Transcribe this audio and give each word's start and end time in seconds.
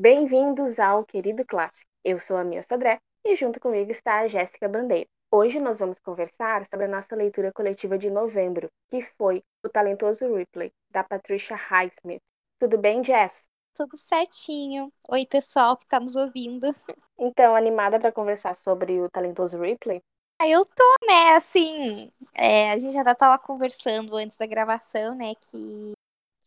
Bem-vindos 0.00 0.80
ao 0.80 1.04
Querido 1.04 1.44
Clássico. 1.44 1.86
Eu 2.02 2.18
sou 2.18 2.38
a 2.38 2.42
Mia 2.42 2.62
Sodré 2.62 2.98
e 3.22 3.36
junto 3.36 3.60
comigo 3.60 3.90
está 3.90 4.20
a 4.20 4.28
Jéssica 4.28 4.66
Bandeira. 4.66 5.06
Hoje 5.30 5.60
nós 5.60 5.78
vamos 5.78 5.98
conversar 5.98 6.64
sobre 6.70 6.86
a 6.86 6.88
nossa 6.88 7.14
leitura 7.14 7.52
coletiva 7.52 7.98
de 7.98 8.08
novembro, 8.08 8.70
que 8.88 9.02
foi 9.18 9.42
O 9.62 9.68
Talentoso 9.68 10.34
Ripley, 10.34 10.72
da 10.90 11.04
Patricia 11.04 11.54
Highsmith. 11.54 12.22
Tudo 12.58 12.78
bem, 12.78 13.04
Jess? 13.04 13.42
Tudo 13.74 13.98
certinho. 13.98 14.90
Oi, 15.10 15.26
pessoal 15.26 15.76
que 15.76 15.84
está 15.84 16.00
nos 16.00 16.16
ouvindo. 16.16 16.74
Então, 17.18 17.54
animada 17.54 18.00
para 18.00 18.10
conversar 18.10 18.56
sobre 18.56 19.02
o 19.02 19.10
Talentoso 19.10 19.60
Ripley? 19.60 20.00
Ah, 20.40 20.48
eu 20.48 20.64
tô, 20.64 20.94
né, 21.06 21.36
assim, 21.36 22.10
é, 22.32 22.70
a 22.70 22.78
gente 22.78 22.94
já 22.94 23.14
tava 23.14 23.38
conversando 23.38 24.16
antes 24.16 24.38
da 24.38 24.46
gravação, 24.46 25.14
né, 25.14 25.34
que, 25.34 25.92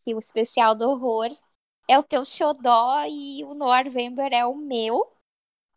que 0.03 0.15
o 0.15 0.17
especial 0.17 0.73
do 0.73 0.89
horror 0.89 1.29
é 1.87 1.97
o 1.97 2.03
teu 2.03 2.23
xodó 2.25 3.03
e 3.07 3.43
o 3.43 3.53
November 3.53 4.31
é 4.31 4.45
o 4.45 4.55
meu. 4.55 5.07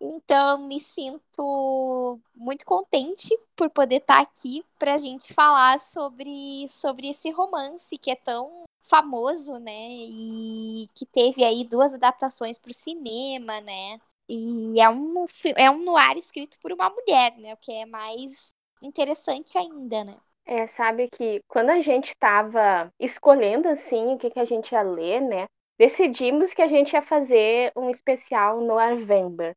Então, 0.01 0.59
me 0.67 0.79
sinto 0.79 2.21
muito 2.35 2.67
contente 2.67 3.37
por 3.57 3.71
poder 3.71 3.97
estar 3.97 4.21
aqui 4.21 4.65
para 4.79 4.95
a 4.95 4.99
gente 4.99 5.33
falar 5.33 5.79
sobre, 5.79 6.67
sobre 6.69 7.09
esse 7.09 7.31
romance 7.31 7.97
que 7.97 8.11
é 8.11 8.15
tão 8.15 8.65
famoso, 8.87 9.59
né? 9.59 9.89
E 9.91 10.87
que 10.95 11.07
teve 11.07 11.43
aí 11.43 11.65
duas 11.65 11.95
adaptações 11.95 12.59
para 12.59 12.71
o 12.71 12.75
cinema, 12.75 13.61
né? 13.63 13.99
E 14.29 14.81
é 14.81 14.89
um, 14.89 15.25
é 15.57 15.71
um 15.71 15.83
noir 15.83 16.19
escrito 16.19 16.59
por 16.61 16.73
uma 16.73 16.91
mulher, 16.91 17.37
né? 17.39 17.55
O 17.55 17.59
que 17.59 17.73
é 17.73 17.87
mais 17.87 18.51
interessante 18.83 19.57
ainda, 19.57 20.05
né? 20.05 20.15
É, 20.45 20.67
sabe 20.67 21.09
que 21.11 21.41
quando 21.49 21.71
a 21.71 21.81
gente 21.81 22.11
estava 22.11 22.89
escolhendo 23.01 23.69
assim 23.69 24.15
o 24.15 24.19
que, 24.19 24.31
que 24.31 24.39
a 24.39 24.45
gente 24.45 24.73
ia 24.73 24.83
ler, 24.83 25.21
né? 25.21 25.47
Decidimos 25.79 26.53
que 26.53 26.63
a 26.63 26.67
gente 26.67 26.93
ia 26.93 27.03
fazer 27.03 27.73
um 27.77 27.91
especial 27.91 28.61
no 28.61 28.67
November. 28.67 29.55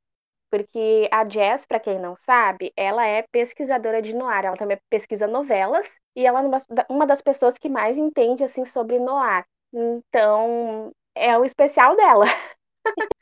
Porque 0.52 1.08
a 1.12 1.28
Jess, 1.30 1.66
para 1.66 1.80
quem 1.80 2.00
não 2.00 2.16
sabe, 2.16 2.74
ela 2.76 3.06
é 3.06 3.24
pesquisadora 3.32 4.02
de 4.02 4.16
noir, 4.16 4.46
ela 4.46 4.58
também 4.58 4.80
pesquisa 4.90 5.28
novelas 5.28 5.96
e 6.16 6.26
ela 6.26 6.42
é 6.42 6.84
uma 6.90 7.06
das 7.06 7.22
pessoas 7.22 7.58
que 7.58 7.70
mais 7.70 7.98
entende 8.00 8.44
assim 8.44 8.66
sobre 8.66 8.98
noir. 8.98 9.46
Então, 9.72 10.92
é 11.14 11.38
o 11.38 11.46
especial 11.46 11.96
dela. 11.96 12.26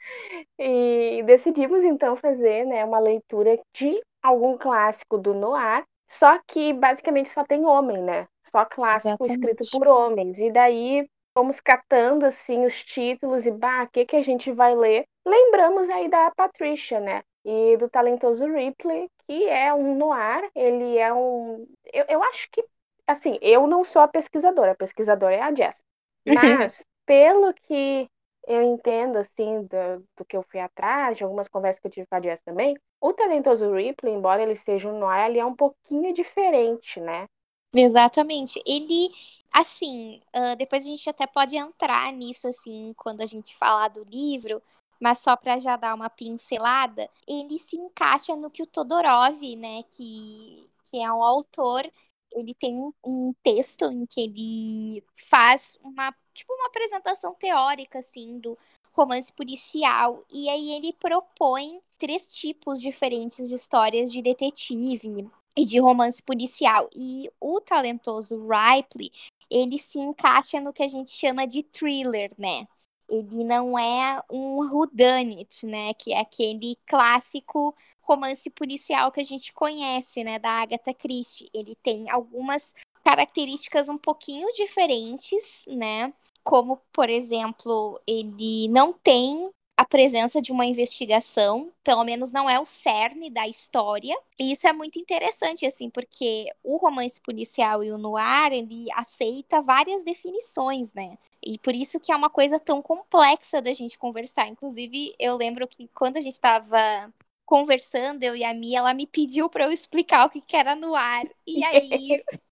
e 0.58 1.22
decidimos 1.26 1.84
então 1.84 2.16
fazer, 2.16 2.66
né, 2.66 2.86
uma 2.86 3.00
leitura 3.00 3.60
de 3.74 4.02
algum 4.24 4.58
clássico 4.58 5.18
do 5.18 5.34
noir, 5.34 5.84
só 6.08 6.40
que 6.48 6.72
basicamente 6.74 7.30
só 7.30 7.44
tem 7.44 7.66
homem, 7.66 8.02
né? 8.02 8.28
Só 8.44 8.64
clássico 8.64 9.26
Exatamente. 9.26 9.62
escrito 9.62 9.80
por 9.80 9.88
homens. 9.90 10.40
E 10.40 10.50
daí 10.50 11.06
fomos 11.38 11.62
catando 11.62 12.26
assim 12.26 12.66
os 12.66 12.84
títulos 12.84 13.46
e 13.46 13.52
bah, 13.52 13.84
o 13.84 13.90
que 13.90 14.06
que 14.08 14.16
a 14.16 14.24
gente 14.24 14.52
vai 14.52 14.76
ler? 14.76 15.06
Lembramos 15.24 15.88
aí 15.88 16.10
da 16.10 16.32
Patricia, 16.32 17.00
né? 17.00 17.22
E 17.46 17.78
do 17.78 17.88
talentoso 17.88 18.48
Ripley, 18.48 19.08
que 19.28 19.48
é 19.48 19.72
um 19.72 19.96
noir, 19.96 20.50
ele 20.56 20.98
é 20.98 21.14
um 21.14 21.68
eu, 21.94 22.06
eu 22.10 22.24
acho 22.24 22.50
que 22.52 22.66
assim, 23.06 23.38
eu 23.40 23.68
não 23.68 23.84
sou 23.84 24.02
a 24.02 24.08
pesquisadora, 24.08 24.72
a 24.72 24.76
pesquisadora 24.76 25.36
é 25.36 25.42
a 25.42 25.54
Jess. 25.54 25.84
Mas 26.26 26.84
pelo 27.06 27.54
que 27.54 28.10
eu 28.48 28.64
entendo 28.64 29.18
assim 29.18 29.62
do, 29.62 30.04
do 30.18 30.26
que 30.26 30.36
eu 30.36 30.42
fui 30.42 30.60
atrás, 30.60 31.18
de 31.18 31.24
algumas 31.24 31.48
conversas 31.48 31.80
que 31.80 31.86
eu 31.88 31.92
tive 31.92 32.08
com 32.08 32.16
a 32.16 32.22
Jess 32.22 32.42
também, 32.42 32.76
o 33.00 33.14
talentoso 33.14 33.72
Ripley, 33.72 34.12
embora 34.12 34.42
ele 34.42 34.56
seja 34.56 34.90
um 34.90 34.98
noir, 34.98 35.28
ele 35.28 35.38
é 35.40 35.46
um 35.46 35.56
pouquinho 35.56 36.12
diferente, 36.16 37.00
né? 37.00 37.28
Exatamente. 37.76 38.62
Ele 38.66 39.10
Assim, 39.52 40.22
uh, 40.36 40.56
depois 40.58 40.84
a 40.86 40.88
gente 40.90 41.10
até 41.10 41.26
pode 41.26 41.56
entrar 41.56 42.12
nisso, 42.14 42.48
assim, 42.48 42.94
quando 42.96 43.22
a 43.22 43.26
gente 43.26 43.56
falar 43.56 43.88
do 43.88 44.04
livro, 44.04 44.62
mas 45.02 45.20
só 45.20 45.36
para 45.36 45.58
já 45.58 45.76
dar 45.78 45.96
uma 45.96 46.10
pincelada, 46.10 47.10
ele 47.28 47.58
se 47.58 47.76
encaixa 47.76 48.36
no 48.36 48.52
que 48.52 48.62
o 48.62 48.68
Todorov, 48.68 49.42
né, 49.56 49.82
que, 49.90 50.70
que 50.84 51.00
é 51.02 51.12
um 51.12 51.24
autor, 51.24 51.90
ele 52.34 52.54
tem 52.54 52.76
um, 52.76 52.94
um 53.04 53.34
texto 53.42 53.86
em 53.86 54.06
que 54.06 54.22
ele 54.22 55.04
faz 55.16 55.80
uma, 55.82 56.14
tipo, 56.34 56.54
uma 56.54 56.68
apresentação 56.68 57.34
teórica, 57.34 58.00
assim, 58.00 58.38
do 58.40 58.56
romance 58.94 59.32
policial, 59.34 60.24
e 60.32 60.50
aí 60.50 60.72
ele 60.74 60.94
propõe 60.94 61.80
três 61.98 62.28
tipos 62.36 62.80
diferentes 62.80 63.48
de 63.48 63.56
histórias 63.56 64.12
de 64.12 64.22
detetive 64.22 65.28
e 65.58 65.66
de 65.66 65.80
romance 65.80 66.22
policial. 66.22 66.88
E 66.96 67.30
o 67.42 67.60
talentoso 67.60 68.48
Ripley, 68.48 69.12
ele 69.50 69.80
se 69.80 69.98
encaixa 69.98 70.62
no 70.62 70.72
que 70.72 70.84
a 70.84 70.88
gente 70.88 71.10
chama 71.10 71.48
de 71.48 71.64
thriller, 71.64 72.32
né? 72.38 72.68
Ele 73.10 73.44
não 73.44 73.80
é 73.80 74.22
um 74.32 74.60
whodunit, 74.60 75.66
né? 75.66 75.94
Que 75.96 76.14
é 76.14 76.20
aquele 76.20 76.78
clássico 76.86 77.76
romance 78.02 78.50
policial 78.52 79.12
que 79.12 79.20
a 79.20 79.24
gente 79.24 79.52
conhece, 79.52 80.24
né? 80.24 80.38
Da 80.38 80.62
Agatha 80.62 80.94
Christie. 80.94 81.50
Ele 81.54 81.76
tem 81.82 82.10
algumas 82.10 82.76
características 83.04 83.90
um 83.90 83.98
pouquinho 83.98 84.48
diferentes, 84.52 85.66
né? 85.70 86.14
Como, 86.44 86.78
por 86.94 87.10
exemplo, 87.10 88.00
ele 88.06 88.68
não 88.70 88.94
tem 88.94 89.50
a 89.78 89.86
presença 89.86 90.42
de 90.42 90.52
uma 90.52 90.66
investigação, 90.66 91.72
pelo 91.84 92.04
menos 92.04 92.32
não 92.34 92.50
é 92.50 92.60
o 92.60 92.66
cerne 92.66 93.30
da 93.30 93.48
história. 93.48 94.18
E 94.40 94.52
isso 94.52 94.68
é 94.68 94.74
muito 94.74 95.00
interessante, 95.00 95.68
assim, 95.68 95.88
porque 95.88 96.48
o 96.64 96.78
romance 96.78 97.22
policial 97.22 97.84
e 97.84 97.92
o 97.92 97.98
noir, 97.98 98.52
ele 98.52 98.88
aceita 98.94 99.62
várias 99.62 100.04
definições, 100.04 100.96
né? 100.96 101.16
E 101.46 101.60
por 101.60 101.76
isso 101.76 102.00
que 102.00 102.12
é 102.12 102.16
uma 102.16 102.30
coisa 102.30 102.60
tão 102.60 102.82
complexa 102.82 103.62
da 103.62 103.72
gente 103.72 104.00
conversar. 104.00 104.48
Inclusive, 104.48 105.14
eu 105.20 105.36
lembro 105.38 105.68
que 105.68 105.88
quando 105.94 106.18
a 106.18 106.22
gente 106.22 106.34
estava 106.34 107.14
conversando, 107.46 108.24
eu 108.24 108.36
e 108.36 108.44
a 108.44 108.54
Mia, 108.56 108.80
ela 108.80 108.94
me 108.96 109.06
pediu 109.06 109.48
para 109.48 109.66
eu 109.66 109.72
explicar 109.72 110.26
o 110.26 110.30
que, 110.30 110.42
que 110.42 110.56
era 110.56 110.76
noir. 110.76 111.32
E 111.46 111.64
aí 111.64 112.24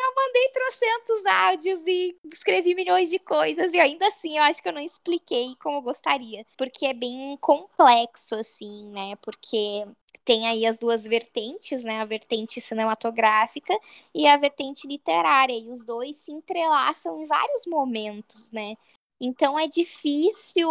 eu 0.00 0.14
mandei 0.14 0.48
trocentos 0.48 1.26
áudios 1.26 1.80
e 1.86 2.16
escrevi 2.32 2.74
milhões 2.74 3.10
de 3.10 3.18
coisas, 3.18 3.74
e 3.74 3.80
ainda 3.80 4.06
assim 4.08 4.38
eu 4.38 4.44
acho 4.44 4.62
que 4.62 4.68
eu 4.68 4.72
não 4.72 4.80
expliquei 4.80 5.54
como 5.60 5.78
eu 5.78 5.82
gostaria. 5.82 6.44
Porque 6.56 6.86
é 6.86 6.94
bem 6.94 7.36
complexo, 7.40 8.34
assim, 8.34 8.86
né? 8.90 9.16
Porque 9.22 9.86
tem 10.24 10.46
aí 10.46 10.66
as 10.66 10.78
duas 10.78 11.04
vertentes, 11.04 11.82
né? 11.84 12.00
A 12.00 12.04
vertente 12.04 12.60
cinematográfica 12.60 13.78
e 14.14 14.26
a 14.26 14.36
vertente 14.36 14.86
literária. 14.86 15.56
E 15.56 15.70
os 15.70 15.84
dois 15.84 16.16
se 16.16 16.32
entrelaçam 16.32 17.20
em 17.20 17.26
vários 17.26 17.66
momentos, 17.66 18.50
né? 18.52 18.76
Então 19.20 19.58
é 19.58 19.68
difícil 19.68 20.68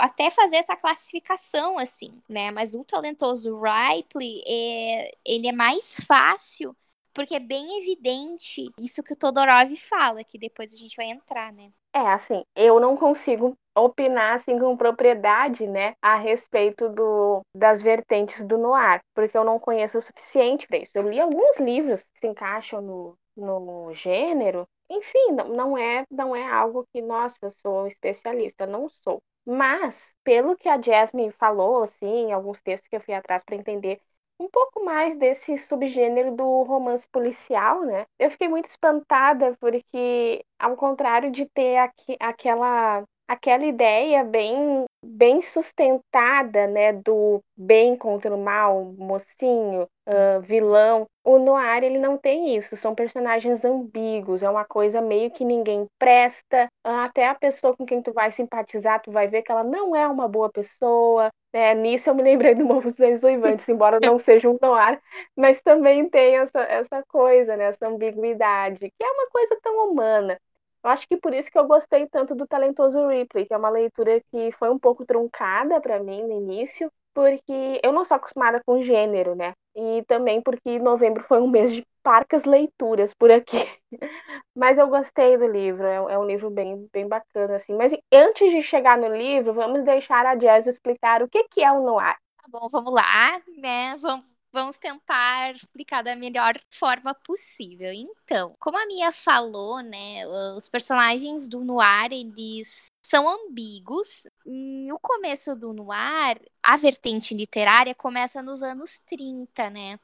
até 0.00 0.30
fazer 0.30 0.56
essa 0.56 0.74
classificação 0.74 1.78
assim, 1.78 2.12
né? 2.28 2.50
Mas 2.50 2.74
o 2.74 2.82
talentoso 2.84 3.60
Ripley, 3.60 4.42
é, 4.46 5.12
ele 5.24 5.46
é 5.46 5.52
mais 5.52 6.00
fácil 6.06 6.74
porque 7.18 7.34
é 7.34 7.40
bem 7.40 7.80
evidente 7.80 8.70
isso 8.78 9.02
que 9.02 9.12
o 9.12 9.16
Todorov 9.16 9.74
fala, 9.76 10.22
que 10.22 10.38
depois 10.38 10.72
a 10.72 10.76
gente 10.76 10.96
vai 10.96 11.06
entrar, 11.06 11.52
né? 11.52 11.72
É, 11.92 11.98
assim, 11.98 12.44
eu 12.54 12.78
não 12.78 12.96
consigo 12.96 13.56
opinar 13.76 14.36
assim 14.36 14.56
com 14.56 14.76
propriedade, 14.76 15.66
né, 15.66 15.94
a 16.00 16.14
respeito 16.14 16.88
do, 16.88 17.40
das 17.52 17.82
vertentes 17.82 18.44
do 18.46 18.56
noir, 18.56 19.00
porque 19.16 19.36
eu 19.36 19.42
não 19.42 19.58
conheço 19.58 19.98
o 19.98 20.00
suficiente 20.00 20.68
para 20.68 20.78
isso. 20.78 20.96
Eu 20.96 21.10
li 21.10 21.18
alguns 21.18 21.58
livros 21.58 22.04
que 22.04 22.20
se 22.20 22.28
encaixam 22.28 22.80
no, 22.80 23.18
no 23.36 23.92
gênero. 23.92 24.64
Enfim, 24.88 25.32
não, 25.32 25.48
não 25.48 25.78
é 25.78 26.04
não 26.08 26.36
é 26.36 26.48
algo 26.48 26.86
que, 26.92 27.02
nossa, 27.02 27.38
eu 27.42 27.50
sou 27.50 27.88
especialista, 27.88 28.64
não 28.64 28.88
sou. 28.88 29.20
Mas, 29.44 30.14
pelo 30.22 30.56
que 30.56 30.68
a 30.68 30.80
Jasmine 30.80 31.32
falou, 31.32 31.82
assim, 31.82 32.30
alguns 32.30 32.62
textos 32.62 32.88
que 32.88 32.94
eu 32.94 33.00
fui 33.00 33.14
atrás 33.14 33.42
para 33.42 33.56
entender 33.56 34.00
um 34.40 34.48
pouco 34.48 34.84
mais 34.84 35.16
desse 35.16 35.56
subgênero 35.58 36.34
do 36.34 36.62
romance 36.62 37.06
policial, 37.08 37.84
né? 37.84 38.04
Eu 38.18 38.30
fiquei 38.30 38.48
muito 38.48 38.66
espantada 38.66 39.56
porque, 39.60 40.44
ao 40.58 40.76
contrário 40.76 41.30
de 41.30 41.46
ter 41.46 41.78
aqui, 41.78 42.16
aquela 42.20 43.04
aquela 43.28 43.64
ideia 43.64 44.24
bem 44.24 44.86
bem 45.02 45.40
sustentada, 45.42 46.66
né, 46.66 46.92
do 46.92 47.42
bem 47.56 47.96
contra 47.96 48.34
o 48.34 48.38
mal, 48.42 48.84
mocinho, 48.96 49.88
uh, 50.06 50.40
vilão. 50.42 51.06
O 51.24 51.38
Noir 51.38 51.84
ele 51.84 51.98
não 51.98 52.16
tem 52.16 52.56
isso, 52.56 52.76
são 52.76 52.94
personagens 52.94 53.64
ambíguos, 53.64 54.42
é 54.42 54.50
uma 54.50 54.64
coisa 54.64 55.00
meio 55.00 55.30
que 55.30 55.44
ninguém 55.44 55.86
presta. 55.98 56.68
Uh, 56.86 56.90
até 57.04 57.28
a 57.28 57.34
pessoa 57.34 57.76
com 57.76 57.84
quem 57.86 58.02
tu 58.02 58.12
vai 58.12 58.32
simpatizar, 58.32 59.00
tu 59.02 59.10
vai 59.12 59.28
ver 59.28 59.42
que 59.42 59.52
ela 59.52 59.64
não 59.64 59.94
é 59.94 60.06
uma 60.06 60.28
boa 60.28 60.50
pessoa. 60.50 61.30
Né? 61.52 61.74
Nisso 61.74 62.10
eu 62.10 62.14
me 62.14 62.22
lembrei 62.22 62.54
do 62.54 62.64
Morro 62.64 62.90
dos 62.90 62.98
embora 63.68 63.98
não 64.02 64.18
seja 64.18 64.50
um 64.50 64.58
noir, 64.60 65.00
mas 65.36 65.62
também 65.62 66.08
tem 66.08 66.36
essa, 66.36 66.60
essa 66.60 67.02
coisa, 67.08 67.56
né, 67.56 67.64
essa 67.64 67.86
ambiguidade, 67.88 68.78
que 68.78 69.04
é 69.04 69.10
uma 69.10 69.30
coisa 69.30 69.58
tão 69.62 69.90
humana. 69.90 70.38
Acho 70.88 71.06
que 71.08 71.16
por 71.16 71.32
isso 71.34 71.50
que 71.50 71.58
eu 71.58 71.66
gostei 71.66 72.06
tanto 72.08 72.34
do 72.34 72.46
Talentoso 72.46 73.06
Ripley, 73.08 73.46
que 73.46 73.54
é 73.54 73.56
uma 73.56 73.68
leitura 73.70 74.20
que 74.30 74.50
foi 74.52 74.70
um 74.70 74.78
pouco 74.78 75.04
truncada 75.04 75.80
para 75.80 76.02
mim 76.02 76.22
no 76.22 76.32
início, 76.32 76.90
porque 77.14 77.80
eu 77.82 77.92
não 77.92 78.04
sou 78.04 78.16
acostumada 78.16 78.60
com 78.64 78.80
gênero, 78.80 79.34
né? 79.34 79.52
E 79.74 80.02
também 80.06 80.40
porque 80.42 80.78
novembro 80.78 81.22
foi 81.22 81.40
um 81.40 81.48
mês 81.48 81.72
de 81.72 81.84
parcas 82.02 82.44
leituras 82.44 83.12
por 83.14 83.30
aqui. 83.30 83.58
Mas 84.54 84.78
eu 84.78 84.88
gostei 84.88 85.36
do 85.36 85.46
livro, 85.46 85.84
é, 85.86 85.96
é, 85.96 86.18
um 86.18 86.24
livro 86.26 86.50
bem, 86.50 86.88
bem 86.92 87.06
bacana, 87.08 87.56
assim. 87.56 87.74
Mas 87.74 87.92
antes 88.12 88.50
de 88.50 88.62
chegar 88.62 88.98
no 88.98 89.08
livro, 89.14 89.52
vamos 89.52 89.84
deixar 89.84 90.26
a 90.26 90.34
Jazz 90.34 90.66
explicar 90.66 91.22
o 91.22 91.28
que, 91.28 91.44
que 91.44 91.62
é 91.62 91.72
o 91.72 91.82
noir. 91.84 92.16
Tá 92.36 92.44
bom, 92.48 92.68
vamos 92.70 92.92
lá, 92.92 93.40
né? 93.56 93.96
Vamos, 93.96 94.24
vamos 94.52 94.78
tentar 94.78 95.54
explicar 95.54 96.02
da 96.02 96.16
melhor 96.16 96.54
forma 96.70 97.14
possível. 97.14 97.92
Então, 97.92 98.54
como 98.58 98.78
a 98.78 98.86
Mia 98.86 99.12
falou, 99.12 99.80
né, 99.82 100.26
os 100.56 100.68
personagens 100.68 101.48
do 101.48 101.64
noir, 101.64 102.12
eles 102.12 102.86
são 103.02 103.28
ambíguos. 103.28 104.26
E 104.46 104.90
o 104.92 104.98
começo 104.98 105.54
do 105.56 105.72
noir, 105.72 106.40
a 106.62 106.76
vertente 106.76 107.34
literária 107.34 107.94
começa 107.94 108.42
nos 108.42 108.62
anos 108.62 109.00
30, 109.02 109.70
né? 109.70 109.98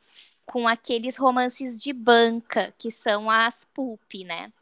Com 0.47 0.69
aqueles 0.69 1.17
romances 1.17 1.83
de 1.83 1.93
banca, 1.93 2.75
que 2.79 2.91
são 2.91 3.31
as 3.31 3.65
pulp, 3.65 4.13
né? 4.27 4.53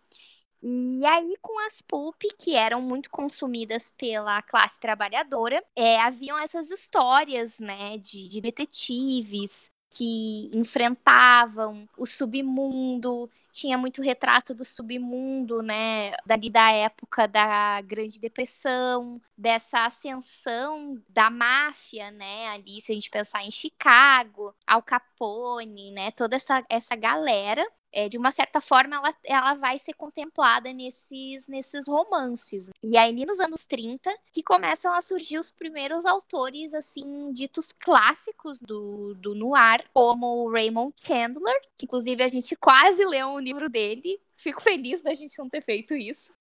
E 0.65 1.05
aí, 1.05 1.37
com 1.41 1.59
as 1.67 1.83
pulp, 1.83 2.23
que 2.39 2.55
eram 2.55 2.81
muito 2.81 3.11
consumidas 3.11 3.91
pela 3.91 4.41
classe 4.43 4.79
trabalhadora, 4.79 5.63
é, 5.75 6.01
haviam 6.01 6.39
essas 6.39 6.71
histórias, 6.71 7.59
né, 7.59 7.99
de, 7.99 8.29
de 8.29 8.41
detetives 8.41 9.72
que 9.93 10.51
enfrentavam 10.55 11.87
o 11.99 12.07
submundo, 12.07 13.31
tinha 13.53 13.77
muito 13.77 14.01
retrato 14.01 14.55
do 14.55 14.65
submundo, 14.65 15.63
né, 15.63 16.13
dali 16.25 16.51
da 16.51 16.73
época 16.73 17.29
da 17.29 17.83
Grande 17.83 18.19
Depressão, 18.19 19.21
dessa 19.37 19.85
ascensão 19.85 20.99
da 21.09 21.29
máfia, 21.29 22.11
né, 22.11 22.49
ali 22.49 22.81
se 22.81 22.93
a 22.93 22.95
gente 22.95 23.11
pensar 23.11 23.45
em 23.45 23.51
Chicago, 23.51 24.55
Al 24.67 24.83
Capone, 24.83 25.91
né, 25.93 26.11
toda 26.13 26.37
essa, 26.37 26.65
essa 26.71 26.97
galera 26.97 27.65
é, 27.93 28.09
de 28.09 28.17
uma 28.17 28.31
certa 28.31 28.61
forma, 28.61 28.97
ela, 28.97 29.15
ela 29.25 29.55
vai 29.55 29.79
ser 29.79 29.93
contemplada 29.95 30.73
nesses, 30.73 31.47
nesses 31.49 31.87
romances. 31.87 32.71
E 32.83 32.97
aí, 32.97 33.13
nos 33.25 33.41
anos 33.41 33.67
30, 33.67 34.11
que 34.33 34.43
começam 34.43 34.95
a 34.95 35.01
surgir 35.01 35.39
os 35.39 35.51
primeiros 35.51 36.07
autores, 36.07 36.75
assim, 36.75 37.33
ditos 37.33 37.73
clássicos 37.73 38.61
do, 38.61 39.15
do 39.15 39.35
noir, 39.35 39.85
como 39.93 40.51
Raymond 40.51 40.95
Chandler, 41.03 41.55
que 41.77 41.85
inclusive 41.85 42.23
a 42.23 42.29
gente 42.29 42.57
quase 42.57 43.05
leu 43.05 43.29
um 43.29 43.41
livro 43.41 43.69
dele. 43.69 44.21
Fico 44.37 44.61
feliz 44.61 45.03
da 45.03 45.15
gente 45.15 45.39
não 45.39 45.49
ter 45.49 45.63
feito 45.63 45.95
isso 45.95 46.33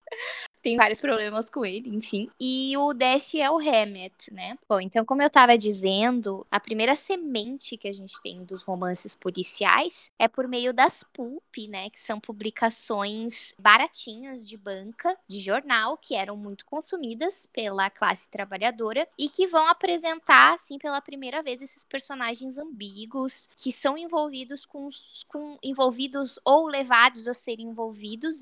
tem 0.61 0.77
vários 0.77 1.01
problemas 1.01 1.49
com 1.49 1.65
ele, 1.65 1.89
enfim. 1.89 2.29
E 2.39 2.75
o 2.77 2.93
Dash 2.93 3.33
é 3.35 3.49
o 3.49 3.57
Hammett, 3.57 4.31
né? 4.31 4.57
Bom, 4.69 4.79
então, 4.79 5.03
como 5.03 5.21
eu 5.21 5.29
tava 5.29 5.57
dizendo, 5.57 6.45
a 6.51 6.59
primeira 6.59 6.95
semente 6.95 7.77
que 7.77 7.87
a 7.87 7.93
gente 7.93 8.21
tem 8.21 8.43
dos 8.43 8.61
romances 8.61 9.15
policiais 9.15 10.11
é 10.19 10.27
por 10.27 10.47
meio 10.47 10.71
das 10.71 11.03
pulp, 11.03 11.41
né? 11.67 11.89
Que 11.89 11.99
são 11.99 12.19
publicações 12.19 13.55
baratinhas 13.57 14.47
de 14.47 14.55
banca, 14.55 15.17
de 15.27 15.39
jornal, 15.39 15.97
que 15.97 16.13
eram 16.13 16.37
muito 16.37 16.65
consumidas 16.65 17.47
pela 17.47 17.89
classe 17.89 18.29
trabalhadora 18.29 19.07
e 19.17 19.29
que 19.29 19.47
vão 19.47 19.67
apresentar, 19.67 20.53
assim, 20.53 20.77
pela 20.77 21.01
primeira 21.01 21.41
vez 21.41 21.61
esses 21.61 21.83
personagens 21.83 22.59
ambíguos 22.59 23.49
que 23.57 23.71
são 23.71 23.97
envolvidos 23.97 24.63
com, 24.63 24.87
com 25.27 25.57
envolvidos 25.63 26.39
ou 26.45 26.67
levados 26.67 27.27
a 27.27 27.33
serem 27.33 27.69
envolvidos, 27.69 27.80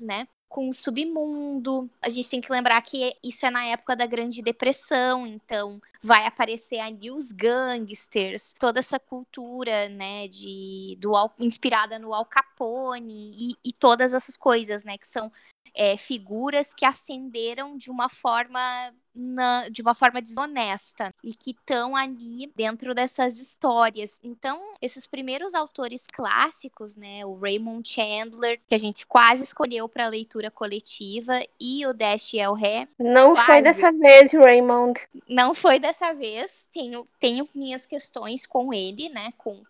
né? 0.02 0.26
com 0.50 0.68
o 0.68 0.74
submundo. 0.74 1.88
A 2.02 2.10
gente 2.10 2.28
tem 2.28 2.40
que 2.40 2.50
lembrar 2.50 2.82
que 2.82 3.16
isso 3.22 3.46
é 3.46 3.50
na 3.50 3.64
época 3.66 3.94
da 3.94 4.04
Grande 4.04 4.42
Depressão, 4.42 5.24
então 5.24 5.80
vai 6.02 6.26
aparecer 6.26 6.80
ali 6.80 7.08
os 7.08 7.30
gangsters, 7.30 8.52
toda 8.58 8.80
essa 8.80 8.98
cultura, 8.98 9.88
né, 9.88 10.26
de 10.26 10.98
do 10.98 11.12
inspirada 11.38 12.00
no 12.00 12.12
Al 12.12 12.26
Capone 12.26 13.30
e, 13.32 13.54
e 13.64 13.72
todas 13.72 14.12
essas 14.12 14.36
coisas, 14.36 14.82
né, 14.82 14.98
que 14.98 15.06
são 15.06 15.30
é, 15.72 15.96
figuras 15.96 16.74
que 16.74 16.84
ascenderam 16.84 17.76
de 17.76 17.88
uma 17.88 18.08
forma 18.08 18.92
na, 19.14 19.68
de 19.68 19.82
uma 19.82 19.94
forma 19.94 20.20
desonesta 20.20 21.12
e 21.22 21.34
que 21.34 21.50
estão 21.50 21.96
ali 21.96 22.50
dentro 22.54 22.94
dessas 22.94 23.38
histórias. 23.38 24.20
Então, 24.22 24.60
esses 24.80 25.06
primeiros 25.06 25.54
autores 25.54 26.06
clássicos, 26.06 26.96
né, 26.96 27.24
o 27.24 27.38
Raymond 27.38 27.88
Chandler, 27.88 28.60
que 28.68 28.74
a 28.74 28.78
gente 28.78 29.06
quase 29.06 29.42
escolheu 29.42 29.88
para 29.88 30.08
leitura 30.08 30.50
coletiva, 30.50 31.40
e 31.60 31.86
o 31.86 31.92
Dash 31.92 32.34
El 32.34 32.54
Ré. 32.54 32.88
Não 32.98 33.32
quase. 33.32 33.46
foi 33.46 33.62
dessa 33.62 33.92
vez, 33.92 34.32
Raymond. 34.32 35.00
Não 35.28 35.54
foi 35.54 35.78
dessa 35.78 36.12
vez. 36.12 36.66
Tenho, 36.72 37.06
tenho 37.18 37.48
minhas 37.54 37.86
questões 37.86 38.46
com 38.46 38.72
ele, 38.72 39.08
né, 39.08 39.32
com 39.38 39.60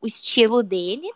o 0.00 0.06
estilo 0.06 0.62
dele. 0.62 1.10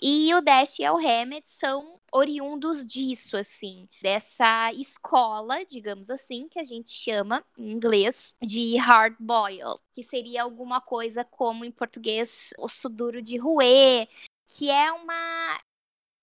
E 0.00 0.34
o 0.34 0.40
Dash 0.40 0.78
e 0.78 0.88
o 0.88 0.96
Hammett 0.96 1.48
são 1.48 1.95
oriundos 2.16 2.86
disso, 2.86 3.36
assim, 3.36 3.86
dessa 4.02 4.72
escola, 4.72 5.64
digamos 5.66 6.10
assim, 6.10 6.48
que 6.48 6.58
a 6.58 6.64
gente 6.64 6.90
chama 6.90 7.44
em 7.58 7.70
inglês 7.70 8.34
de 8.42 8.76
hard 8.78 9.14
boiled, 9.20 9.78
que 9.92 10.02
seria 10.02 10.42
alguma 10.42 10.80
coisa 10.80 11.24
como 11.24 11.64
em 11.64 11.70
português 11.70 12.54
osso 12.58 12.88
duro 12.88 13.20
de 13.20 13.36
roer, 13.36 14.08
que 14.46 14.70
é 14.70 14.90
uma 14.92 15.60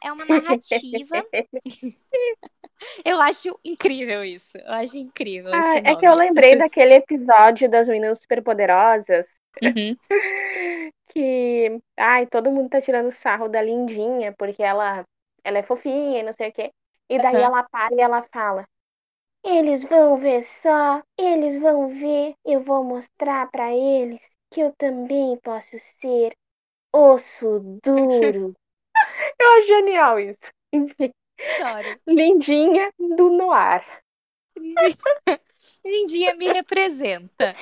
é 0.04 0.12
uma 0.12 0.26
narrativa. 0.26 1.26
eu 3.06 3.22
acho 3.22 3.58
incrível 3.64 4.24
isso. 4.24 4.58
Eu 4.58 4.74
acho 4.74 4.98
incrível. 4.98 5.52
Ah, 5.54 5.78
é 5.78 5.96
que 5.96 6.06
eu 6.06 6.14
lembrei 6.16 6.52
acho... 6.52 6.60
daquele 6.60 6.96
episódio 6.96 7.70
das 7.70 7.88
meninas 7.88 8.20
superpoderosas. 8.20 9.28
Uhum. 9.62 9.96
que, 11.10 11.80
ai, 11.96 12.26
todo 12.26 12.52
mundo 12.52 12.70
tá 12.70 12.82
tirando 12.82 13.12
sarro 13.12 13.48
da 13.48 13.62
Lindinha, 13.62 14.34
porque 14.38 14.64
ela 14.64 15.06
ela 15.44 15.60
é 15.60 15.64
fofinha 15.64 16.20
e 16.20 16.24
não 16.24 16.34
sei 16.34 16.50
o 16.50 16.54
quê. 16.54 16.72
E 17.10 17.20
daí 17.20 17.36
uhum. 17.36 17.42
ela 17.42 17.64
para 17.64 17.94
e 17.94 18.00
ela 18.00 18.24
fala: 18.24 18.68
Eles 19.44 19.84
vão 19.86 20.18
ver 20.18 20.44
só, 20.44 21.02
eles 21.18 21.60
vão 21.60 21.90
ver, 21.90 22.36
eu 22.46 22.62
vou 22.62 22.84
mostrar 22.84 23.50
para 23.52 23.74
eles 23.74 24.30
que 24.52 24.62
eu 24.62 24.74
também 24.78 25.38
posso 25.40 25.78
ser 26.00 26.36
osso 26.94 27.60
duro. 27.84 28.54
eu 29.40 29.48
acho 29.58 29.68
genial 29.68 30.20
isso. 30.20 30.52
Enfim. 30.72 31.12
Lindinha 32.08 32.92
do 33.00 33.30
Noir. 33.30 33.84
Lindinha 35.84 36.36
me 36.38 36.48
representa. 36.48 37.56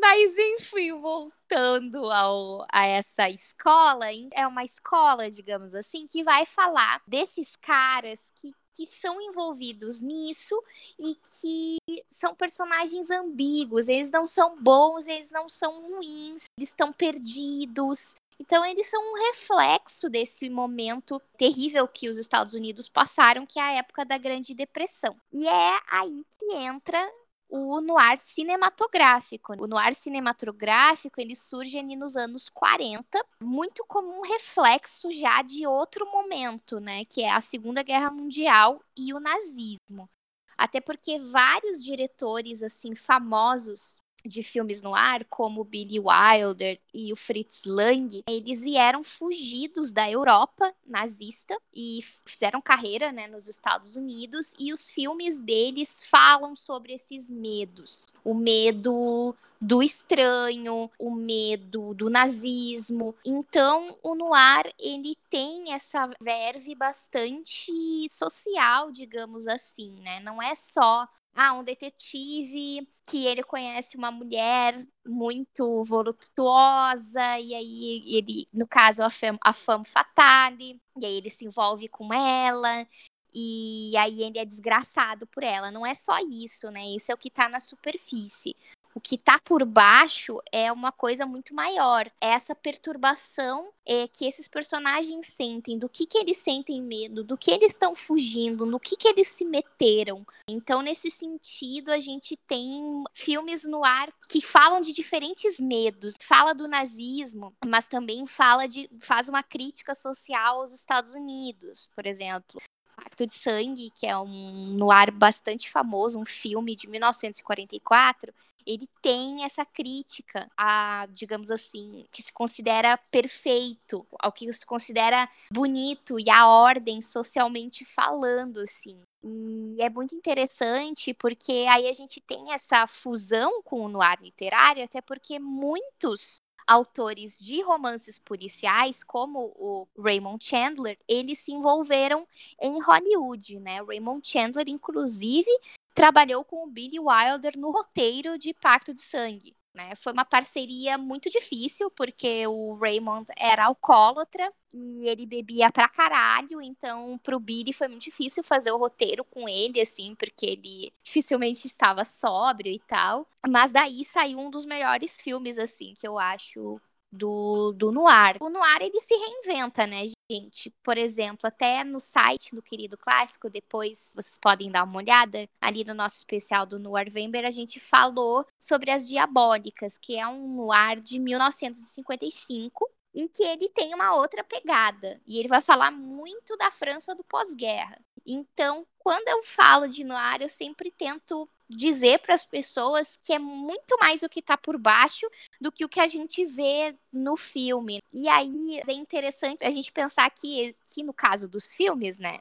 Mas 0.00 0.38
enfim, 0.38 0.92
voltando 0.92 2.10
ao, 2.10 2.64
a 2.72 2.86
essa 2.86 3.28
escola, 3.28 4.06
é 4.32 4.46
uma 4.46 4.62
escola, 4.62 5.30
digamos 5.30 5.74
assim, 5.74 6.06
que 6.06 6.22
vai 6.22 6.46
falar 6.46 7.02
desses 7.06 7.56
caras 7.56 8.30
que, 8.36 8.52
que 8.72 8.86
são 8.86 9.20
envolvidos 9.20 10.00
nisso 10.00 10.62
e 10.98 11.16
que 11.16 11.78
são 12.08 12.32
personagens 12.34 13.10
ambíguos. 13.10 13.88
Eles 13.88 14.10
não 14.10 14.26
são 14.26 14.56
bons, 14.62 15.08
eles 15.08 15.32
não 15.32 15.48
são 15.48 15.82
ruins, 15.90 16.44
eles 16.56 16.70
estão 16.70 16.92
perdidos. 16.92 18.14
Então, 18.40 18.64
eles 18.64 18.86
são 18.86 19.02
um 19.02 19.26
reflexo 19.26 20.08
desse 20.08 20.48
momento 20.48 21.20
terrível 21.36 21.88
que 21.88 22.08
os 22.08 22.18
Estados 22.18 22.54
Unidos 22.54 22.88
passaram, 22.88 23.44
que 23.44 23.58
é 23.58 23.62
a 23.62 23.72
época 23.72 24.04
da 24.04 24.16
Grande 24.16 24.54
Depressão. 24.54 25.16
E 25.32 25.48
é 25.48 25.80
aí 25.90 26.24
que 26.38 26.54
entra 26.54 27.04
o 27.48 27.80
noir 27.80 28.18
cinematográfico. 28.18 29.54
O 29.58 29.66
noir 29.66 29.94
cinematográfico, 29.94 31.20
ele 31.20 31.34
surge 31.34 31.78
ali 31.78 31.96
nos 31.96 32.16
anos 32.16 32.48
40, 32.48 33.24
muito 33.42 33.84
como 33.86 34.18
um 34.18 34.22
reflexo 34.22 35.10
já 35.12 35.42
de 35.42 35.66
outro 35.66 36.10
momento, 36.10 36.78
né, 36.78 37.04
que 37.04 37.22
é 37.22 37.30
a 37.30 37.40
Segunda 37.40 37.82
Guerra 37.82 38.10
Mundial 38.10 38.82
e 38.96 39.12
o 39.14 39.20
nazismo. 39.20 40.08
Até 40.56 40.80
porque 40.80 41.18
vários 41.18 41.82
diretores 41.82 42.62
assim 42.62 42.94
famosos 42.96 44.02
de 44.24 44.42
filmes 44.42 44.82
no 44.82 44.94
ar, 44.94 45.24
como 45.24 45.64
Billy 45.64 46.00
Wilder 46.00 46.78
e 46.92 47.12
o 47.12 47.16
Fritz 47.16 47.64
Lang, 47.64 48.22
eles 48.28 48.62
vieram 48.62 49.02
fugidos 49.02 49.92
da 49.92 50.10
Europa 50.10 50.74
nazista 50.86 51.56
e 51.74 52.00
fizeram 52.24 52.60
carreira 52.60 53.12
né, 53.12 53.26
nos 53.26 53.48
Estados 53.48 53.96
Unidos, 53.96 54.54
e 54.58 54.72
os 54.72 54.90
filmes 54.90 55.40
deles 55.40 56.04
falam 56.04 56.54
sobre 56.56 56.92
esses 56.92 57.30
medos. 57.30 58.08
O 58.24 58.34
medo 58.34 59.34
do 59.60 59.82
estranho, 59.82 60.90
o 60.98 61.10
medo 61.10 61.92
do 61.94 62.08
nazismo. 62.08 63.14
Então, 63.24 63.96
o 64.02 64.14
noir, 64.14 64.72
ele 64.78 65.16
tem 65.28 65.72
essa 65.72 66.08
verve 66.22 66.74
bastante 66.74 68.06
social, 68.08 68.90
digamos 68.92 69.48
assim, 69.48 69.92
né? 70.00 70.20
Não 70.20 70.40
é 70.40 70.54
só 70.54 71.08
ah, 71.38 71.54
um 71.54 71.62
detetive 71.62 72.88
que 73.04 73.24
ele 73.24 73.44
conhece 73.44 73.96
uma 73.96 74.10
mulher 74.10 74.84
muito 75.06 75.84
voluptuosa, 75.84 77.38
e 77.38 77.54
aí 77.54 78.02
ele, 78.06 78.48
no 78.52 78.66
caso, 78.66 79.04
a 79.04 79.08
femme, 79.08 79.38
a 79.40 79.52
femme 79.52 79.84
fatale, 79.84 80.80
e 81.00 81.06
aí 81.06 81.14
ele 81.16 81.30
se 81.30 81.44
envolve 81.44 81.86
com 81.88 82.12
ela, 82.12 82.84
e 83.32 83.96
aí 83.96 84.20
ele 84.20 84.38
é 84.38 84.44
desgraçado 84.44 85.28
por 85.28 85.44
ela. 85.44 85.70
Não 85.70 85.86
é 85.86 85.94
só 85.94 86.18
isso, 86.18 86.72
né? 86.72 86.84
Isso 86.88 87.12
é 87.12 87.14
o 87.14 87.18
que 87.18 87.30
tá 87.30 87.48
na 87.48 87.60
superfície. 87.60 88.56
O 88.98 89.00
que 89.00 89.16
tá 89.16 89.38
por 89.38 89.64
baixo 89.64 90.40
é 90.50 90.72
uma 90.72 90.90
coisa 90.90 91.24
muito 91.24 91.54
maior. 91.54 92.10
É 92.20 92.30
essa 92.30 92.52
perturbação 92.52 93.68
é, 93.86 94.08
que 94.08 94.26
esses 94.26 94.48
personagens 94.48 95.28
sentem, 95.28 95.78
do 95.78 95.88
que, 95.88 96.04
que 96.04 96.18
eles 96.18 96.38
sentem 96.38 96.82
medo, 96.82 97.22
do 97.22 97.38
que 97.38 97.52
eles 97.52 97.74
estão 97.74 97.94
fugindo, 97.94 98.66
no 98.66 98.80
que, 98.80 98.96
que 98.96 99.06
eles 99.06 99.28
se 99.28 99.44
meteram. 99.44 100.26
Então, 100.48 100.82
nesse 100.82 101.12
sentido, 101.12 101.92
a 101.92 102.00
gente 102.00 102.36
tem 102.48 103.04
filmes 103.14 103.64
no 103.68 103.84
ar 103.84 104.12
que 104.28 104.40
falam 104.40 104.80
de 104.80 104.92
diferentes 104.92 105.60
medos. 105.60 106.14
Fala 106.20 106.52
do 106.52 106.66
nazismo, 106.66 107.54
mas 107.64 107.86
também 107.86 108.26
fala 108.26 108.66
de. 108.66 108.90
faz 108.98 109.28
uma 109.28 109.44
crítica 109.44 109.94
social 109.94 110.58
aos 110.58 110.74
Estados 110.74 111.14
Unidos, 111.14 111.88
por 111.94 112.04
exemplo. 112.04 112.60
Pacto 112.96 113.28
de 113.28 113.32
Sangue, 113.32 113.92
que 113.94 114.08
é 114.08 114.18
um 114.18 114.74
noir 114.76 115.12
bastante 115.12 115.70
famoso, 115.70 116.18
um 116.18 116.26
filme 116.26 116.74
de 116.74 116.88
1944, 116.88 118.34
ele 118.68 118.86
tem 119.00 119.44
essa 119.44 119.64
crítica 119.64 120.46
a, 120.54 121.08
digamos 121.10 121.50
assim, 121.50 122.04
que 122.12 122.22
se 122.22 122.30
considera 122.30 122.98
perfeito, 123.10 124.06
ao 124.20 124.30
que 124.30 124.52
se 124.52 124.66
considera 124.66 125.26
bonito 125.50 126.20
e 126.20 126.28
a 126.28 126.46
ordem 126.46 127.00
socialmente 127.00 127.86
falando, 127.86 128.60
assim. 128.60 129.00
E 129.24 129.76
é 129.80 129.88
muito 129.88 130.14
interessante 130.14 131.14
porque 131.14 131.66
aí 131.70 131.88
a 131.88 131.92
gente 131.94 132.20
tem 132.20 132.52
essa 132.52 132.86
fusão 132.86 133.62
com 133.62 133.80
o 133.80 133.88
noir 133.88 134.18
literário, 134.20 134.84
até 134.84 135.00
porque 135.00 135.38
muitos 135.38 136.42
autores 136.66 137.38
de 137.38 137.62
romances 137.62 138.18
policiais, 138.18 139.02
como 139.02 139.54
o 139.56 139.88
Raymond 139.98 140.44
Chandler, 140.44 140.98
eles 141.08 141.38
se 141.38 141.52
envolveram 141.52 142.28
em 142.60 142.78
Hollywood, 142.82 143.58
né? 143.58 143.82
Raymond 143.82 144.20
Chandler, 144.28 144.68
inclusive, 144.68 145.50
trabalhou 145.98 146.44
com 146.44 146.64
o 146.64 146.70
Billy 146.70 147.00
Wilder 147.00 147.58
no 147.58 147.72
roteiro 147.72 148.38
de 148.38 148.54
Pacto 148.54 148.94
de 148.94 149.00
Sangue. 149.00 149.56
Né? 149.74 149.94
Foi 149.96 150.12
uma 150.12 150.24
parceria 150.24 150.96
muito 150.96 151.28
difícil, 151.28 151.90
porque 151.90 152.46
o 152.46 152.74
Raymond 152.74 153.26
era 153.36 153.66
alcoólatra 153.66 154.52
e 154.72 155.08
ele 155.08 155.26
bebia 155.26 155.72
pra 155.72 155.88
caralho, 155.88 156.60
então 156.60 157.18
pro 157.22 157.40
Billy 157.40 157.72
foi 157.72 157.88
muito 157.88 158.02
difícil 158.02 158.44
fazer 158.44 158.70
o 158.70 158.76
roteiro 158.76 159.24
com 159.24 159.48
ele, 159.48 159.80
assim, 159.80 160.14
porque 160.14 160.46
ele 160.46 160.92
dificilmente 161.02 161.66
estava 161.66 162.04
sóbrio 162.04 162.72
e 162.72 162.78
tal. 162.86 163.26
Mas 163.48 163.72
daí 163.72 164.04
saiu 164.04 164.38
um 164.38 164.50
dos 164.50 164.64
melhores 164.64 165.20
filmes, 165.20 165.58
assim, 165.58 165.94
que 165.98 166.06
eu 166.06 166.18
acho 166.18 166.80
do, 167.10 167.72
do 167.72 167.90
Noir. 167.90 168.36
O 168.40 168.48
Noir, 168.48 168.78
ele 168.80 169.00
se 169.00 169.14
reinventa, 169.14 169.86
né, 169.86 170.04
gente? 170.30 170.72
Por 170.82 170.98
exemplo, 170.98 171.46
até 171.46 171.82
no 171.84 172.00
site 172.00 172.54
do 172.54 172.62
Querido 172.62 172.96
Clássico, 172.96 173.50
depois 173.50 174.12
vocês 174.14 174.38
podem 174.40 174.70
dar 174.70 174.84
uma 174.84 174.98
olhada, 174.98 175.48
ali 175.60 175.84
no 175.84 175.94
nosso 175.94 176.16
especial 176.16 176.66
do 176.66 176.78
Noir 176.78 177.10
Vember, 177.10 177.44
a 177.44 177.50
gente 177.50 177.80
falou 177.80 178.44
sobre 178.60 178.90
As 178.90 179.08
Diabólicas, 179.08 179.98
que 179.98 180.16
é 180.16 180.26
um 180.26 180.56
Noir 180.56 181.00
de 181.00 181.18
1955, 181.18 182.88
e 183.14 183.28
que 183.28 183.42
ele 183.42 183.68
tem 183.70 183.94
uma 183.94 184.14
outra 184.14 184.44
pegada. 184.44 185.20
E 185.26 185.38
ele 185.38 185.48
vai 185.48 185.60
falar 185.60 185.90
muito 185.90 186.56
da 186.56 186.70
França 186.70 187.14
do 187.14 187.24
pós-guerra. 187.24 187.98
Então, 188.24 188.86
quando 189.08 189.26
eu 189.28 189.42
falo 189.42 189.88
de 189.88 190.04
noir, 190.04 190.42
eu 190.42 190.50
sempre 190.50 190.90
tento 190.90 191.48
dizer 191.66 192.18
para 192.18 192.34
as 192.34 192.44
pessoas 192.44 193.16
que 193.16 193.32
é 193.32 193.38
muito 193.38 193.96
mais 193.98 194.22
o 194.22 194.28
que 194.28 194.40
está 194.40 194.54
por 194.54 194.76
baixo 194.76 195.26
do 195.58 195.72
que 195.72 195.82
o 195.82 195.88
que 195.88 195.98
a 195.98 196.06
gente 196.06 196.44
vê 196.44 196.94
no 197.10 197.34
filme. 197.34 198.02
E 198.12 198.28
aí 198.28 198.82
é 198.86 198.92
interessante 198.92 199.64
a 199.64 199.70
gente 199.70 199.90
pensar 199.92 200.28
que, 200.28 200.76
que 200.92 201.02
no 201.02 201.14
caso 201.14 201.48
dos 201.48 201.74
filmes, 201.74 202.18
né? 202.18 202.40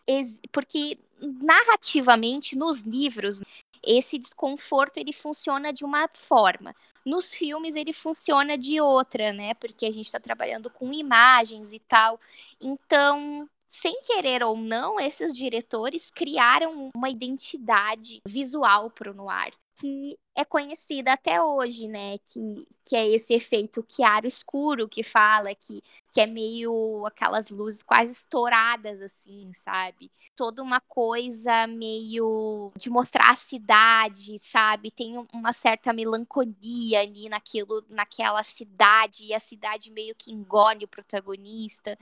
Porque 0.51 0.99
narrativamente 1.21 2.57
nos 2.57 2.81
livros 2.81 3.39
esse 3.81 4.17
desconforto 4.17 4.97
ele 4.97 5.13
funciona 5.13 5.71
de 5.71 5.85
uma 5.85 6.09
forma. 6.13 6.75
Nos 7.05 7.33
filmes 7.33 7.75
ele 7.75 7.93
funciona 7.93 8.57
de 8.57 8.81
outra, 8.81 9.31
né? 9.31 9.53
Porque 9.53 9.85
a 9.85 9.91
gente 9.91 10.07
está 10.07 10.19
trabalhando 10.19 10.69
com 10.69 10.91
imagens 10.91 11.71
e 11.71 11.79
tal. 11.79 12.19
Então 12.59 13.49
sem 13.67 14.01
querer 14.01 14.43
ou 14.43 14.57
não, 14.57 14.99
esses 14.99 15.35
diretores 15.35 16.09
criaram 16.09 16.89
uma 16.95 17.09
identidade 17.09 18.21
visual 18.25 18.89
para 18.89 19.11
o 19.11 19.13
noir 19.13 19.53
que 19.77 20.17
é 20.35 20.43
conhecida 20.43 21.13
até 21.13 21.41
hoje, 21.41 21.87
né? 21.87 22.17
Que, 22.19 22.67
que 22.83 22.95
é 22.95 23.07
esse 23.07 23.33
efeito 23.33 23.85
chiaro 23.89 24.27
escuro 24.27 24.87
que 24.87 25.03
fala, 25.03 25.53
que, 25.53 25.81
que 26.11 26.19
é 26.19 26.25
meio 26.27 27.05
aquelas 27.05 27.49
luzes 27.49 27.83
quase 27.83 28.11
estouradas, 28.11 29.01
assim, 29.01 29.51
sabe? 29.53 30.11
Toda 30.35 30.61
uma 30.61 30.79
coisa 30.81 31.67
meio 31.67 32.71
de 32.75 32.89
mostrar 32.89 33.31
a 33.31 33.35
cidade, 33.35 34.37
sabe? 34.39 34.91
Tem 34.91 35.15
uma 35.33 35.53
certa 35.53 35.93
melancolia 35.93 37.01
ali 37.01 37.29
naquilo, 37.29 37.83
naquela 37.89 38.43
cidade, 38.43 39.25
e 39.25 39.33
a 39.33 39.39
cidade 39.39 39.91
meio 39.91 40.15
que 40.15 40.31
engole 40.31 40.85
o 40.85 40.89
protagonista. 40.89 41.97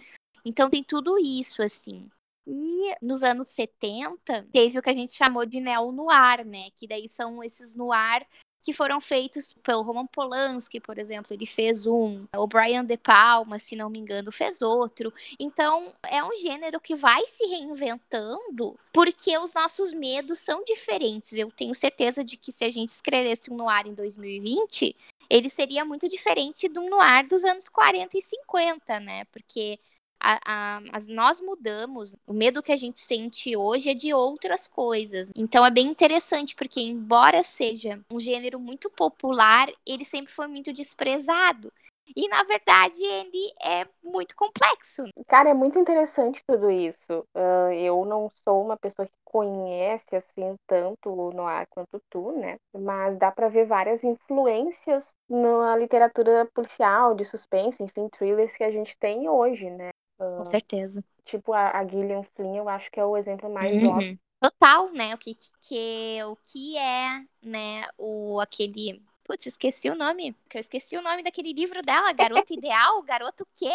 Então 0.46 0.70
tem 0.70 0.84
tudo 0.84 1.18
isso, 1.18 1.62
assim. 1.62 2.10
E 2.48 2.96
nos 3.02 3.24
anos 3.24 3.50
70, 3.50 4.48
teve 4.54 4.78
o 4.78 4.82
que 4.82 4.90
a 4.90 4.94
gente 4.94 5.14
chamou 5.14 5.46
de 5.46 5.60
neo-noir, 5.60 6.46
né? 6.46 6.70
Que 6.76 6.88
daí 6.88 7.10
são 7.10 7.44
esses 7.44 7.74
noir 7.74 8.26
que 8.66 8.74
foram 8.74 9.00
feitos 9.00 9.54
pelo 9.54 9.84
Roman 9.84 10.08
Polanski, 10.08 10.80
por 10.80 10.98
exemplo, 10.98 11.32
ele 11.32 11.46
fez 11.46 11.86
um, 11.86 12.26
o 12.36 12.48
Brian 12.48 12.84
De 12.84 12.98
Palma, 12.98 13.60
se 13.60 13.76
não 13.76 13.92
me 13.92 14.00
engano, 14.00 14.32
fez 14.32 14.60
outro. 14.64 15.14
Então, 15.40 15.94
é 16.10 16.24
um 16.24 16.36
gênero 16.36 16.80
que 16.80 16.96
vai 16.96 17.24
se 17.28 17.46
reinventando 17.46 18.76
porque 18.92 19.38
os 19.38 19.54
nossos 19.54 19.94
medos 19.94 20.40
são 20.40 20.64
diferentes. 20.64 21.34
Eu 21.34 21.52
tenho 21.52 21.76
certeza 21.76 22.24
de 22.24 22.38
que 22.38 22.52
se 22.52 22.66
a 22.66 22.72
gente 22.72 22.90
escrevesse 22.90 23.52
um 23.52 23.56
noir 23.56 23.86
em 23.86 23.94
2020, 23.94 24.96
ele 25.30 25.48
seria 25.48 25.86
muito 25.86 26.08
diferente 26.08 26.68
do 26.68 26.82
noir 26.90 27.28
dos 27.28 27.44
anos 27.44 27.70
40 27.70 28.18
e 28.18 28.22
50, 28.22 29.00
né? 29.00 29.26
Porque 29.26 29.80
a, 30.26 30.40
a, 30.44 30.82
as, 30.92 31.06
nós 31.06 31.40
mudamos. 31.40 32.16
O 32.26 32.34
medo 32.34 32.64
que 32.64 32.72
a 32.72 32.76
gente 32.76 33.00
sente 33.00 33.56
hoje 33.56 33.92
é 33.92 33.94
de 33.94 34.12
outras 34.12 34.66
coisas. 34.66 35.32
Então 35.36 35.64
é 35.64 35.70
bem 35.70 35.86
interessante, 35.86 36.56
porque 36.56 36.82
embora 36.82 37.44
seja 37.44 38.00
um 38.12 38.20
gênero 38.20 38.60
muito 38.60 38.90
popular, 38.90 39.70
ele 39.86 40.04
sempre 40.04 40.34
foi 40.34 40.48
muito 40.48 40.74
desprezado. 40.74 41.72
E 42.16 42.28
na 42.28 42.44
verdade 42.44 43.04
ele 43.04 43.54
é 43.62 43.88
muito 44.04 44.36
complexo. 44.36 45.04
Cara, 45.28 45.50
é 45.50 45.54
muito 45.54 45.80
interessante 45.80 46.44
tudo 46.48 46.70
isso. 46.70 47.26
Uh, 47.36 47.72
eu 47.74 48.06
não 48.06 48.32
sou 48.44 48.64
uma 48.64 48.78
pessoa 48.78 49.08
que 49.08 49.14
conhece 49.24 50.16
assim 50.16 50.56
tanto 50.68 51.10
o 51.10 51.32
noir 51.32 51.68
quanto 51.70 52.00
tu, 52.10 52.32
né? 52.32 52.58
Mas 52.74 53.18
dá 53.18 53.32
para 53.32 53.50
ver 53.50 53.66
várias 53.66 54.04
influências 54.04 55.14
na 55.28 55.76
literatura 55.76 56.46
policial, 56.54 57.16
de 57.16 57.26
suspense, 57.26 57.84
enfim, 57.84 58.08
thrillers 58.08 58.56
que 58.56 58.64
a 58.64 58.72
gente 58.72 58.98
tem 58.98 59.28
hoje, 59.28 59.70
né? 59.70 59.90
Com 60.18 60.46
certeza. 60.46 61.04
Tipo, 61.26 61.54
a, 61.54 61.72
a 61.72 61.88
Gillian 61.88 62.24
Flynn, 62.36 62.56
eu 62.56 62.70
acho 62.70 62.90
que 62.92 63.00
é 63.00 63.06
o 63.06 63.18
exemplo 63.18 63.52
mais 63.52 63.82
uhum. 63.82 63.90
óbvio. 63.90 64.20
Total, 64.40 64.92
né? 64.92 65.16
O 65.16 65.18
que, 65.18 65.36
que, 65.68 66.20
o 66.24 66.38
que 66.46 66.78
é, 66.78 67.24
né, 67.44 67.84
o 67.98 68.40
aquele. 68.40 69.02
Putz, 69.24 69.48
esqueci 69.48 69.90
o 69.90 69.96
nome. 69.96 70.34
Porque 70.44 70.58
eu 70.58 70.60
esqueci 70.60 70.98
o 70.98 71.02
nome 71.02 71.24
daquele 71.24 71.52
livro 71.52 71.82
dela, 71.82 72.14
Garota 72.14 72.54
Ideal, 72.54 73.02
Garoto 73.04 73.48
quê? 73.56 73.74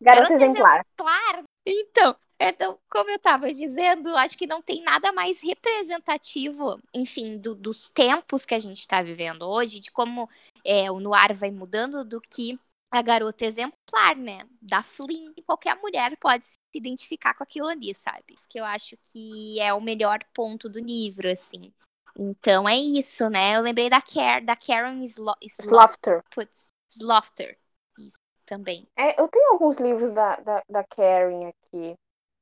Garota, 0.00 0.32
exemplar. 0.32 0.84
exemplar. 0.84 1.44
Então, 1.66 2.16
então, 2.38 2.78
como 2.88 3.10
eu 3.10 3.16
estava 3.16 3.52
dizendo, 3.52 4.16
acho 4.16 4.36
que 4.36 4.46
não 4.46 4.62
tem 4.62 4.82
nada 4.82 5.12
mais 5.12 5.42
representativo, 5.42 6.80
enfim, 6.94 7.36
do, 7.36 7.54
dos 7.54 7.90
tempos 7.90 8.46
que 8.46 8.54
a 8.54 8.58
gente 8.58 8.78
está 8.78 9.02
vivendo 9.02 9.42
hoje, 9.42 9.78
de 9.78 9.90
como 9.90 10.26
é, 10.64 10.90
o 10.90 11.00
noir 11.00 11.34
vai 11.34 11.50
mudando, 11.50 12.02
do 12.02 12.18
que 12.18 12.58
a 12.90 13.02
garota 13.02 13.44
exemplar, 13.44 14.16
né? 14.16 14.40
Da 14.60 14.82
Flynn. 14.82 15.32
Qualquer 15.46 15.76
mulher 15.76 16.16
pode 16.18 16.44
se 16.44 16.58
identificar 16.74 17.34
com 17.34 17.44
aquilo 17.44 17.68
ali, 17.68 17.94
sabe? 17.94 18.24
Isso 18.34 18.48
que 18.48 18.58
eu 18.58 18.64
acho 18.64 18.96
que 19.12 19.60
é 19.60 19.72
o 19.72 19.80
melhor 19.80 20.18
ponto 20.34 20.68
do 20.68 20.80
livro, 20.80 21.30
assim. 21.30 21.72
Então 22.18 22.68
é 22.68 22.76
isso, 22.76 23.30
né? 23.30 23.56
Eu 23.56 23.62
lembrei 23.62 23.88
da, 23.88 24.00
Car 24.02 24.44
da 24.44 24.56
Karen 24.56 25.02
Slo 25.04 25.34
Slofter. 25.42 26.22
Putz, 26.34 26.68
Slofter. 26.88 27.56
Isso 27.98 28.18
também. 28.44 28.86
É, 28.96 29.20
eu 29.20 29.28
tenho 29.28 29.52
alguns 29.52 29.76
livros 29.76 30.12
da, 30.12 30.36
da, 30.36 30.62
da 30.68 30.84
Karen 30.84 31.48
aqui. 31.48 31.94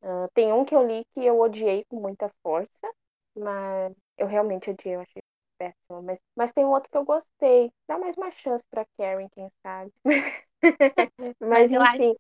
Uh, 0.02 0.28
tem 0.33 0.52
um 0.52 0.64
que 0.64 0.75
eu 0.75 0.87
li 0.87 1.05
que 1.12 1.25
eu 1.25 1.40
odiei 1.40 1.85
com 1.88 2.00
muita 2.00 2.31
força, 2.43 2.93
mas 3.37 3.93
eu 4.17 4.26
realmente 4.26 4.71
odiei, 4.71 4.95
eu 4.95 5.00
achei 5.00 5.23
péssimo. 5.59 6.03
Mas, 6.03 6.19
mas 6.37 6.53
tem 6.53 6.65
um 6.65 6.71
outro 6.71 6.91
que 6.91 6.97
eu 6.97 7.05
gostei. 7.05 7.73
Dá 7.88 7.99
mais 7.99 8.17
uma 8.17 8.31
chance 8.31 8.65
pra 8.71 8.87
Karen, 8.97 9.29
quem 9.31 9.50
sabe. 9.62 9.93
mas, 11.41 11.71
mas 11.71 11.73
enfim. 11.73 12.15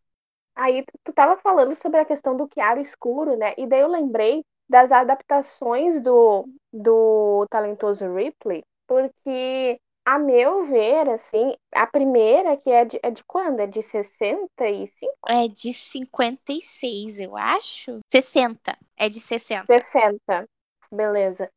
Aí 0.54 0.84
tu 1.04 1.12
tava 1.12 1.36
falando 1.36 1.74
sobre 1.76 2.00
a 2.00 2.04
questão 2.04 2.36
do 2.36 2.48
chiaro 2.52 2.80
escuro, 2.80 3.36
né? 3.36 3.54
E 3.56 3.66
daí 3.66 3.80
eu 3.80 3.88
lembrei 3.88 4.44
das 4.68 4.90
adaptações 4.90 6.00
do, 6.00 6.46
do 6.72 7.46
talentoso 7.48 8.12
Ripley, 8.12 8.64
porque, 8.86 9.80
a 10.04 10.18
meu 10.18 10.66
ver, 10.66 11.08
assim, 11.08 11.54
a 11.72 11.86
primeira, 11.86 12.56
que 12.56 12.70
é 12.70 12.84
de, 12.84 12.98
é 13.02 13.10
de 13.10 13.22
quando? 13.24 13.60
É 13.60 13.66
de 13.66 13.80
65? 13.82 15.12
É 15.28 15.46
de 15.46 15.72
56, 15.72 17.20
eu 17.20 17.36
acho. 17.36 18.00
60. 18.10 18.76
É 18.96 19.08
de 19.08 19.20
60. 19.20 19.66
60. 19.72 20.48
Beleza. 20.90 21.50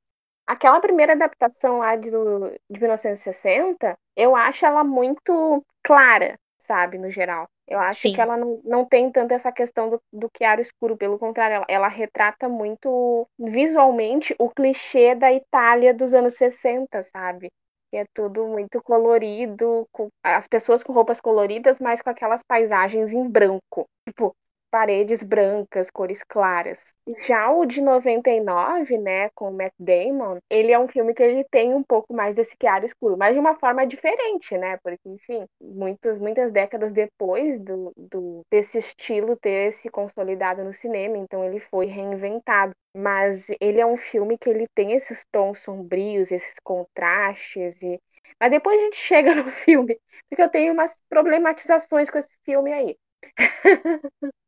Aquela 0.51 0.81
primeira 0.81 1.13
adaptação 1.13 1.77
lá 1.77 1.95
de, 1.95 2.09
de 2.09 2.79
1960, 2.79 3.97
eu 4.17 4.35
acho 4.35 4.65
ela 4.65 4.83
muito 4.83 5.63
clara, 5.81 6.37
sabe, 6.59 6.97
no 6.97 7.09
geral. 7.09 7.47
Eu 7.65 7.79
acho 7.79 8.01
Sim. 8.01 8.13
que 8.13 8.19
ela 8.19 8.35
não, 8.35 8.59
não 8.65 8.85
tem 8.85 9.09
tanto 9.09 9.33
essa 9.33 9.49
questão 9.49 9.89
do, 9.89 10.01
do 10.11 10.29
chiaro 10.37 10.59
escuro, 10.59 10.97
pelo 10.97 11.17
contrário, 11.17 11.55
ela, 11.55 11.65
ela 11.69 11.87
retrata 11.87 12.49
muito 12.49 13.25
visualmente 13.39 14.35
o 14.37 14.49
clichê 14.49 15.15
da 15.15 15.31
Itália 15.31 15.93
dos 15.93 16.13
anos 16.13 16.33
60, 16.33 17.01
sabe? 17.03 17.49
Que 17.89 17.99
é 17.99 18.05
tudo 18.13 18.45
muito 18.45 18.81
colorido, 18.83 19.87
com 19.89 20.09
as 20.21 20.49
pessoas 20.49 20.83
com 20.83 20.91
roupas 20.91 21.21
coloridas, 21.21 21.79
mas 21.79 22.01
com 22.01 22.09
aquelas 22.09 22.43
paisagens 22.43 23.13
em 23.13 23.25
branco. 23.25 23.85
Tipo, 24.05 24.35
paredes 24.71 25.21
brancas, 25.21 25.91
cores 25.91 26.23
claras. 26.23 26.95
Já 27.27 27.51
o 27.51 27.65
de 27.65 27.81
99, 27.81 28.97
né, 28.97 29.29
com 29.35 29.49
o 29.49 29.53
Matt 29.53 29.73
Damon, 29.77 30.39
ele 30.49 30.71
é 30.71 30.79
um 30.79 30.87
filme 30.87 31.13
que 31.13 31.21
ele 31.23 31.43
tem 31.51 31.73
um 31.73 31.83
pouco 31.83 32.13
mais 32.13 32.33
desse 32.35 32.55
claro 32.57 32.85
escuro, 32.85 33.17
mas 33.17 33.33
de 33.33 33.39
uma 33.39 33.55
forma 33.59 33.85
diferente, 33.85 34.57
né? 34.57 34.77
Porque, 34.83 35.07
enfim, 35.09 35.45
muitas, 35.61 36.17
muitas 36.17 36.51
décadas 36.51 36.93
depois 36.93 37.59
do, 37.61 37.91
do 37.97 38.41
desse 38.49 38.77
estilo 38.77 39.35
ter 39.37 39.73
se 39.73 39.89
consolidado 39.89 40.63
no 40.63 40.73
cinema, 40.73 41.17
então 41.17 41.43
ele 41.43 41.59
foi 41.59 41.85
reinventado. 41.87 42.73
Mas 42.95 43.47
ele 43.61 43.79
é 43.79 43.85
um 43.85 43.95
filme 43.97 44.37
que 44.37 44.49
ele 44.49 44.65
tem 44.73 44.93
esses 44.93 45.23
tons 45.31 45.59
sombrios, 45.59 46.31
esses 46.31 46.55
contrastes 46.63 47.75
e 47.81 47.99
mas 48.39 48.49
depois 48.51 48.79
a 48.79 48.83
gente 48.85 48.95
chega 48.97 49.35
no 49.35 49.51
filme, 49.51 49.99
porque 50.29 50.41
eu 50.41 50.49
tenho 50.49 50.73
umas 50.73 50.95
problematizações 51.09 52.09
com 52.09 52.17
esse 52.17 52.31
filme 52.43 52.73
aí. 52.73 52.97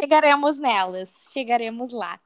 Chegaremos 0.00 0.58
nelas, 0.58 1.30
chegaremos 1.32 1.92
lá. 1.92 2.18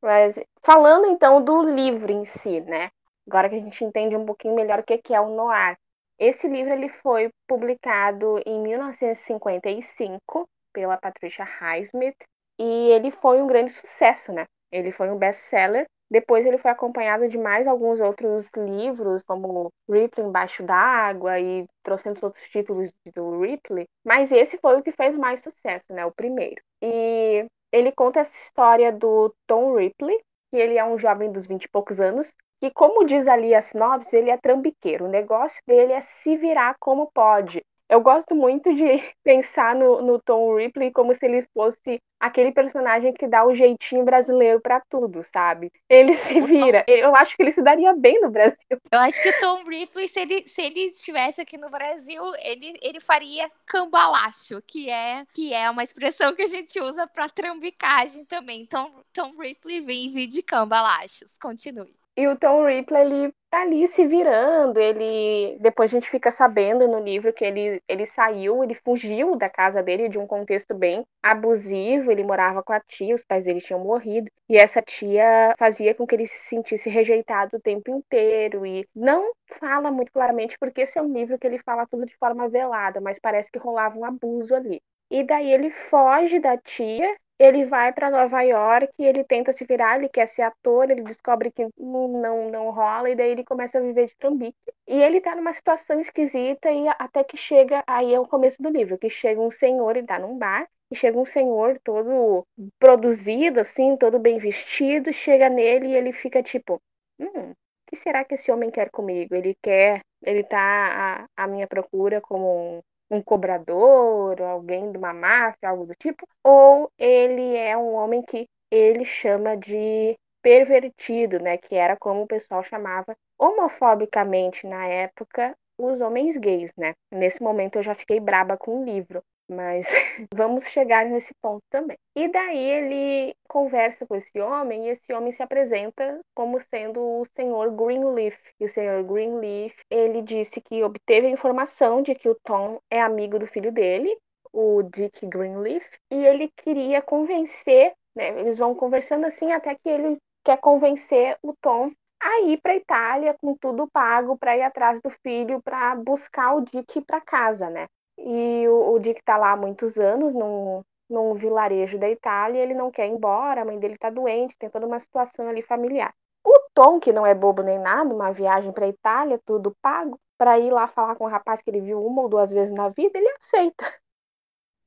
Mas 0.00 0.38
falando 0.62 1.06
então 1.06 1.42
do 1.42 1.62
livro 1.62 2.12
em 2.12 2.24
si, 2.24 2.60
né? 2.60 2.90
Agora 3.26 3.48
que 3.48 3.54
a 3.54 3.60
gente 3.60 3.84
entende 3.84 4.16
um 4.16 4.26
pouquinho 4.26 4.54
melhor 4.54 4.80
o 4.80 4.82
que 4.82 5.14
é 5.14 5.20
o 5.20 5.34
noir. 5.34 5.76
Esse 6.18 6.48
livro 6.48 6.72
ele 6.72 6.88
foi 6.88 7.30
publicado 7.46 8.40
em 8.46 8.60
1955 8.62 10.48
pela 10.72 10.96
Patricia 10.96 11.44
Highsmith 11.44 12.16
e 12.58 12.90
ele 12.90 13.10
foi 13.10 13.40
um 13.40 13.46
grande 13.46 13.72
sucesso, 13.72 14.32
né? 14.32 14.46
Ele 14.70 14.92
foi 14.92 15.10
um 15.10 15.18
best-seller. 15.18 15.86
Depois 16.12 16.44
ele 16.44 16.58
foi 16.58 16.70
acompanhado 16.70 17.26
de 17.26 17.38
mais 17.38 17.66
alguns 17.66 17.98
outros 17.98 18.50
livros, 18.54 19.24
como 19.24 19.72
Ripley 19.88 20.26
Embaixo 20.26 20.62
d'Água 20.62 21.40
e 21.40 21.64
trocentos 21.82 22.22
outros 22.22 22.46
títulos 22.50 22.90
do 23.14 23.40
Ripley. 23.40 23.86
Mas 24.04 24.30
esse 24.30 24.58
foi 24.58 24.76
o 24.76 24.82
que 24.82 24.92
fez 24.92 25.16
mais 25.16 25.40
sucesso, 25.40 25.86
né? 25.90 26.04
O 26.04 26.12
primeiro. 26.12 26.60
E 26.82 27.46
ele 27.72 27.90
conta 27.92 28.20
essa 28.20 28.36
história 28.36 28.92
do 28.92 29.34
Tom 29.46 29.74
Ripley, 29.74 30.18
que 30.50 30.58
ele 30.58 30.76
é 30.76 30.84
um 30.84 30.98
jovem 30.98 31.32
dos 31.32 31.46
vinte 31.46 31.64
e 31.64 31.70
poucos 31.70 31.98
anos, 31.98 32.34
que, 32.60 32.70
como 32.70 33.06
diz 33.06 33.26
ali 33.26 33.54
a 33.54 33.62
sinopse, 33.62 34.14
ele 34.14 34.28
é 34.28 34.36
trambiqueiro. 34.36 35.06
O 35.06 35.10
negócio 35.10 35.62
dele 35.66 35.94
é 35.94 36.02
se 36.02 36.36
virar 36.36 36.76
como 36.78 37.10
pode. 37.10 37.64
Eu 37.92 38.00
gosto 38.00 38.34
muito 38.34 38.72
de 38.74 38.84
pensar 39.22 39.74
no, 39.74 40.00
no 40.00 40.18
Tom 40.18 40.56
Ripley 40.56 40.90
como 40.90 41.14
se 41.14 41.26
ele 41.26 41.46
fosse 41.52 41.98
aquele 42.18 42.50
personagem 42.50 43.12
que 43.12 43.26
dá 43.26 43.44
o 43.44 43.54
jeitinho 43.54 44.02
brasileiro 44.02 44.62
para 44.62 44.80
tudo, 44.88 45.22
sabe? 45.22 45.70
Ele 45.90 46.14
se 46.14 46.40
vira. 46.40 46.82
Eu 46.88 47.14
acho 47.14 47.36
que 47.36 47.42
ele 47.42 47.52
se 47.52 47.60
daria 47.60 47.92
bem 47.94 48.18
no 48.22 48.30
Brasil. 48.30 48.78
Eu 48.90 48.98
acho 49.00 49.20
que 49.22 49.28
o 49.28 49.38
Tom 49.38 49.64
Ripley, 49.64 50.08
se 50.08 50.20
ele, 50.20 50.48
se 50.48 50.62
ele 50.62 50.86
estivesse 50.86 51.42
aqui 51.42 51.58
no 51.58 51.68
Brasil, 51.68 52.22
ele, 52.42 52.78
ele 52.80 52.98
faria 52.98 53.50
cambalacho, 53.66 54.62
que 54.66 54.88
é, 54.88 55.24
que 55.34 55.52
é 55.52 55.68
uma 55.68 55.82
expressão 55.82 56.34
que 56.34 56.42
a 56.42 56.46
gente 56.46 56.80
usa 56.80 57.06
para 57.06 57.28
trambicagem 57.28 58.24
também. 58.24 58.62
Então, 58.62 59.04
Tom 59.12 59.34
Ripley 59.38 59.82
vive 59.82 60.26
de 60.26 60.42
cambalachos. 60.42 61.36
Continue. 61.38 61.94
E 62.16 62.26
o 62.26 62.36
Tom 62.36 62.64
Ripley, 62.66 63.02
ele 63.02 63.34
tá 63.52 63.60
ali 63.60 63.86
se 63.86 64.06
virando, 64.06 64.80
ele... 64.80 65.58
Depois 65.60 65.92
a 65.92 65.94
gente 65.94 66.08
fica 66.08 66.30
sabendo 66.32 66.88
no 66.88 66.98
livro 67.00 67.32
que 67.34 67.44
ele, 67.44 67.82
ele 67.86 68.06
saiu, 68.06 68.64
ele 68.64 68.74
fugiu 68.74 69.36
da 69.36 69.48
casa 69.48 69.82
dele 69.82 70.08
de 70.08 70.18
um 70.18 70.26
contexto 70.26 70.74
bem 70.74 71.04
abusivo, 71.22 72.10
ele 72.10 72.24
morava 72.24 72.62
com 72.62 72.72
a 72.72 72.80
tia, 72.80 73.14
os 73.14 73.22
pais 73.22 73.44
dele 73.44 73.60
tinham 73.60 73.80
morrido, 73.80 74.30
e 74.48 74.56
essa 74.56 74.80
tia 74.80 75.54
fazia 75.58 75.94
com 75.94 76.06
que 76.06 76.14
ele 76.14 76.26
se 76.26 76.38
sentisse 76.38 76.88
rejeitado 76.88 77.58
o 77.58 77.60
tempo 77.60 77.90
inteiro, 77.90 78.64
e 78.64 78.86
não 78.96 79.32
fala 79.46 79.90
muito 79.90 80.10
claramente, 80.12 80.56
porque 80.58 80.80
esse 80.80 80.98
é 80.98 81.02
um 81.02 81.12
livro 81.12 81.38
que 81.38 81.46
ele 81.46 81.58
fala 81.58 81.86
tudo 81.86 82.06
de 82.06 82.16
forma 82.16 82.48
velada, 82.48 83.02
mas 83.02 83.18
parece 83.18 83.50
que 83.50 83.58
rolava 83.58 83.98
um 83.98 84.04
abuso 84.04 84.54
ali. 84.54 84.80
E 85.10 85.22
daí 85.22 85.52
ele 85.52 85.70
foge 85.70 86.38
da 86.40 86.56
tia 86.56 87.14
ele 87.42 87.64
vai 87.64 87.92
para 87.92 88.10
Nova 88.10 88.42
York, 88.42 88.92
ele 88.98 89.24
tenta 89.24 89.52
se 89.52 89.64
virar, 89.64 89.98
ele 89.98 90.08
quer 90.08 90.26
ser 90.26 90.42
ator, 90.42 90.90
ele 90.90 91.02
descobre 91.02 91.50
que 91.50 91.66
não, 91.76 92.08
não, 92.08 92.50
não 92.50 92.70
rola, 92.70 93.10
e 93.10 93.16
daí 93.16 93.30
ele 93.30 93.44
começa 93.44 93.78
a 93.78 93.80
viver 93.80 94.06
de 94.06 94.16
trambique. 94.16 94.56
E 94.86 95.02
ele 95.02 95.20
tá 95.20 95.34
numa 95.34 95.52
situação 95.52 95.98
esquisita, 96.00 96.70
e 96.70 96.88
até 96.98 97.24
que 97.24 97.36
chega, 97.36 97.82
aí 97.86 98.14
é 98.14 98.20
o 98.20 98.26
começo 98.28 98.62
do 98.62 98.68
livro, 98.68 98.98
que 98.98 99.08
chega 99.08 99.40
um 99.40 99.50
senhor, 99.50 99.96
ele 99.96 100.06
tá 100.06 100.18
num 100.18 100.38
bar, 100.38 100.68
e 100.90 100.94
chega 100.94 101.18
um 101.18 101.24
senhor 101.24 101.78
todo 101.82 102.46
produzido, 102.78 103.60
assim, 103.60 103.96
todo 103.96 104.18
bem 104.18 104.38
vestido, 104.38 105.12
chega 105.12 105.48
nele 105.48 105.88
e 105.88 105.94
ele 105.94 106.12
fica 106.12 106.42
tipo, 106.42 106.80
hum, 107.18 107.52
o 107.52 107.56
que 107.86 107.96
será 107.96 108.24
que 108.24 108.34
esse 108.34 108.52
homem 108.52 108.70
quer 108.70 108.90
comigo? 108.90 109.34
Ele 109.34 109.56
quer, 109.62 110.02
ele 110.22 110.44
tá 110.44 111.26
à, 111.36 111.44
à 111.44 111.46
minha 111.46 111.66
procura 111.66 112.20
como 112.20 112.84
um 113.12 113.22
cobrador, 113.22 114.40
alguém 114.42 114.90
de 114.90 114.98
uma 114.98 115.12
máfia, 115.12 115.68
algo 115.68 115.86
do 115.86 115.94
tipo, 115.94 116.26
ou 116.42 116.90
ele 116.98 117.56
é 117.56 117.76
um 117.76 117.94
homem 117.94 118.22
que 118.22 118.46
ele 118.70 119.04
chama 119.04 119.56
de 119.56 120.16
pervertido, 120.42 121.38
né, 121.38 121.56
que 121.56 121.76
era 121.76 121.96
como 121.96 122.22
o 122.22 122.26
pessoal 122.26 122.64
chamava 122.64 123.14
homofobicamente 123.38 124.66
na 124.66 124.86
época 124.86 125.54
os 125.78 126.00
homens 126.00 126.36
gays, 126.36 126.72
né? 126.76 126.94
Nesse 127.10 127.42
momento 127.42 127.76
eu 127.76 127.82
já 127.82 127.94
fiquei 127.94 128.20
braba 128.20 128.56
com 128.56 128.80
o 128.80 128.84
livro, 128.84 129.22
mas 129.48 129.86
vamos 130.34 130.64
chegar 130.68 131.04
nesse 131.06 131.32
ponto 131.40 131.62
também. 131.70 131.96
E 132.16 132.28
daí 132.28 132.58
ele 132.58 133.34
conversa 133.48 134.06
com 134.06 134.14
esse 134.14 134.40
homem 134.40 134.86
e 134.86 134.90
esse 134.90 135.12
homem 135.12 135.32
se 135.32 135.42
apresenta 135.42 136.20
como 136.34 136.60
sendo 136.60 137.00
o 137.00 137.24
senhor 137.36 137.70
Greenleaf. 137.70 138.38
E 138.58 138.64
o 138.64 138.68
senhor 138.68 139.02
Greenleaf, 139.04 139.74
ele 139.90 140.22
disse 140.22 140.60
que 140.60 140.82
obteve 140.82 141.26
a 141.26 141.30
informação 141.30 142.02
de 142.02 142.14
que 142.14 142.28
o 142.28 142.36
Tom 142.44 142.80
é 142.90 143.00
amigo 143.00 143.38
do 143.38 143.46
filho 143.46 143.72
dele, 143.72 144.16
o 144.52 144.82
Dick 144.82 145.26
Greenleaf, 145.26 145.86
e 146.10 146.26
ele 146.26 146.50
queria 146.56 147.00
convencer, 147.00 147.94
né, 148.14 148.38
eles 148.40 148.58
vão 148.58 148.74
conversando 148.74 149.24
assim 149.24 149.50
até 149.52 149.74
que 149.74 149.88
ele 149.88 150.18
quer 150.44 150.58
convencer 150.58 151.38
o 151.42 151.54
Tom 151.60 151.90
a 152.20 152.42
ir 152.42 152.60
para 152.60 152.76
Itália 152.76 153.34
com 153.34 153.56
tudo 153.56 153.88
pago 153.90 154.36
para 154.36 154.56
ir 154.56 154.62
atrás 154.62 155.00
do 155.00 155.10
filho 155.10 155.60
para 155.62 155.96
buscar 155.96 156.54
o 156.54 156.60
Dick 156.60 157.00
para 157.02 157.20
casa, 157.20 157.68
né? 157.68 157.88
E 158.18 158.68
o, 158.68 158.92
o 158.92 158.98
Dick 158.98 159.20
está 159.20 159.36
lá 159.36 159.52
há 159.52 159.56
muitos 159.56 159.98
anos, 159.98 160.32
num, 160.32 160.82
num 161.08 161.34
vilarejo 161.34 161.98
da 161.98 162.08
Itália, 162.08 162.60
ele 162.60 162.74
não 162.74 162.90
quer 162.90 163.06
ir 163.06 163.10
embora, 163.10 163.62
a 163.62 163.64
mãe 163.64 163.78
dele 163.78 163.94
está 163.94 164.10
doente, 164.10 164.56
tem 164.58 164.70
toda 164.70 164.86
uma 164.86 164.98
situação 164.98 165.48
ali 165.48 165.62
familiar. 165.62 166.14
O 166.44 166.58
Tom, 166.74 166.98
que 166.98 167.12
não 167.12 167.26
é 167.26 167.34
bobo 167.34 167.62
nem 167.62 167.78
nada, 167.78 168.12
uma 168.12 168.32
viagem 168.32 168.72
para 168.72 168.88
Itália, 168.88 169.40
tudo 169.44 169.76
pago, 169.80 170.18
para 170.36 170.58
ir 170.58 170.72
lá 170.72 170.88
falar 170.88 171.14
com 171.14 171.24
um 171.24 171.28
rapaz 171.28 171.62
que 171.62 171.70
ele 171.70 171.80
viu 171.80 172.04
uma 172.04 172.22
ou 172.22 172.28
duas 172.28 172.52
vezes 172.52 172.74
na 172.74 172.88
vida, 172.88 173.18
ele 173.18 173.28
aceita. 173.30 173.94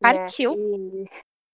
Partiu. 0.02 0.52
Né? 0.52 0.78
E... 0.78 1.10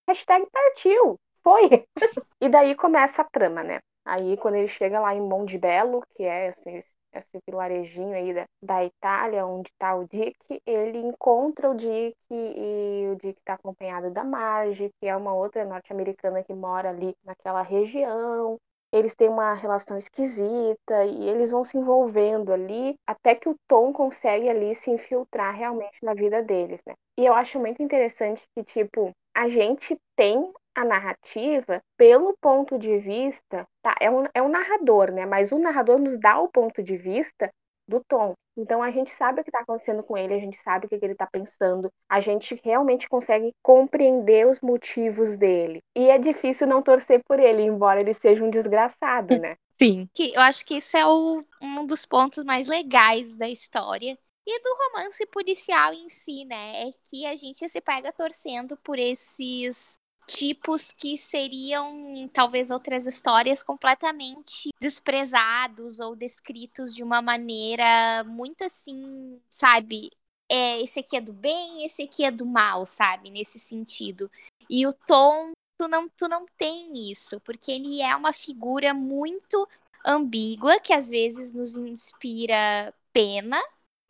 Hashtag 0.08 0.46
partiu. 0.50 1.18
Foi. 1.42 1.86
e 2.40 2.48
daí 2.48 2.74
começa 2.74 3.22
a 3.22 3.24
trama, 3.24 3.62
né? 3.62 3.78
Aí 4.04 4.36
quando 4.36 4.56
ele 4.56 4.68
chega 4.68 4.98
lá 4.98 5.14
em 5.14 5.20
Mondibello, 5.20 6.02
que 6.16 6.24
é 6.24 6.48
esse, 6.48 6.80
esse 7.18 7.38
vilarejinho 7.46 8.14
aí 8.14 8.34
da, 8.34 8.44
da 8.62 8.84
Itália, 8.84 9.46
onde 9.46 9.70
está 9.70 9.94
o 9.94 10.06
Dick, 10.06 10.60
ele 10.66 10.98
encontra 10.98 11.70
o 11.70 11.74
Dick 11.74 12.16
e 12.30 13.08
o 13.12 13.16
Dick 13.16 13.38
está 13.38 13.54
acompanhado 13.54 14.10
da 14.10 14.24
Marge, 14.24 14.90
que 15.00 15.06
é 15.06 15.16
uma 15.16 15.34
outra 15.34 15.64
norte-americana 15.64 16.42
que 16.42 16.54
mora 16.54 16.90
ali 16.90 17.14
naquela 17.24 17.62
região. 17.62 18.58
Eles 18.92 19.14
têm 19.14 19.28
uma 19.28 19.54
relação 19.54 19.96
esquisita 19.96 21.04
e 21.06 21.28
eles 21.28 21.50
vão 21.50 21.64
se 21.64 21.78
envolvendo 21.78 22.52
ali 22.52 22.94
até 23.06 23.34
que 23.34 23.48
o 23.48 23.56
Tom 23.66 23.90
consegue 23.90 24.50
ali 24.50 24.74
se 24.74 24.90
infiltrar 24.90 25.56
realmente 25.56 25.98
na 26.02 26.12
vida 26.12 26.42
deles, 26.42 26.82
né? 26.86 26.94
E 27.18 27.24
eu 27.24 27.32
acho 27.32 27.58
muito 27.58 27.82
interessante 27.82 28.42
que, 28.54 28.62
tipo, 28.62 29.10
a 29.34 29.48
gente 29.48 29.96
tem 30.14 30.52
a 30.74 30.84
narrativa 30.84 31.82
pelo 31.96 32.36
ponto 32.40 32.78
de 32.78 32.98
vista, 32.98 33.66
tá? 33.82 33.94
É 34.00 34.10
um, 34.10 34.24
é 34.34 34.42
um 34.42 34.48
narrador, 34.48 35.12
né? 35.12 35.26
Mas 35.26 35.52
o 35.52 35.58
narrador 35.58 35.98
nos 35.98 36.18
dá 36.18 36.38
o 36.38 36.48
ponto 36.48 36.82
de 36.82 36.96
vista 36.96 37.50
do 37.86 38.02
Tom. 38.08 38.34
Então 38.56 38.82
a 38.82 38.90
gente 38.90 39.10
sabe 39.10 39.40
o 39.40 39.44
que 39.44 39.50
está 39.50 39.60
acontecendo 39.60 40.02
com 40.02 40.16
ele, 40.16 40.34
a 40.34 40.38
gente 40.38 40.56
sabe 40.58 40.86
o 40.86 40.88
que, 40.88 40.98
que 40.98 41.04
ele 41.04 41.14
está 41.14 41.26
pensando, 41.26 41.90
a 42.08 42.20
gente 42.20 42.60
realmente 42.62 43.08
consegue 43.08 43.52
compreender 43.62 44.46
os 44.46 44.60
motivos 44.60 45.36
dele. 45.36 45.80
E 45.96 46.08
é 46.08 46.18
difícil 46.18 46.66
não 46.66 46.82
torcer 46.82 47.22
por 47.26 47.38
ele, 47.38 47.62
embora 47.62 48.00
ele 48.00 48.14
seja 48.14 48.44
um 48.44 48.50
desgraçado, 48.50 49.38
né? 49.38 49.56
Sim. 49.78 50.08
Que 50.14 50.34
eu 50.34 50.40
acho 50.42 50.64
que 50.64 50.74
esse 50.74 50.96
é 50.96 51.06
o, 51.06 51.42
um 51.60 51.86
dos 51.86 52.04
pontos 52.04 52.44
mais 52.44 52.68
legais 52.68 53.36
da 53.36 53.48
história. 53.48 54.16
E 54.44 54.60
do 54.60 54.76
romance 54.76 55.24
policial 55.26 55.92
em 55.92 56.08
si, 56.08 56.44
né? 56.44 56.88
É 56.88 56.90
que 57.08 57.24
a 57.26 57.36
gente 57.36 57.68
se 57.68 57.80
pega 57.80 58.12
torcendo 58.12 58.76
por 58.78 58.98
esses 58.98 59.98
tipos 60.26 60.92
que 60.92 61.16
seriam 61.16 61.98
em 62.16 62.28
talvez 62.28 62.70
outras 62.70 63.06
histórias 63.06 63.62
completamente 63.62 64.70
desprezados 64.80 66.00
ou 66.00 66.16
descritos 66.16 66.94
de 66.94 67.02
uma 67.02 67.20
maneira 67.20 68.24
muito 68.24 68.64
assim, 68.64 69.40
sabe? 69.50 70.10
É, 70.50 70.80
esse 70.82 71.00
aqui 71.00 71.16
é 71.16 71.20
do 71.20 71.32
bem, 71.32 71.84
esse 71.84 72.02
aqui 72.02 72.24
é 72.24 72.30
do 72.30 72.46
mal, 72.46 72.84
sabe? 72.84 73.30
Nesse 73.30 73.58
sentido. 73.58 74.30
E 74.68 74.86
o 74.86 74.92
Tom, 74.92 75.52
tu 75.78 75.88
não, 75.88 76.08
tu 76.08 76.28
não 76.28 76.46
tem 76.56 77.10
isso, 77.10 77.40
porque 77.40 77.72
ele 77.72 78.00
é 78.00 78.14
uma 78.14 78.32
figura 78.32 78.92
muito 78.94 79.68
ambígua 80.04 80.80
que 80.80 80.92
às 80.92 81.08
vezes 81.08 81.52
nos 81.52 81.76
inspira 81.76 82.92
pena 83.12 83.60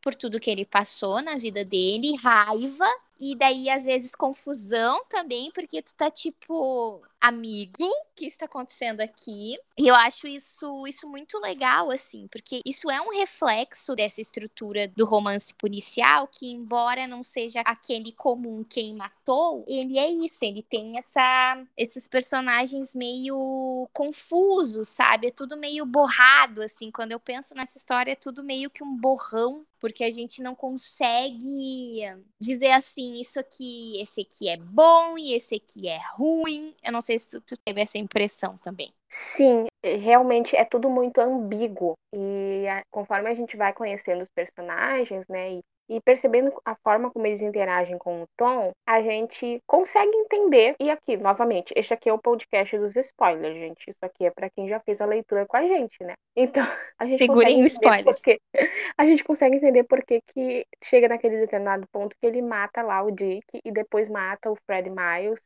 por 0.00 0.14
tudo 0.14 0.40
que 0.40 0.50
ele 0.50 0.64
passou 0.64 1.22
na 1.22 1.36
vida 1.36 1.64
dele, 1.64 2.16
raiva 2.16 2.86
e 3.22 3.36
daí, 3.36 3.70
às 3.70 3.84
vezes, 3.84 4.14
confusão 4.16 5.04
também, 5.08 5.50
porque 5.52 5.82
tu 5.82 5.94
tá 5.94 6.10
tipo, 6.10 7.02
amigo, 7.22 7.84
o 7.84 8.14
que 8.16 8.26
está 8.26 8.46
acontecendo 8.46 9.00
aqui? 9.00 9.56
E 9.78 9.86
eu 9.86 9.94
acho 9.94 10.26
isso, 10.26 10.84
isso 10.88 11.08
muito 11.08 11.38
legal, 11.38 11.92
assim, 11.92 12.26
porque 12.26 12.60
isso 12.66 12.90
é 12.90 13.00
um 13.00 13.10
reflexo 13.10 13.94
dessa 13.94 14.20
estrutura 14.20 14.88
do 14.88 15.06
romance 15.06 15.54
policial, 15.54 16.26
que 16.26 16.50
embora 16.50 17.06
não 17.06 17.22
seja 17.22 17.60
aquele 17.60 18.10
comum 18.10 18.64
quem 18.68 18.94
matou, 18.94 19.64
ele 19.68 19.98
é 19.98 20.10
isso, 20.10 20.44
ele 20.44 20.62
tem 20.62 20.98
essa, 20.98 21.64
esses 21.76 22.08
personagens 22.08 22.92
meio 22.92 23.88
confusos, 23.92 24.88
sabe? 24.88 25.28
É 25.28 25.30
tudo 25.30 25.56
meio 25.56 25.86
borrado, 25.86 26.60
assim. 26.60 26.90
Quando 26.90 27.12
eu 27.12 27.20
penso 27.20 27.54
nessa 27.54 27.78
história, 27.78 28.12
é 28.12 28.16
tudo 28.16 28.42
meio 28.42 28.68
que 28.68 28.82
um 28.82 28.96
borrão 28.96 29.64
porque 29.82 30.04
a 30.04 30.10
gente 30.12 30.40
não 30.40 30.54
consegue 30.54 32.04
dizer 32.40 32.70
assim, 32.70 33.20
isso 33.20 33.40
aqui, 33.40 34.00
esse 34.00 34.20
aqui 34.20 34.48
é 34.48 34.56
bom 34.56 35.18
e 35.18 35.34
esse 35.34 35.56
aqui 35.56 35.88
é 35.88 36.00
ruim. 36.14 36.72
Eu 36.84 36.92
não 36.92 37.00
sei 37.00 37.11
se 37.18 37.40
tu, 37.40 37.54
teve 37.64 37.80
essa 37.80 37.98
impressão 37.98 38.56
também. 38.58 38.92
Sim, 39.08 39.66
realmente 39.82 40.56
é 40.56 40.64
tudo 40.64 40.88
muito 40.88 41.20
ambíguo. 41.20 41.94
E 42.14 42.66
a, 42.68 42.82
conforme 42.90 43.28
a 43.28 43.34
gente 43.34 43.56
vai 43.56 43.72
conhecendo 43.72 44.22
os 44.22 44.30
personagens, 44.30 45.26
né, 45.28 45.52
e 45.52 45.60
e 45.88 46.00
percebendo 46.00 46.52
a 46.64 46.74
forma 46.76 47.10
como 47.10 47.26
eles 47.26 47.42
interagem 47.42 47.98
com 47.98 48.22
o 48.22 48.26
Tom, 48.36 48.72
a 48.86 49.02
gente 49.02 49.60
consegue 49.66 50.14
entender. 50.16 50.74
E 50.80 50.90
aqui, 50.90 51.16
novamente, 51.16 51.72
este 51.76 51.92
aqui 51.92 52.08
é 52.08 52.12
o 52.12 52.18
podcast 52.18 52.78
dos 52.78 52.96
spoilers, 52.96 53.54
gente. 53.54 53.90
Isso 53.90 53.98
aqui 54.02 54.24
é 54.24 54.30
para 54.30 54.48
quem 54.48 54.68
já 54.68 54.80
fez 54.80 55.00
a 55.00 55.06
leitura 55.06 55.46
com 55.46 55.56
a 55.56 55.66
gente, 55.66 56.02
né? 56.02 56.14
Então, 56.34 56.64
a 56.98 57.04
gente 57.04 57.18
Segurem 57.18 57.56
consegue 57.56 57.62
o 57.62 57.66
spoiler. 57.66 58.04
Porque, 58.04 58.40
a 58.96 59.04
gente 59.04 59.22
consegue 59.24 59.56
entender 59.56 59.84
por 59.84 60.02
que, 60.02 60.20
que 60.34 60.64
chega 60.82 61.08
naquele 61.08 61.38
determinado 61.38 61.86
ponto 61.92 62.16
que 62.18 62.26
ele 62.26 62.40
mata 62.40 62.82
lá 62.82 63.02
o 63.02 63.10
Dick 63.10 63.60
e 63.62 63.70
depois 63.70 64.08
mata 64.08 64.50
o 64.50 64.56
Fred 64.66 64.88
Miles 64.88 65.40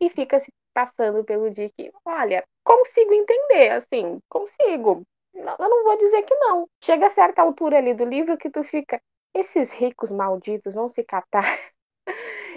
e 0.00 0.08
fica 0.10 0.38
se 0.38 0.52
passando 0.78 1.24
pelo 1.24 1.50
Dick. 1.50 1.90
Olha, 2.04 2.44
consigo 2.62 3.12
entender, 3.12 3.70
assim, 3.70 4.20
consigo. 4.28 5.02
Eu 5.34 5.68
não 5.68 5.82
vou 5.82 5.98
dizer 5.98 6.22
que 6.22 6.34
não. 6.36 6.68
Chega 6.80 7.06
a 7.06 7.10
certa 7.10 7.42
altura 7.42 7.78
ali 7.78 7.94
do 7.94 8.04
livro 8.04 8.38
que 8.38 8.48
tu 8.48 8.62
fica, 8.62 9.00
esses 9.34 9.72
ricos 9.72 10.12
malditos 10.12 10.74
vão 10.74 10.88
se 10.88 11.02
catar. 11.02 11.44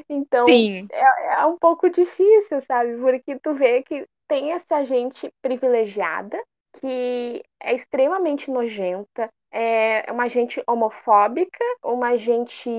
Então, 0.10 0.46
é, 0.50 1.42
é, 1.42 1.46
um 1.46 1.58
pouco 1.58 1.90
difícil, 1.90 2.60
sabe? 2.62 2.98
Porque 2.98 3.38
tu 3.40 3.54
vê 3.54 3.84
que 3.84 4.06
tem 4.28 4.52
essa 4.52 4.84
gente 4.84 5.32
privilegiada 5.42 6.42
que 6.74 7.44
é 7.62 7.74
extremamente 7.74 8.50
nojenta, 8.50 9.30
é 9.52 10.10
uma 10.12 10.30
gente 10.30 10.64
homofóbica, 10.66 11.64
uma 11.84 12.18
gente 12.18 12.70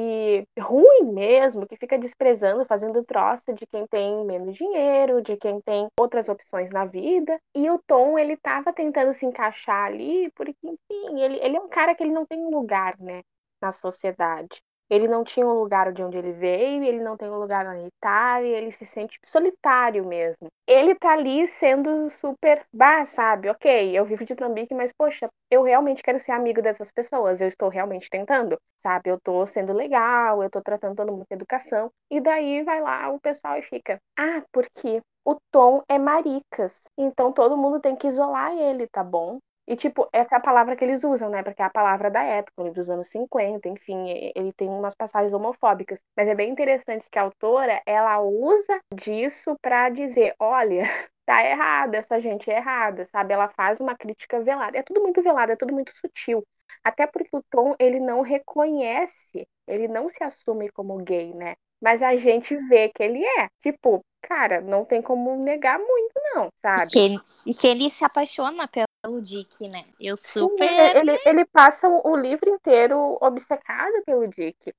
ruim 0.59 1.13
mesmo, 1.13 1.67
que 1.67 1.77
fica 1.77 1.99
desprezando, 1.99 2.65
fazendo 2.65 3.05
troça 3.05 3.53
de 3.53 3.67
quem 3.67 3.87
tem 3.87 4.25
menos 4.25 4.57
dinheiro, 4.57 5.21
de 5.21 5.37
quem 5.37 5.61
tem 5.61 5.87
outras 6.01 6.29
opções 6.29 6.71
na 6.71 6.87
vida. 6.87 7.39
E 7.55 7.69
o 7.71 7.79
Tom, 7.87 8.19
ele 8.19 8.37
tava 8.37 8.73
tentando 8.73 9.13
se 9.13 9.27
encaixar 9.27 9.87
ali, 9.87 10.31
porque, 10.35 10.57
enfim, 10.65 11.21
ele, 11.21 11.39
ele 11.43 11.57
é 11.57 11.61
um 11.61 11.69
cara 11.69 11.95
que 11.95 12.03
ele 12.03 12.13
não 12.13 12.25
tem 12.25 12.43
lugar, 12.51 12.99
né? 12.99 13.23
na 13.63 13.71
sociedade. 13.71 14.61
Ele 14.93 15.09
não 15.09 15.25
tinha 15.25 15.47
um 15.47 15.55
lugar 15.55 15.91
de 15.91 16.03
onde 16.03 16.19
ele 16.19 16.33
veio, 16.33 16.85
ele 16.85 17.01
não 17.01 17.17
tem 17.17 17.31
um 17.31 17.39
lugar 17.39 17.65
na 17.65 17.81
Itália, 17.81 18.59
ele 18.59 18.71
se 18.71 18.85
sente 18.85 19.19
solitário 19.25 20.05
mesmo. 20.05 20.49
Ele 20.67 20.95
tá 20.95 21.13
ali 21.13 21.47
sendo 21.47 22.11
super, 22.11 22.63
bah, 22.71 23.07
sabe? 23.07 23.49
Ok, 23.49 23.99
eu 23.99 24.05
vivo 24.05 24.23
de 24.27 24.35
trambique, 24.37 24.75
mas 24.75 24.93
poxa, 24.93 25.31
eu 25.51 25.63
realmente 25.63 26.03
quero 26.03 26.19
ser 26.21 26.33
amigo 26.33 26.61
dessas 26.61 26.91
pessoas, 26.91 27.41
eu 27.41 27.49
estou 27.49 27.71
realmente 27.71 28.11
tentando, 28.11 28.59
sabe? 28.77 29.09
Eu 29.09 29.19
tô 29.19 29.47
sendo 29.47 29.73
legal, 29.73 30.43
eu 30.43 30.51
tô 30.51 30.61
tratando 30.61 30.95
todo 30.97 31.11
mundo 31.11 31.25
com 31.27 31.35
educação. 31.35 31.91
E 32.11 32.21
daí 32.21 32.63
vai 32.63 32.83
lá 32.83 33.09
o 33.09 33.19
pessoal 33.19 33.57
e 33.57 33.63
fica, 33.63 33.99
ah, 34.19 34.43
porque 34.53 35.01
o 35.25 35.37
Tom 35.51 35.83
é 35.89 35.99
maricas, 35.99 36.83
então 36.99 37.33
todo 37.33 37.57
mundo 37.57 37.81
tem 37.81 37.97
que 37.97 38.09
isolar 38.09 38.53
ele, 38.53 38.87
tá 38.89 39.03
bom? 39.03 39.39
E, 39.67 39.77
tipo, 39.77 40.09
essa 40.13 40.35
é 40.35 40.39
a 40.39 40.41
palavra 40.41 40.75
que 40.75 40.85
eles 40.85 41.05
usam, 41.05 41.31
né? 41.31 41.43
Porque 41.43 41.63
é 41.63 41.65
a 41.65 41.71
palavra 41.71 42.11
da 42.11 42.23
época, 42.23 42.71
dos 42.73 42.91
anos 42.91 43.07
50, 43.09 43.69
enfim, 43.69 44.11
ele 44.35 44.53
tem 44.53 44.69
umas 44.69 44.95
passagens 44.95 45.33
homofóbicas. 45.33 46.01
Mas 46.17 46.29
é 46.29 46.35
bem 46.35 46.51
interessante 46.51 47.07
que 47.11 47.19
a 47.19 47.23
autora, 47.23 47.81
ela 47.87 48.21
usa 48.21 48.81
disso 48.93 49.57
para 49.63 49.89
dizer, 49.89 50.35
olha, 50.39 50.83
tá 51.25 51.45
errado, 51.45 51.95
essa 51.95 52.19
gente 52.19 52.51
é 52.51 52.57
errada, 52.57 53.05
sabe? 53.05 53.33
Ela 53.35 53.49
faz 53.49 53.79
uma 53.79 53.97
crítica 53.97 54.41
velada. 54.41 54.77
É 54.77 54.83
tudo 54.83 55.01
muito 55.01 55.23
velado, 55.23 55.53
é 55.53 55.57
tudo 55.57 55.73
muito 55.73 55.93
sutil. 55.97 56.45
Até 56.83 57.07
porque 57.07 57.31
o 57.33 57.43
Tom, 57.49 57.77
ele 57.79 58.01
não 58.01 58.23
reconhece, 58.23 59.47
ele 59.69 59.87
não 59.87 60.09
se 60.09 60.25
assume 60.25 60.71
como 60.71 60.99
gay, 60.99 61.33
né? 61.33 61.55
Mas 61.81 62.03
a 62.03 62.17
gente 62.17 62.57
vê 62.69 62.89
que 62.89 63.03
ele 63.03 63.25
é. 63.25 63.49
Tipo, 63.61 64.05
cara, 64.23 64.61
não 64.61 64.85
tem 64.85 65.01
como 65.01 65.37
negar 65.37 65.79
muito, 65.79 66.13
não, 66.35 66.49
sabe? 66.61 66.85
E 66.85 66.87
que 66.89 66.99
ele, 66.99 67.21
e 67.47 67.55
que 67.55 67.67
ele 67.67 67.91
se 67.91 68.05
apaixona 68.05 68.67
pela 68.67 68.87
o 69.09 69.21
Dick, 69.21 69.69
né? 69.69 69.85
Eu 70.01 70.17
super. 70.17 70.69
Sim, 70.69 70.99
ele, 70.99 71.19
ele 71.27 71.45
passa 71.47 71.89
o 71.89 72.17
livro 72.17 72.49
inteiro 72.49 73.19
obcecado 73.21 74.03
pelo 74.05 74.27
Dick. 74.29 74.73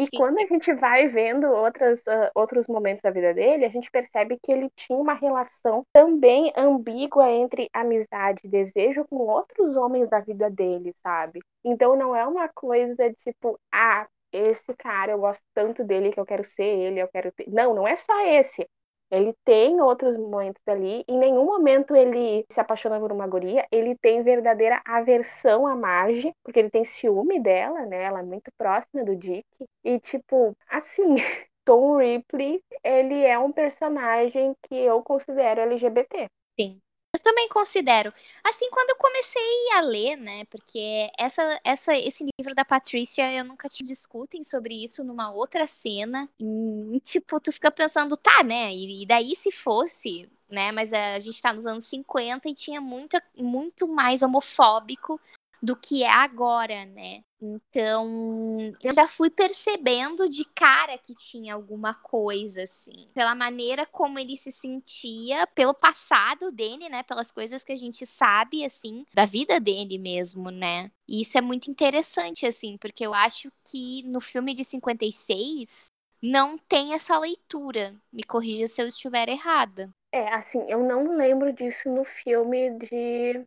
e 0.00 0.16
quando 0.16 0.36
que... 0.36 0.42
a 0.42 0.46
gente 0.46 0.72
vai 0.74 1.06
vendo 1.06 1.46
outras, 1.46 2.00
uh, 2.06 2.30
outros 2.34 2.66
momentos 2.66 3.02
da 3.02 3.10
vida 3.10 3.32
dele, 3.32 3.64
a 3.64 3.68
gente 3.68 3.90
percebe 3.90 4.38
que 4.42 4.50
ele 4.50 4.68
tinha 4.74 4.98
uma 4.98 5.14
relação 5.14 5.86
também 5.92 6.52
ambígua 6.56 7.30
entre 7.30 7.68
amizade 7.72 8.40
e 8.44 8.48
desejo 8.48 9.04
com 9.04 9.16
outros 9.16 9.76
homens 9.76 10.08
da 10.08 10.20
vida 10.20 10.50
dele, 10.50 10.92
sabe? 11.02 11.40
Então 11.64 11.96
não 11.96 12.16
é 12.16 12.26
uma 12.26 12.48
coisa 12.48 13.12
tipo, 13.24 13.58
ah, 13.72 14.06
esse 14.32 14.74
cara, 14.74 15.12
eu 15.12 15.18
gosto 15.18 15.42
tanto 15.54 15.84
dele 15.84 16.12
que 16.12 16.20
eu 16.20 16.26
quero 16.26 16.44
ser 16.44 16.64
ele, 16.64 17.00
eu 17.00 17.08
quero 17.08 17.32
ter. 17.32 17.48
Não, 17.48 17.74
não 17.74 17.86
é 17.88 17.96
só 17.96 18.26
esse. 18.26 18.68
Ele 19.10 19.34
tem 19.44 19.80
outros 19.80 20.16
momentos 20.18 20.62
ali, 20.66 21.02
em 21.08 21.18
nenhum 21.18 21.44
momento 21.44 21.96
ele 21.96 22.44
se 22.50 22.60
apaixona 22.60 23.00
por 23.00 23.10
uma 23.10 23.26
guria, 23.26 23.66
ele 23.72 23.96
tem 23.96 24.22
verdadeira 24.22 24.82
aversão 24.84 25.66
à 25.66 25.74
Marge, 25.74 26.32
porque 26.44 26.58
ele 26.58 26.70
tem 26.70 26.84
ciúme 26.84 27.40
dela, 27.40 27.86
né? 27.86 28.02
Ela 28.04 28.20
é 28.20 28.22
muito 28.22 28.50
próxima 28.58 29.04
do 29.04 29.16
Dick. 29.16 29.46
E, 29.84 29.98
tipo, 30.00 30.54
assim, 30.68 31.14
Tom 31.64 31.96
Ripley, 31.98 32.62
ele 32.84 33.24
é 33.24 33.38
um 33.38 33.52
personagem 33.52 34.54
que 34.62 34.74
eu 34.74 35.02
considero 35.02 35.60
LGBT. 35.62 36.28
Sim. 36.58 36.80
Eu 37.14 37.20
também 37.20 37.48
considero. 37.48 38.12
Assim, 38.44 38.68
quando 38.70 38.90
eu 38.90 38.96
comecei 38.96 39.72
a 39.74 39.80
ler, 39.80 40.16
né? 40.16 40.44
Porque 40.46 41.10
essa, 41.18 41.60
essa, 41.64 41.96
esse 41.96 42.24
livro 42.38 42.54
da 42.54 42.64
Patrícia, 42.64 43.32
eu 43.32 43.44
nunca 43.44 43.68
te 43.68 43.86
discutem 43.86 44.44
sobre 44.44 44.84
isso 44.84 45.02
numa 45.02 45.30
outra 45.32 45.66
cena. 45.66 46.28
E, 46.40 47.00
tipo, 47.00 47.40
tu 47.40 47.50
fica 47.50 47.70
pensando, 47.70 48.16
tá, 48.16 48.42
né? 48.44 48.72
E, 48.72 49.02
e 49.02 49.06
daí 49.06 49.34
se 49.34 49.50
fosse, 49.50 50.28
né? 50.50 50.70
Mas 50.70 50.92
a 50.92 51.18
gente 51.18 51.40
tá 51.40 51.52
nos 51.52 51.66
anos 51.66 51.84
50 51.86 52.48
e 52.48 52.54
tinha 52.54 52.80
muito, 52.80 53.18
muito 53.36 53.88
mais 53.88 54.22
homofóbico 54.22 55.18
do 55.62 55.76
que 55.76 56.04
é 56.04 56.10
agora, 56.10 56.84
né? 56.86 57.22
Então, 57.40 58.74
eu 58.82 58.92
já 58.92 59.06
fui 59.06 59.30
percebendo 59.30 60.28
de 60.28 60.44
cara 60.44 60.98
que 60.98 61.14
tinha 61.14 61.54
alguma 61.54 61.94
coisa, 61.94 62.62
assim. 62.62 63.08
Pela 63.14 63.34
maneira 63.34 63.86
como 63.86 64.18
ele 64.18 64.36
se 64.36 64.50
sentia, 64.50 65.46
pelo 65.48 65.72
passado 65.72 66.50
dele, 66.50 66.88
né? 66.88 67.02
Pelas 67.04 67.30
coisas 67.30 67.62
que 67.62 67.72
a 67.72 67.76
gente 67.76 68.04
sabe, 68.04 68.64
assim, 68.64 69.04
da 69.14 69.24
vida 69.24 69.60
dele 69.60 69.98
mesmo, 69.98 70.50
né? 70.50 70.90
E 71.06 71.20
isso 71.20 71.38
é 71.38 71.40
muito 71.40 71.70
interessante, 71.70 72.44
assim, 72.44 72.76
porque 72.76 73.06
eu 73.06 73.14
acho 73.14 73.50
que 73.64 74.02
no 74.04 74.20
filme 74.20 74.52
de 74.52 74.64
56 74.64 75.92
não 76.20 76.58
tem 76.58 76.94
essa 76.94 77.16
leitura. 77.18 77.94
Me 78.12 78.24
corrija 78.24 78.66
se 78.66 78.82
eu 78.82 78.88
estiver 78.88 79.28
errada. 79.28 79.88
É, 80.12 80.34
assim, 80.34 80.64
eu 80.68 80.82
não 80.82 81.16
lembro 81.16 81.52
disso 81.52 81.88
no 81.88 82.02
filme 82.04 82.70
de 82.78 83.44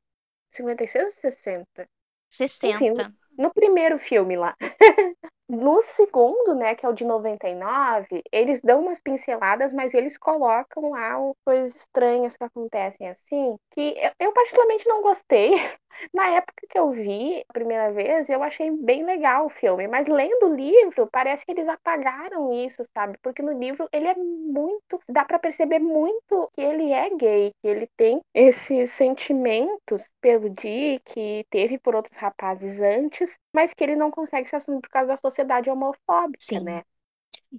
56 0.52 1.04
ou 1.06 1.12
60? 1.12 1.90
60. 2.32 2.76
Enfim, 2.76 2.94
no 3.38 3.54
primeiro 3.54 4.00
filme 4.00 4.36
lá. 4.36 4.56
no 5.52 5.82
segundo, 5.82 6.56
né, 6.56 6.76
que 6.76 6.86
é 6.86 6.90
o 6.90 6.94
de 6.94 7.04
99, 7.04 8.24
eles 8.32 8.62
dão 8.62 8.82
umas 8.82 9.02
pinceladas, 9.02 9.74
mas 9.74 9.94
eles 9.94 10.18
colocam 10.18 10.92
lá 10.92 11.16
coisas 11.46 11.76
estranhas 11.76 12.38
que 12.38 12.44
acontecem 12.44 13.10
assim, 13.10 13.58
que 13.72 13.96
eu, 13.98 14.12
eu 14.28 14.34
particularmente 14.34 14.88
não 14.88 15.02
gostei. 15.02 15.52
Na 16.14 16.28
época 16.30 16.66
que 16.70 16.78
eu 16.78 16.92
vi 16.92 17.44
a 17.50 17.54
primeira 17.54 17.92
vez, 17.92 18.30
eu 18.30 18.42
achei 18.44 18.72
bem 18.72 19.04
legal 19.06 19.46
o 19.46 19.50
filme, 19.50 19.88
mas 19.88 20.08
lendo 20.08 20.48
o 20.48 20.56
livro, 20.56 21.08
parece 21.12 21.46
que 21.46 21.52
eles 21.52 21.68
apagaram 21.68 22.52
isso, 22.54 22.82
sabe? 22.94 23.18
Porque 23.22 23.42
no 23.42 23.52
livro 23.58 23.88
ele 23.92 24.08
é 24.08 24.16
muito, 24.16 25.00
dá 25.10 25.26
para 25.26 25.40
perceber 25.40 25.80
muito 25.80 26.50
que 26.54 26.62
ele 26.62 26.92
é 26.92 27.10
gay, 27.16 27.52
que 27.62 27.68
ele 27.68 27.88
tem 27.98 28.22
esses 28.34 28.92
sentimentos 28.92 30.10
pelo 30.22 30.50
Dick, 30.50 31.46
teve 31.50 31.78
por 31.78 31.96
outros 31.96 32.18
rapazes 32.18 32.80
antes, 32.82 33.38
mas 33.54 33.74
que 33.74 33.84
ele 33.84 33.96
não 33.96 34.12
consegue 34.12 34.48
se 34.48 34.56
assumir 34.56 34.82
por 34.82 34.90
causa 34.90 35.10
da 35.10 35.18
sociedade 35.18 35.70
homofóbica, 35.70 36.40
Sim. 36.40 36.60
né? 36.60 36.84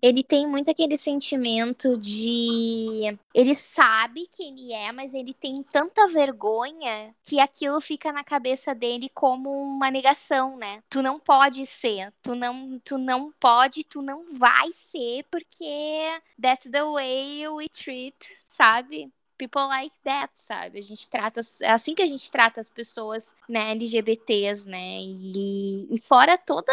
Ele 0.01 0.23
tem 0.23 0.47
muito 0.47 0.71
aquele 0.71 0.97
sentimento 0.97 1.99
de. 1.99 3.17
Ele 3.35 3.55
sabe 3.55 4.29
quem 4.31 4.53
ele 4.53 4.73
é, 4.73 4.93
mas 4.93 5.15
ele 5.15 5.35
tem 5.35 5.63
tanta 5.63 6.07
vergonha 6.09 7.15
que 7.23 7.41
aquilo 7.41 7.81
fica 7.81 8.13
na 8.13 8.25
cabeça 8.25 8.75
dele 8.75 9.11
como 9.15 9.51
uma 9.51 9.91
negação, 9.91 10.57
né? 10.57 10.83
Tu 10.89 11.03
não 11.03 11.19
pode 11.19 11.67
ser, 11.67 12.13
tu 12.23 12.35
não, 12.35 12.79
tu 12.85 12.99
não 12.99 13.33
pode, 13.41 13.85
tu 13.85 14.03
não 14.03 14.25
vai 14.33 14.71
ser, 14.73 15.25
porque 15.31 16.21
that's 16.41 16.71
the 16.71 16.85
way 16.85 17.49
we 17.49 17.69
treat, 17.69 18.17
sabe? 18.45 19.11
People 19.43 19.67
like 19.67 19.95
that, 20.05 20.31
sabe? 20.37 20.79
A 20.79 20.83
gente 20.83 21.09
trata, 21.09 21.41
é 21.63 21.71
assim 21.71 21.95
que 21.95 22.03
a 22.03 22.07
gente 22.07 22.31
trata 22.31 22.61
as 22.61 22.71
pessoas, 22.71 23.35
né, 23.49 23.73
LGBTs, 23.73 24.69
né? 24.69 25.01
E, 25.01 25.89
e 25.91 26.01
fora 26.01 26.39
toda, 26.39 26.73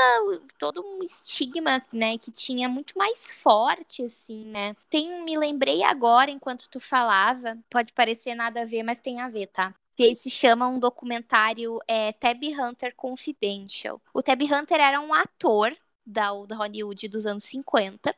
todo 0.60 0.86
um 0.86 1.04
estigma, 1.04 1.84
né, 1.92 2.18
que 2.20 2.32
tinha 2.32 2.70
muito 2.70 2.96
mais 2.96 3.34
forte, 3.34 4.04
assim, 4.04 4.46
né? 4.46 4.76
Tem, 4.90 5.24
me 5.24 5.36
lembrei 5.36 5.82
agora, 5.84 6.30
enquanto 6.30 6.70
tu 6.70 6.80
falava, 6.80 7.58
pode 7.70 7.92
parecer 7.94 8.36
nada 8.36 8.62
a 8.62 8.66
ver, 8.66 8.84
mas 8.84 9.00
tem 9.00 9.20
a 9.20 9.30
ver, 9.30 9.48
tá? 9.48 9.74
que 9.98 10.16
se 10.16 10.32
chama 10.32 10.66
um 10.66 10.80
documentário 10.80 11.78
é, 11.86 12.14
Tab 12.14 12.42
Hunter 12.42 12.96
Confidential. 12.96 14.02
O 14.14 14.24
Tab 14.24 14.42
Hunter 14.42 14.80
era 14.80 15.02
um 15.02 15.14
ator 15.14 15.76
da, 16.06 16.30
da 16.46 16.56
Hollywood 16.56 17.10
dos 17.10 17.26
anos 17.26 17.44
50 17.44 18.16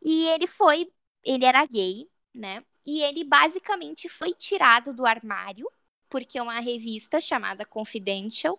e 0.00 0.28
ele 0.28 0.46
foi, 0.46 0.88
ele 1.24 1.44
era 1.44 1.66
gay, 1.66 2.08
né? 2.32 2.62
E 2.86 3.02
ele 3.02 3.24
basicamente 3.24 4.08
foi 4.08 4.32
tirado 4.32 4.94
do 4.94 5.04
armário, 5.04 5.68
porque 6.08 6.40
uma 6.40 6.60
revista 6.60 7.20
chamada 7.20 7.64
Confidential 7.64 8.58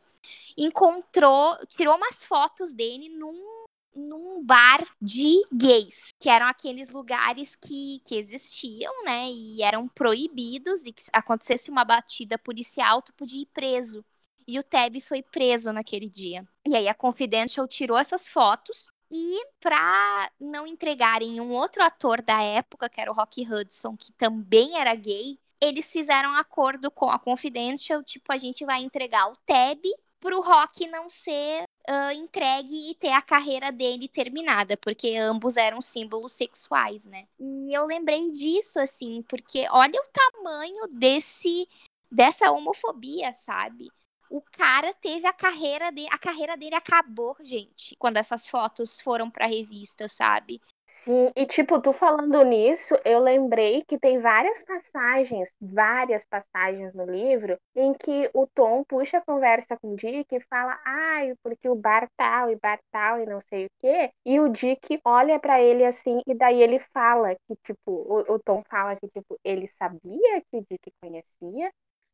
encontrou, 0.58 1.58
tirou 1.68 1.96
umas 1.96 2.26
fotos 2.26 2.74
dele 2.74 3.08
num, 3.10 3.66
num 3.96 4.44
bar 4.44 4.86
de 5.02 5.42
gays, 5.52 6.10
que 6.20 6.30
eram 6.30 6.48
aqueles 6.48 6.92
lugares 6.92 7.56
que, 7.56 8.02
que 8.06 8.16
existiam, 8.18 8.92
né? 9.06 9.30
E 9.30 9.62
eram 9.64 9.88
proibidos, 9.88 10.86
e 10.86 10.92
que 10.92 11.04
se 11.04 11.10
acontecesse 11.14 11.72
uma 11.72 11.86
batida 11.86 12.38
policial, 12.38 13.02
tu 13.02 13.14
podia 13.14 13.42
ir 13.42 13.48
preso. 13.54 14.04
E 14.46 14.58
o 14.60 14.64
Teb 14.64 15.02
foi 15.02 15.22
preso 15.22 15.72
naquele 15.72 16.10
dia. 16.10 16.48
E 16.66 16.76
aí 16.76 16.88
a 16.88 16.94
Confidential 16.94 17.68
tirou 17.68 17.98
essas 17.98 18.28
fotos 18.28 18.90
e 19.12 19.46
para 19.60 20.32
não 20.40 20.68
entregarem 20.68 21.40
um 21.40 21.52
outro 21.52 21.84
ator 21.84 22.22
da 22.22 22.42
época, 22.42 22.90
que 22.90 23.00
era 23.00 23.12
o 23.12 23.16
Rock 23.16 23.42
Hudson, 23.42 23.96
que 23.96 24.12
também 24.14 24.78
era 24.78 24.94
gay, 24.96 25.38
eles 25.62 25.92
fizeram 25.92 26.32
um 26.32 26.36
acordo 26.38 26.92
com 26.92 27.10
a 27.10 27.18
Confidential, 27.18 28.04
tipo, 28.04 28.32
a 28.32 28.38
gente 28.38 28.66
vai 28.66 28.82
entregar 28.82 29.32
o 29.32 29.36
Tab 29.46 29.82
pro 30.20 30.42
Rock 30.42 30.88
não 30.88 31.08
ser 31.08 31.64
uh, 31.90 32.12
entregue 32.12 32.92
e 32.92 32.96
ter 32.96 33.12
a 33.12 33.22
carreira 33.22 33.72
dele 33.72 34.08
terminada, 34.08 34.76
porque 34.78 35.16
ambos 35.16 35.58
eram 35.58 35.80
símbolos 35.80 36.34
sexuais, 36.34 37.06
né? 37.06 37.28
E 37.40 37.76
eu 37.76 37.86
lembrei 37.86 38.30
disso, 38.32 38.80
assim, 38.80 39.24
porque 39.24 39.66
olha 39.70 40.00
o 40.00 40.10
tamanho 40.12 40.88
desse 40.92 41.68
dessa 42.10 42.52
homofobia, 42.52 43.34
sabe? 43.34 43.90
O 44.30 44.42
cara 44.42 44.94
teve 44.94 45.28
a 45.28 45.34
carreira 45.34 45.92
dele, 45.92 46.08
a 46.12 46.18
carreira 46.18 46.58
dele 46.58 46.76
acabou, 46.76 47.36
gente, 47.44 47.96
quando 47.98 48.18
essas 48.18 48.48
fotos 48.50 49.00
foram 49.00 49.30
pra 49.30 49.46
revista, 49.46 50.08
sabe? 50.08 50.62
Sim, 50.90 51.32
e 51.36 51.46
tipo, 51.46 51.82
tu 51.82 51.92
falando 51.92 52.44
nisso, 52.44 52.96
eu 53.06 53.20
lembrei 53.20 53.84
que 53.86 54.00
tem 54.00 54.20
várias 54.20 54.64
passagens, 54.64 55.50
várias 55.62 56.24
passagens 56.26 56.94
no 56.94 57.06
livro, 57.06 57.58
em 57.76 57.94
que 57.94 58.30
o 58.34 58.48
Tom 58.48 58.84
puxa 58.86 59.18
a 59.18 59.22
conversa 59.26 59.78
com 59.78 59.94
o 59.94 59.96
Dick 59.96 60.34
e 60.34 60.40
fala, 60.50 60.80
ai, 60.86 61.34
porque 61.44 61.68
o 61.70 61.76
bar 61.76 62.08
tal 62.16 62.50
e 62.50 62.56
bar 62.56 62.80
tal 62.90 63.22
e 63.22 63.26
não 63.26 63.40
sei 63.42 63.66
o 63.66 63.70
quê, 63.80 64.12
e 64.26 64.40
o 64.40 64.48
Dick 64.50 65.00
olha 65.04 65.40
para 65.40 65.62
ele 65.62 65.86
assim, 65.86 66.22
e 66.26 66.34
daí 66.34 66.62
ele 66.62 66.80
fala 66.94 67.36
que, 67.36 67.56
tipo, 67.66 67.92
o, 67.92 68.34
o 68.36 68.40
Tom 68.40 68.64
fala 68.70 68.96
que, 68.96 69.08
tipo, 69.10 69.38
ele 69.44 69.68
sabia 69.68 70.42
que 70.50 70.58
o 70.58 70.66
Dick 70.70 70.92
conhecia, 71.02 71.70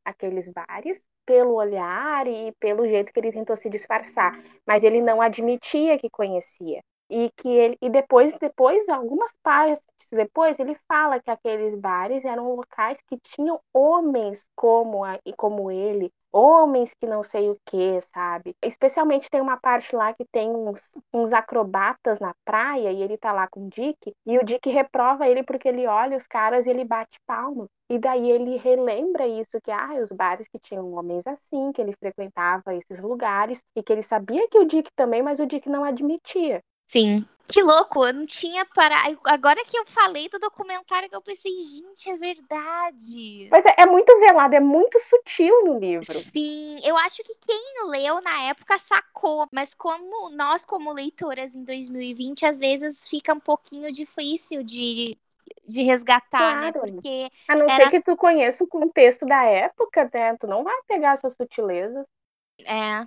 aqueles 0.06 0.48
bares 0.50 1.02
pelo 1.26 1.54
olhar 1.54 2.28
e 2.28 2.52
pelo 2.60 2.86
jeito 2.88 3.12
que 3.13 3.20
ele 3.20 3.32
tentou 3.32 3.56
se 3.56 3.70
disfarçar, 3.70 4.34
mas 4.66 4.84
ele 4.84 5.02
não 5.02 5.22
admitia 5.22 5.98
que 5.98 6.10
conhecia. 6.10 6.82
E 7.10 7.30
que 7.38 7.50
ele 7.50 7.78
e 7.82 7.89
depois 7.89 8.36
depois 8.39 8.88
algumas 8.89 9.34
páginas 9.44 9.82
depois 10.12 10.60
ele 10.60 10.76
fala 10.88 11.20
que 11.20 11.30
aqueles 11.30 11.80
bares 11.80 12.24
eram 12.26 12.56
locais 12.56 12.98
que 13.08 13.18
tinham 13.20 13.60
homens 13.74 14.50
como 14.56 15.04
a, 15.04 15.20
e 15.26 15.34
como 15.34 15.72
ele 15.72 16.12
homens 16.34 16.93
que 16.93 17.06
não 17.06 17.24
sei 17.24 17.50
o 17.50 17.58
que, 17.65 18.02
sabe? 18.13 18.56
Especialmente 18.62 19.30
tem 19.30 19.39
uma 19.39 19.58
parte 19.58 19.96
lá 19.96 20.13
que 20.13 20.26
tem 20.26 20.50
uns, 20.50 20.91
uns 21.13 21.32
acrobatas 21.32 22.19
na 22.19 22.34
praia 22.43 22.91
e 22.91 23.02
ele 23.02 23.17
tá 23.17 23.32
lá 23.32 23.48
com 23.48 23.67
o 23.67 23.69
Dick, 23.69 24.13
e 24.26 24.38
o 24.38 24.43
Dick 24.43 24.69
reprova 24.69 25.28
ele 25.28 25.43
porque 25.43 25.67
ele 25.67 25.86
olha 25.88 26.17
os 26.17 26.28
caras 26.28 26.65
e 26.65 26.69
ele 26.72 26.84
bate 26.84 27.19
palma. 27.28 27.67
E 27.89 28.00
daí 28.00 28.32
ele 28.32 28.58
relembra 28.58 29.28
isso, 29.28 29.62
que 29.62 29.72
ah, 29.72 29.93
os 30.02 30.10
bares 30.12 30.48
que 30.48 30.58
tinham 30.60 30.93
homens 30.93 31.28
assim, 31.28 31.72
que 31.72 31.82
ele 31.82 31.93
frequentava 31.96 32.74
esses 32.76 33.00
lugares, 33.00 33.63
e 33.76 33.84
que 33.84 33.93
ele 33.93 34.04
sabia 34.04 34.48
que 34.50 34.58
o 34.58 34.65
Dick 34.65 34.89
também, 34.96 35.22
mas 35.22 35.39
o 35.39 35.46
Dick 35.46 35.69
não 35.69 35.84
admitia. 35.84 36.62
Sim. 36.88 37.26
Que 37.48 37.62
louco, 37.62 38.06
eu 38.06 38.13
não 38.13 38.26
tinha 38.26 38.65
parado. 38.65 39.19
Agora 39.26 39.63
que 39.65 39.78
eu 39.78 39.86
falei 39.86 40.30
do 40.30 40.39
documentário, 40.39 41.10
que 41.10 41.15
eu 41.15 41.22
pensei, 41.22 41.52
gente, 41.60 42.10
é 42.10 42.17
verdade. 42.17 43.50
Mas 43.52 43.65
é, 43.65 43.76
é, 43.80 43.86
muito 43.86 44.17
velado, 44.19 44.56
é 44.56 44.60
muito 44.62 44.98
sutil 45.00 45.65
no 45.65 45.78
livro. 45.78 46.06
Sim, 46.12 46.78
eu 46.84 46.98
acho 46.98 47.22
que 47.22 47.36
quem 47.46 47.89
leu 47.89 48.22
na 48.22 48.43
época 48.43 48.78
sacou, 48.78 49.48
mas 49.52 49.74
como 49.74 50.30
nós, 50.30 50.63
como 50.63 50.93
leitoras 50.93 51.54
em 51.54 51.63
2020, 51.65 52.46
às 52.46 52.60
vezes 52.60 53.08
fica 53.10 53.34
um 53.34 53.39
pouquinho 53.39 53.91
difícil 53.91 54.63
de, 54.63 55.17
de 55.67 55.84
resgatar, 55.84 56.62
né? 56.62 56.72
claro. 56.72 56.86
né? 56.88 56.93
Porque. 56.93 57.30
A 57.48 57.56
não 57.56 57.65
era... 57.65 57.76
ser 57.76 57.89
que 57.89 58.02
tu 58.02 58.15
conheça 58.15 58.63
o 58.63 58.67
contexto 58.67 59.26
da 59.26 59.43
época, 59.43 60.10
né? 60.13 60.38
Tu 60.38 60.48
não 60.48 60.63
vai 60.63 60.76
pegar 60.88 61.13
essas 61.13 61.36
sutilezas. 61.36 62.06
É. 62.65 63.06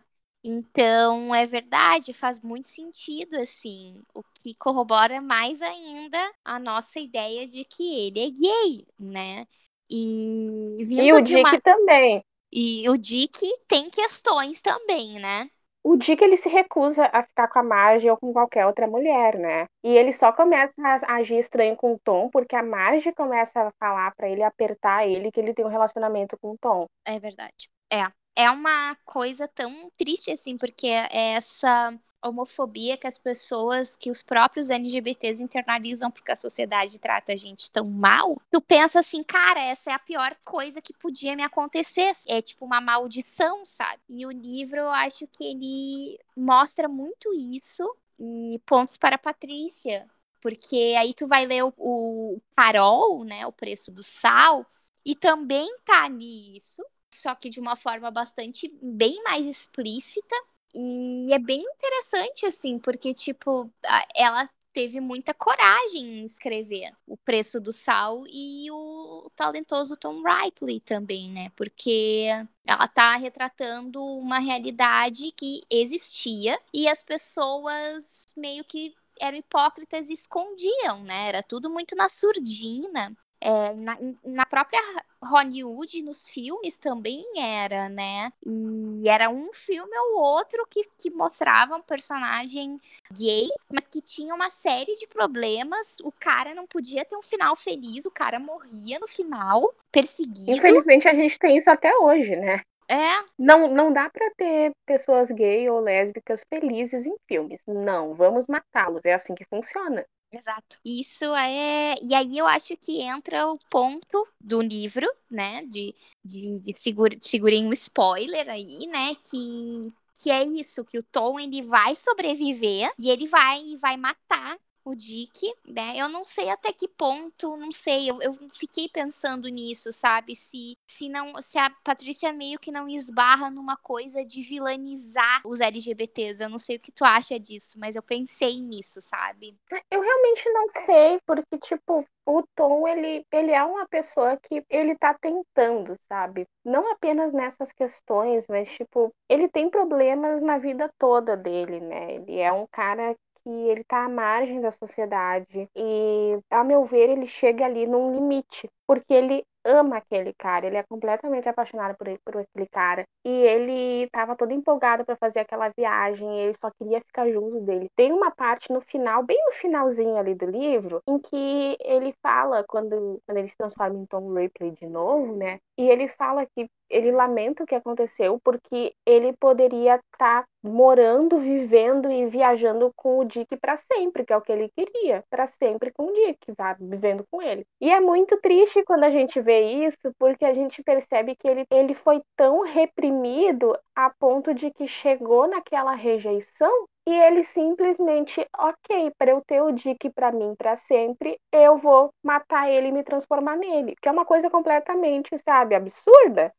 Então, 0.48 1.34
é 1.34 1.44
verdade, 1.44 2.12
faz 2.12 2.40
muito 2.40 2.68
sentido, 2.68 3.34
assim, 3.34 4.00
o 4.14 4.22
que 4.22 4.54
corrobora 4.54 5.20
mais 5.20 5.60
ainda 5.60 6.18
a 6.44 6.56
nossa 6.60 7.00
ideia 7.00 7.48
de 7.48 7.64
que 7.64 8.06
ele 8.06 8.20
é 8.20 8.30
gay, 8.30 8.86
né? 8.96 9.44
E, 9.90 10.76
e 10.88 11.12
o 11.12 11.20
Dick 11.20 11.40
uma... 11.40 11.60
também. 11.60 12.24
E 12.52 12.88
o 12.88 12.96
Dick 12.96 13.44
tem 13.66 13.90
questões 13.90 14.60
também, 14.60 15.18
né? 15.18 15.50
O 15.82 15.96
Dick 15.96 16.22
ele 16.22 16.36
se 16.36 16.48
recusa 16.48 17.10
a 17.12 17.24
ficar 17.24 17.48
com 17.48 17.58
a 17.58 17.62
Marge 17.64 18.08
ou 18.08 18.16
com 18.16 18.32
qualquer 18.32 18.66
outra 18.66 18.86
mulher, 18.86 19.36
né? 19.36 19.66
E 19.82 19.96
ele 19.96 20.12
só 20.12 20.32
começa 20.32 20.74
a 20.80 21.16
agir 21.16 21.38
estranho 21.38 21.74
com 21.74 21.94
o 21.94 21.98
Tom 22.04 22.28
porque 22.30 22.54
a 22.54 22.62
Marge 22.62 23.12
começa 23.12 23.62
a 23.62 23.72
falar 23.80 24.14
para 24.14 24.28
ele, 24.28 24.44
apertar 24.44 25.08
ele 25.08 25.32
que 25.32 25.40
ele 25.40 25.54
tem 25.54 25.64
um 25.64 25.68
relacionamento 25.68 26.36
com 26.40 26.52
o 26.52 26.58
Tom. 26.58 26.86
É 27.04 27.18
verdade. 27.18 27.68
É, 27.92 28.06
é 28.36 28.50
uma 28.50 28.94
coisa 29.04 29.48
tão 29.48 29.90
triste 29.96 30.30
assim, 30.30 30.58
porque 30.58 30.86
é 30.86 31.32
essa 31.32 31.98
homofobia 32.22 32.96
que 32.96 33.06
as 33.06 33.18
pessoas, 33.18 33.94
que 33.96 34.10
os 34.10 34.22
próprios 34.22 34.70
LGBTs 34.70 35.42
internalizam 35.42 36.10
porque 36.10 36.32
a 36.32 36.36
sociedade 36.36 36.98
trata 36.98 37.32
a 37.32 37.36
gente 37.36 37.70
tão 37.70 37.86
mal, 37.88 38.40
tu 38.50 38.60
pensa 38.60 39.00
assim, 39.00 39.22
cara, 39.22 39.60
essa 39.60 39.90
é 39.90 39.94
a 39.94 39.98
pior 39.98 40.36
coisa 40.44 40.82
que 40.82 40.92
podia 40.92 41.34
me 41.36 41.42
acontecer. 41.42 42.12
É 42.26 42.42
tipo 42.42 42.64
uma 42.64 42.80
maldição, 42.80 43.64
sabe? 43.64 44.00
E 44.08 44.26
o 44.26 44.30
livro, 44.30 44.78
eu 44.78 44.90
acho 44.90 45.26
que 45.28 45.44
ele 45.44 46.18
mostra 46.36 46.88
muito 46.88 47.32
isso. 47.32 47.82
E 48.18 48.60
pontos 48.66 48.96
para 48.96 49.16
a 49.16 49.18
Patrícia. 49.18 50.06
Porque 50.40 50.94
aí 50.98 51.12
tu 51.14 51.26
vai 51.26 51.44
ler 51.46 51.64
o, 51.64 51.72
o 51.76 52.40
Carol, 52.56 53.24
né? 53.24 53.46
O 53.46 53.52
preço 53.52 53.90
do 53.92 54.02
sal. 54.02 54.64
E 55.04 55.14
também 55.14 55.68
tá 55.84 56.04
ali 56.04 56.56
isso 56.56 56.82
só 57.12 57.34
que 57.34 57.48
de 57.48 57.60
uma 57.60 57.76
forma 57.76 58.10
bastante 58.10 58.72
bem 58.82 59.22
mais 59.22 59.46
explícita. 59.46 60.34
E 60.74 61.32
é 61.32 61.38
bem 61.38 61.62
interessante, 61.62 62.44
assim, 62.44 62.78
porque, 62.78 63.14
tipo, 63.14 63.70
ela 64.14 64.48
teve 64.74 65.00
muita 65.00 65.32
coragem 65.32 66.20
em 66.20 66.24
escrever 66.26 66.92
O 67.06 67.16
Preço 67.16 67.58
do 67.58 67.72
Sal 67.72 68.24
e 68.26 68.70
o 68.70 69.30
talentoso 69.34 69.96
Tom 69.96 70.22
Ripley 70.22 70.80
também, 70.80 71.30
né? 71.32 71.50
Porque 71.56 72.26
ela 72.66 72.86
tá 72.86 73.16
retratando 73.16 74.04
uma 74.04 74.38
realidade 74.38 75.32
que 75.32 75.62
existia 75.70 76.60
e 76.74 76.86
as 76.88 77.02
pessoas 77.02 78.26
meio 78.36 78.62
que 78.64 78.94
eram 79.18 79.38
hipócritas 79.38 80.10
e 80.10 80.12
escondiam, 80.12 81.02
né? 81.04 81.28
Era 81.28 81.42
tudo 81.42 81.70
muito 81.70 81.96
na 81.96 82.10
surdina. 82.10 83.16
É, 83.40 83.74
na, 83.74 83.98
na 84.24 84.46
própria 84.46 84.80
Hollywood, 85.22 86.02
nos 86.02 86.28
filmes 86.28 86.78
também 86.78 87.24
era, 87.36 87.88
né? 87.88 88.32
E 88.44 89.08
era 89.08 89.28
um 89.28 89.52
filme 89.52 89.96
ou 89.98 90.20
outro 90.20 90.66
que, 90.70 90.82
que 90.98 91.10
mostrava 91.10 91.76
um 91.76 91.82
personagem 91.82 92.80
gay, 93.12 93.48
mas 93.70 93.86
que 93.86 94.00
tinha 94.00 94.34
uma 94.34 94.48
série 94.48 94.94
de 94.94 95.06
problemas. 95.06 96.00
O 96.02 96.12
cara 96.12 96.54
não 96.54 96.66
podia 96.66 97.04
ter 97.04 97.16
um 97.16 97.22
final 97.22 97.54
feliz, 97.54 98.06
o 98.06 98.10
cara 98.10 98.38
morria 98.38 98.98
no 98.98 99.08
final, 99.08 99.74
perseguido. 99.92 100.50
Infelizmente, 100.50 101.08
a 101.08 101.14
gente 101.14 101.38
tem 101.38 101.56
isso 101.56 101.70
até 101.70 101.94
hoje, 101.96 102.36
né? 102.36 102.60
É. 102.88 103.24
Não, 103.36 103.68
não 103.68 103.92
dá 103.92 104.08
para 104.08 104.30
ter 104.36 104.70
pessoas 104.86 105.30
gay 105.30 105.68
ou 105.68 105.80
lésbicas 105.80 106.42
felizes 106.48 107.04
em 107.04 107.16
filmes. 107.26 107.60
Não, 107.66 108.14
vamos 108.14 108.46
matá-los. 108.46 109.04
É 109.04 109.14
assim 109.14 109.34
que 109.34 109.44
funciona. 109.44 110.04
Exato. 110.36 110.78
Isso 110.84 111.24
é. 111.34 111.94
E 112.02 112.14
aí 112.14 112.36
eu 112.38 112.46
acho 112.46 112.76
que 112.76 113.00
entra 113.00 113.46
o 113.46 113.58
ponto 113.70 114.28
do 114.40 114.60
livro, 114.60 115.06
né? 115.30 115.64
De, 115.66 115.94
de, 116.24 116.58
de 116.60 116.74
segura, 116.74 117.16
um 117.62 117.72
spoiler 117.72 118.48
aí, 118.48 118.86
né? 118.86 119.14
Que, 119.24 119.92
que 120.14 120.30
é 120.30 120.44
isso, 120.44 120.84
que 120.84 120.98
o 120.98 121.02
Tom 121.02 121.38
ele 121.38 121.62
vai 121.62 121.94
sobreviver 121.96 122.90
e 122.98 123.10
ele 123.10 123.26
vai, 123.26 123.62
vai 123.80 123.96
matar 123.96 124.58
o 124.86 124.94
Dick, 124.94 125.52
né? 125.66 125.94
Eu 125.96 126.08
não 126.08 126.22
sei 126.22 126.48
até 126.48 126.72
que 126.72 126.86
ponto, 126.86 127.56
não 127.56 127.72
sei, 127.72 128.08
eu, 128.08 128.22
eu 128.22 128.32
fiquei 128.52 128.88
pensando 128.88 129.48
nisso, 129.48 129.92
sabe? 129.92 130.36
Se, 130.36 130.78
se 130.86 131.08
não, 131.08 131.42
se 131.42 131.58
a 131.58 131.68
Patrícia 131.82 132.32
meio 132.32 132.58
que 132.58 132.70
não 132.70 132.88
esbarra 132.88 133.50
numa 133.50 133.76
coisa 133.76 134.24
de 134.24 134.42
vilanizar 134.42 135.42
os 135.44 135.60
LGBTs. 135.60 136.40
Eu 136.40 136.48
não 136.48 136.58
sei 136.58 136.76
o 136.76 136.80
que 136.80 136.92
tu 136.92 137.04
acha 137.04 137.38
disso, 137.38 137.78
mas 137.78 137.96
eu 137.96 138.02
pensei 138.02 138.60
nisso, 138.60 139.00
sabe? 139.02 139.56
Eu 139.90 140.00
realmente 140.00 140.48
não 140.50 140.68
sei, 140.68 141.18
porque, 141.26 141.58
tipo, 141.58 142.06
o 142.24 142.42
Tom, 142.54 142.86
ele, 142.86 143.24
ele 143.32 143.52
é 143.52 143.62
uma 143.62 143.86
pessoa 143.88 144.36
que 144.36 144.64
ele 144.68 144.96
tá 144.96 145.14
tentando, 145.14 145.94
sabe? 146.08 146.46
Não 146.64 146.92
apenas 146.92 147.32
nessas 147.32 147.72
questões, 147.72 148.46
mas, 148.48 148.70
tipo, 148.70 149.12
ele 149.28 149.48
tem 149.48 149.70
problemas 149.70 150.42
na 150.42 150.58
vida 150.58 150.90
toda 150.98 151.36
dele, 151.36 151.80
né? 151.80 152.14
Ele 152.14 152.38
é 152.38 152.52
um 152.52 152.66
cara 152.66 153.16
que 153.46 153.68
ele 153.68 153.82
está 153.82 154.04
à 154.04 154.08
margem 154.08 154.60
da 154.60 154.72
sociedade 154.72 155.68
e, 155.76 156.36
a 156.50 156.64
meu 156.64 156.84
ver, 156.84 157.10
ele 157.10 157.26
chega 157.26 157.64
ali 157.64 157.86
num 157.86 158.10
limite, 158.10 158.68
porque 158.84 159.14
ele 159.14 159.44
ama 159.64 159.98
aquele 159.98 160.32
cara, 160.34 160.66
ele 160.66 160.76
é 160.76 160.82
completamente 160.82 161.48
apaixonado 161.48 161.96
por, 161.96 162.08
ele, 162.08 162.18
por 162.24 162.36
aquele 162.36 162.66
cara. 162.68 163.04
E 163.24 163.30
ele 163.30 164.04
estava 164.04 164.36
todo 164.36 164.52
empolgado 164.52 165.04
para 165.04 165.16
fazer 165.16 165.40
aquela 165.40 165.70
viagem, 165.76 166.40
ele 166.40 166.54
só 166.54 166.70
queria 166.70 167.00
ficar 167.00 167.28
junto 167.30 167.60
dele. 167.60 167.88
Tem 167.96 168.12
uma 168.12 168.30
parte 168.30 168.72
no 168.72 168.80
final, 168.80 169.22
bem 169.22 169.40
no 169.46 169.52
finalzinho 169.52 170.16
ali 170.16 170.34
do 170.34 170.46
livro, 170.46 171.00
em 171.06 171.18
que 171.18 171.76
ele 171.80 172.14
fala, 172.22 172.64
quando, 172.64 173.20
quando 173.26 173.38
ele 173.38 173.48
se 173.48 173.56
transforma 173.56 173.98
em 173.98 174.06
Tom 174.06 174.32
Ripley 174.34 174.72
de 174.72 174.86
novo, 174.86 175.36
né? 175.36 175.58
E 175.78 175.88
ele 175.88 176.08
fala 176.08 176.46
que 176.46 176.68
ele 176.88 177.10
lamenta 177.10 177.64
o 177.64 177.66
que 177.66 177.74
aconteceu 177.74 178.40
porque 178.42 178.94
ele 179.04 179.32
poderia 179.38 179.96
estar 179.96 180.42
tá 180.42 180.48
morando, 180.66 181.38
vivendo 181.38 182.10
e 182.10 182.26
viajando 182.26 182.92
com 182.96 183.18
o 183.18 183.24
Dick 183.24 183.56
para 183.56 183.76
sempre, 183.76 184.24
que 184.24 184.32
é 184.32 184.36
o 184.36 184.40
que 184.40 184.52
ele 184.52 184.70
queria, 184.76 185.24
para 185.30 185.46
sempre 185.46 185.92
com 185.92 186.06
o 186.06 186.12
Dick, 186.12 186.54
tá? 186.54 186.76
vivendo 186.78 187.24
com 187.30 187.40
ele. 187.40 187.64
E 187.80 187.90
é 187.90 188.00
muito 188.00 188.36
triste 188.40 188.82
quando 188.84 189.04
a 189.04 189.10
gente 189.10 189.40
vê 189.40 189.60
isso, 189.86 190.12
porque 190.18 190.44
a 190.44 190.52
gente 190.52 190.82
percebe 190.82 191.36
que 191.36 191.48
ele, 191.48 191.64
ele 191.70 191.94
foi 191.94 192.20
tão 192.36 192.62
reprimido 192.62 193.76
a 193.94 194.10
ponto 194.10 194.52
de 194.52 194.70
que 194.70 194.86
chegou 194.86 195.48
naquela 195.48 195.94
rejeição 195.94 196.70
e 197.08 197.12
ele 197.12 197.44
simplesmente, 197.44 198.44
ok, 198.58 199.12
para 199.16 199.30
eu 199.30 199.40
ter 199.46 199.62
o 199.62 199.70
Dick 199.70 200.10
para 200.10 200.32
mim 200.32 200.54
para 200.56 200.74
sempre, 200.74 201.38
eu 201.52 201.78
vou 201.78 202.10
matar 202.22 202.68
ele 202.68 202.88
e 202.88 202.92
me 202.92 203.04
transformar 203.04 203.56
nele, 203.56 203.94
que 204.02 204.08
é 204.08 204.12
uma 204.12 204.24
coisa 204.24 204.50
completamente, 204.50 205.38
sabe, 205.38 205.76
absurda. 205.76 206.52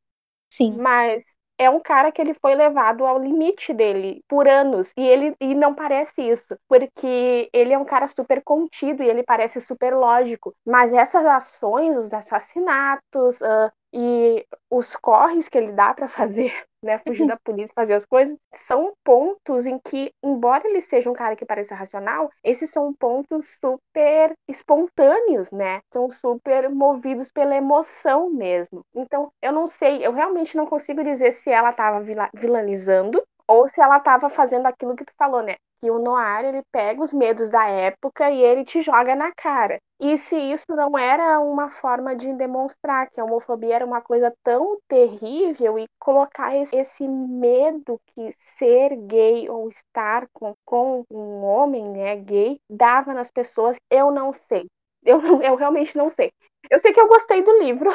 Sim. 0.49 0.77
Mas 0.77 1.35
é 1.57 1.69
um 1.69 1.79
cara 1.79 2.11
que 2.11 2.21
ele 2.21 2.33
foi 2.33 2.55
levado 2.55 3.05
ao 3.05 3.19
limite 3.19 3.73
dele 3.73 4.23
por 4.27 4.47
anos 4.47 4.93
e 4.97 5.01
ele 5.07 5.35
e 5.41 5.55
não 5.55 5.73
parece 5.73 6.21
isso, 6.21 6.57
porque 6.67 7.49
ele 7.53 7.73
é 7.73 7.77
um 7.77 7.85
cara 7.85 8.07
super 8.07 8.43
contido 8.43 9.03
e 9.03 9.09
ele 9.09 9.23
parece 9.23 9.59
super 9.61 9.95
lógico, 9.95 10.53
mas 10.65 10.93
essas 10.93 11.25
ações, 11.25 11.97
os 11.97 12.13
assassinatos, 12.13 13.41
uh, 13.41 13.71
e 13.93 14.45
os 14.69 14.95
corres 14.95 15.47
que 15.47 15.57
ele 15.57 15.71
dá 15.71 15.93
para 15.93 16.07
fazer, 16.07 16.53
né, 16.83 16.99
fugir 16.99 17.27
da 17.27 17.37
polícia, 17.37 17.73
fazer 17.73 17.93
as 17.93 18.05
coisas, 18.05 18.37
são 18.53 18.93
pontos 19.03 19.65
em 19.65 19.79
que, 19.79 20.11
embora 20.23 20.67
ele 20.67 20.81
seja 20.81 21.09
um 21.09 21.13
cara 21.13 21.35
que 21.35 21.45
pareça 21.45 21.75
racional, 21.75 22.29
esses 22.43 22.69
são 22.69 22.93
pontos 22.93 23.57
super 23.59 24.33
espontâneos, 24.47 25.51
né? 25.51 25.81
São 25.91 26.09
super 26.09 26.69
movidos 26.69 27.31
pela 27.31 27.55
emoção 27.55 28.29
mesmo. 28.29 28.81
Então, 28.95 29.31
eu 29.41 29.51
não 29.51 29.67
sei, 29.67 30.05
eu 30.05 30.11
realmente 30.11 30.55
não 30.55 30.65
consigo 30.65 31.03
dizer 31.03 31.31
se 31.31 31.49
ela 31.49 31.71
estava 31.71 32.03
vilanizando 32.33 33.23
ou 33.47 33.67
se 33.67 33.81
ela 33.81 33.97
estava 33.97 34.29
fazendo 34.29 34.65
aquilo 34.65 34.95
que 34.95 35.05
tu 35.05 35.13
falou, 35.17 35.41
né? 35.41 35.55
Que 35.79 35.91
o 35.91 35.99
Noir, 35.99 36.45
ele 36.45 36.63
pega 36.71 37.01
os 37.01 37.13
medos 37.13 37.49
da 37.49 37.67
época 37.67 38.29
e 38.31 38.41
ele 38.41 38.65
te 38.65 38.81
joga 38.81 39.15
na 39.15 39.31
cara. 39.31 39.77
E 39.99 40.17
se 40.17 40.35
isso 40.35 40.65
não 40.69 40.97
era 40.97 41.39
uma 41.39 41.69
forma 41.71 42.15
de 42.15 42.33
demonstrar 42.33 43.09
que 43.09 43.19
a 43.19 43.23
homofobia 43.23 43.75
era 43.75 43.85
uma 43.85 44.01
coisa 44.01 44.33
tão 44.43 44.77
terrível 44.87 45.79
e 45.79 45.85
colocar 45.99 46.55
esse 46.55 47.07
medo 47.07 47.99
que 48.07 48.31
ser 48.39 48.95
gay 48.95 49.49
ou 49.49 49.69
estar 49.69 50.27
com, 50.33 50.53
com 50.65 51.03
um 51.09 51.43
homem 51.43 51.89
né, 51.89 52.15
gay 52.15 52.59
dava 52.69 53.13
nas 53.13 53.31
pessoas, 53.31 53.77
eu 53.89 54.11
não 54.11 54.33
sei. 54.33 54.67
Eu, 55.03 55.19
eu 55.41 55.55
realmente 55.55 55.97
não 55.97 56.09
sei. 56.09 56.31
Eu 56.69 56.79
sei 56.79 56.91
que 56.93 56.99
eu 56.99 57.07
gostei 57.07 57.41
do 57.41 57.59
livro, 57.59 57.89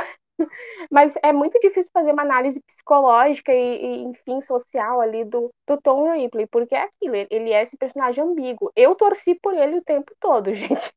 Mas 0.91 1.15
é 1.23 1.33
muito 1.33 1.59
difícil 1.61 1.91
fazer 1.93 2.13
uma 2.13 2.23
análise 2.23 2.61
psicológica 2.61 3.53
e, 3.53 3.85
e, 3.85 4.03
enfim, 4.03 4.41
social 4.41 5.01
ali 5.01 5.25
do, 5.25 5.51
do 5.67 5.81
Tom 5.81 6.13
Ripley, 6.13 6.47
porque 6.47 6.75
é 6.75 6.83
aquilo, 6.83 7.15
ele 7.31 7.53
é 7.53 7.63
esse 7.63 7.77
personagem 7.77 8.25
ambíguo. 8.25 8.73
Eu 8.77 8.95
torci 8.95 9.35
por 9.35 9.55
ele 9.55 9.79
o 9.79 9.85
tempo 9.85 10.13
todo, 10.21 10.53
gente. 10.55 10.93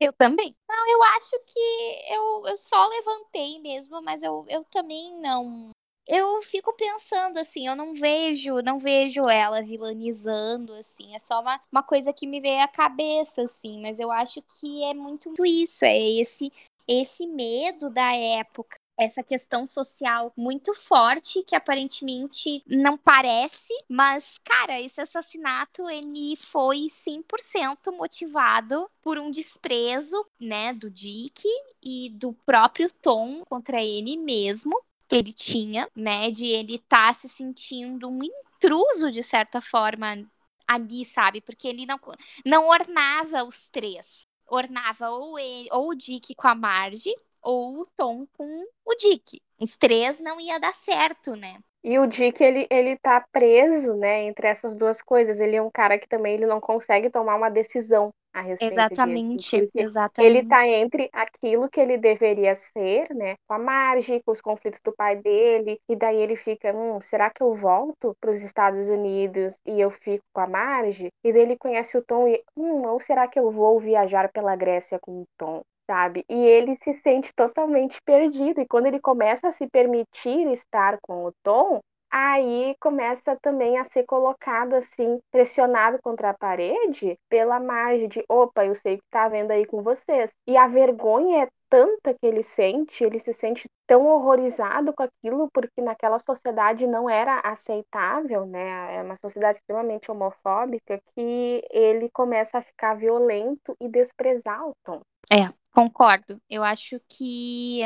Eu 0.00 0.12
também. 0.12 0.54
Não, 0.68 0.90
eu 0.90 1.02
acho 1.02 1.30
que 1.46 2.14
eu, 2.14 2.46
eu 2.48 2.56
só 2.56 2.86
levantei 2.88 3.60
mesmo, 3.60 4.02
mas 4.02 4.22
eu, 4.22 4.44
eu 4.48 4.64
também 4.64 5.18
não. 5.20 5.70
Eu 6.06 6.42
fico 6.42 6.74
pensando 6.74 7.38
assim, 7.38 7.66
eu 7.66 7.74
não 7.74 7.94
vejo, 7.94 8.60
não 8.60 8.78
vejo 8.78 9.26
ela 9.26 9.62
vilanizando 9.62 10.74
assim, 10.74 11.14
é 11.14 11.18
só 11.18 11.40
uma, 11.40 11.58
uma 11.72 11.82
coisa 11.82 12.12
que 12.12 12.26
me 12.26 12.42
veio 12.42 12.62
à 12.62 12.68
cabeça 12.68 13.40
assim, 13.40 13.80
mas 13.80 13.98
eu 13.98 14.12
acho 14.12 14.42
que 14.42 14.84
é 14.84 14.92
muito 14.92 15.32
isso, 15.46 15.82
é 15.86 15.98
esse 15.98 16.52
esse 16.86 17.26
medo 17.26 17.90
da 17.90 18.14
época 18.14 18.78
essa 18.98 19.22
questão 19.22 19.66
social 19.66 20.32
muito 20.36 20.74
forte 20.74 21.42
que 21.42 21.56
aparentemente 21.56 22.62
não 22.66 22.96
parece, 22.96 23.72
mas 23.88 24.38
cara, 24.38 24.80
esse 24.80 25.00
assassinato 25.00 25.88
ele 25.90 26.36
foi 26.36 26.86
100% 26.88 27.92
motivado 27.92 28.88
por 29.02 29.18
um 29.18 29.30
desprezo, 29.30 30.24
né, 30.40 30.72
do 30.72 30.90
Dick 30.90 31.42
e 31.82 32.10
do 32.10 32.32
próprio 32.46 32.90
Tom 33.02 33.42
contra 33.46 33.82
ele 33.82 34.16
mesmo 34.16 34.80
que 35.08 35.16
ele 35.16 35.32
tinha, 35.32 35.88
né, 35.94 36.30
de 36.30 36.46
ele 36.46 36.76
estar 36.76 37.08
tá 37.08 37.14
se 37.14 37.28
sentindo 37.28 38.08
um 38.08 38.20
intruso 38.22 39.10
de 39.10 39.22
certa 39.22 39.60
forma 39.60 40.24
ali, 40.66 41.04
sabe? 41.04 41.42
Porque 41.42 41.68
ele 41.68 41.84
não 41.84 41.98
não 42.44 42.68
ornava 42.68 43.44
os 43.44 43.68
três 43.68 44.24
ornava 44.48 45.10
ou, 45.10 45.38
ele, 45.38 45.68
ou 45.72 45.90
o 45.90 45.94
Dick 45.94 46.34
com 46.34 46.48
a 46.48 46.54
Marge, 46.54 47.14
ou 47.42 47.80
o 47.80 47.86
Tom 47.96 48.26
com 48.32 48.64
o 48.84 48.94
Dick. 48.96 49.42
Os 49.58 49.76
três 49.76 50.20
não 50.20 50.40
ia 50.40 50.58
dar 50.58 50.74
certo, 50.74 51.34
né? 51.36 51.60
E 51.84 51.98
o 51.98 52.06
Dick, 52.06 52.42
ele, 52.42 52.66
ele 52.70 52.96
tá 52.96 53.22
preso, 53.30 53.94
né, 53.94 54.22
entre 54.22 54.48
essas 54.48 54.74
duas 54.74 55.02
coisas. 55.02 55.38
Ele 55.38 55.56
é 55.56 55.62
um 55.62 55.70
cara 55.70 55.98
que 55.98 56.08
também 56.08 56.32
ele 56.34 56.46
não 56.46 56.58
consegue 56.58 57.10
tomar 57.10 57.36
uma 57.36 57.50
decisão 57.50 58.10
a 58.32 58.40
respeito 58.40 58.72
Exatamente, 58.72 59.60
disso, 59.60 59.70
exatamente. 59.74 60.36
Ele 60.38 60.48
tá 60.48 60.66
entre 60.66 61.08
aquilo 61.12 61.68
que 61.68 61.78
ele 61.78 61.96
deveria 61.96 62.54
ser, 62.54 63.14
né, 63.14 63.36
com 63.46 63.54
a 63.54 63.58
Marge, 63.58 64.20
com 64.24 64.32
os 64.32 64.40
conflitos 64.40 64.80
do 64.82 64.92
pai 64.92 65.16
dele, 65.16 65.78
e 65.88 65.94
daí 65.94 66.16
ele 66.16 66.34
fica, 66.34 66.74
hum, 66.74 67.00
será 67.00 67.30
que 67.30 67.42
eu 67.42 67.54
volto 67.54 68.16
para 68.20 68.30
os 68.30 68.42
Estados 68.42 68.88
Unidos 68.88 69.54
e 69.64 69.80
eu 69.80 69.90
fico 69.90 70.24
com 70.32 70.40
a 70.40 70.46
Marge? 70.48 71.08
E 71.22 71.32
daí 71.32 71.42
ele 71.42 71.56
conhece 71.56 71.96
o 71.96 72.02
Tom 72.02 72.26
e, 72.26 72.42
hum, 72.56 72.86
ou 72.88 72.98
será 72.98 73.28
que 73.28 73.38
eu 73.38 73.50
vou 73.50 73.78
viajar 73.78 74.32
pela 74.32 74.56
Grécia 74.56 74.98
com 74.98 75.20
o 75.20 75.24
Tom? 75.38 75.62
Sabe? 75.86 76.24
E 76.28 76.34
ele 76.34 76.74
se 76.74 76.92
sente 76.92 77.32
totalmente 77.34 78.00
perdido. 78.02 78.60
E 78.60 78.66
quando 78.66 78.86
ele 78.86 79.00
começa 79.00 79.48
a 79.48 79.52
se 79.52 79.66
permitir 79.68 80.50
estar 80.52 80.98
com 81.02 81.26
o 81.26 81.32
Tom, 81.42 81.80
aí 82.10 82.76
começa 82.80 83.36
também 83.42 83.76
a 83.76 83.82
ser 83.82 84.04
colocado 84.04 84.74
assim, 84.74 85.18
pressionado 85.32 85.98
contra 86.00 86.30
a 86.30 86.34
parede 86.34 87.18
pela 87.28 87.58
margem 87.58 88.08
de, 88.08 88.24
opa, 88.28 88.64
eu 88.64 88.74
sei 88.76 88.98
que 88.98 89.02
tá 89.10 89.28
vendo 89.28 89.50
aí 89.50 89.66
com 89.66 89.82
vocês. 89.82 90.30
E 90.46 90.56
a 90.56 90.68
vergonha 90.68 91.42
é 91.42 91.48
tanta 91.68 92.14
que 92.14 92.24
ele 92.24 92.44
sente, 92.44 93.02
ele 93.02 93.18
se 93.18 93.32
sente 93.32 93.68
tão 93.84 94.06
horrorizado 94.06 94.92
com 94.92 95.02
aquilo, 95.02 95.50
porque 95.52 95.82
naquela 95.82 96.20
sociedade 96.20 96.86
não 96.86 97.10
era 97.10 97.40
aceitável, 97.40 98.46
né? 98.46 98.94
É 98.94 99.02
uma 99.02 99.16
sociedade 99.16 99.58
extremamente 99.58 100.08
homofóbica, 100.08 101.00
que 101.16 101.64
ele 101.68 102.08
começa 102.10 102.58
a 102.58 102.62
ficar 102.62 102.94
violento 102.94 103.76
e 103.80 103.88
desprezar 103.88 104.64
o 104.64 104.72
Tom. 104.84 105.00
É, 105.32 105.52
Concordo. 105.74 106.40
Eu 106.48 106.62
acho 106.62 107.00
que. 107.08 107.80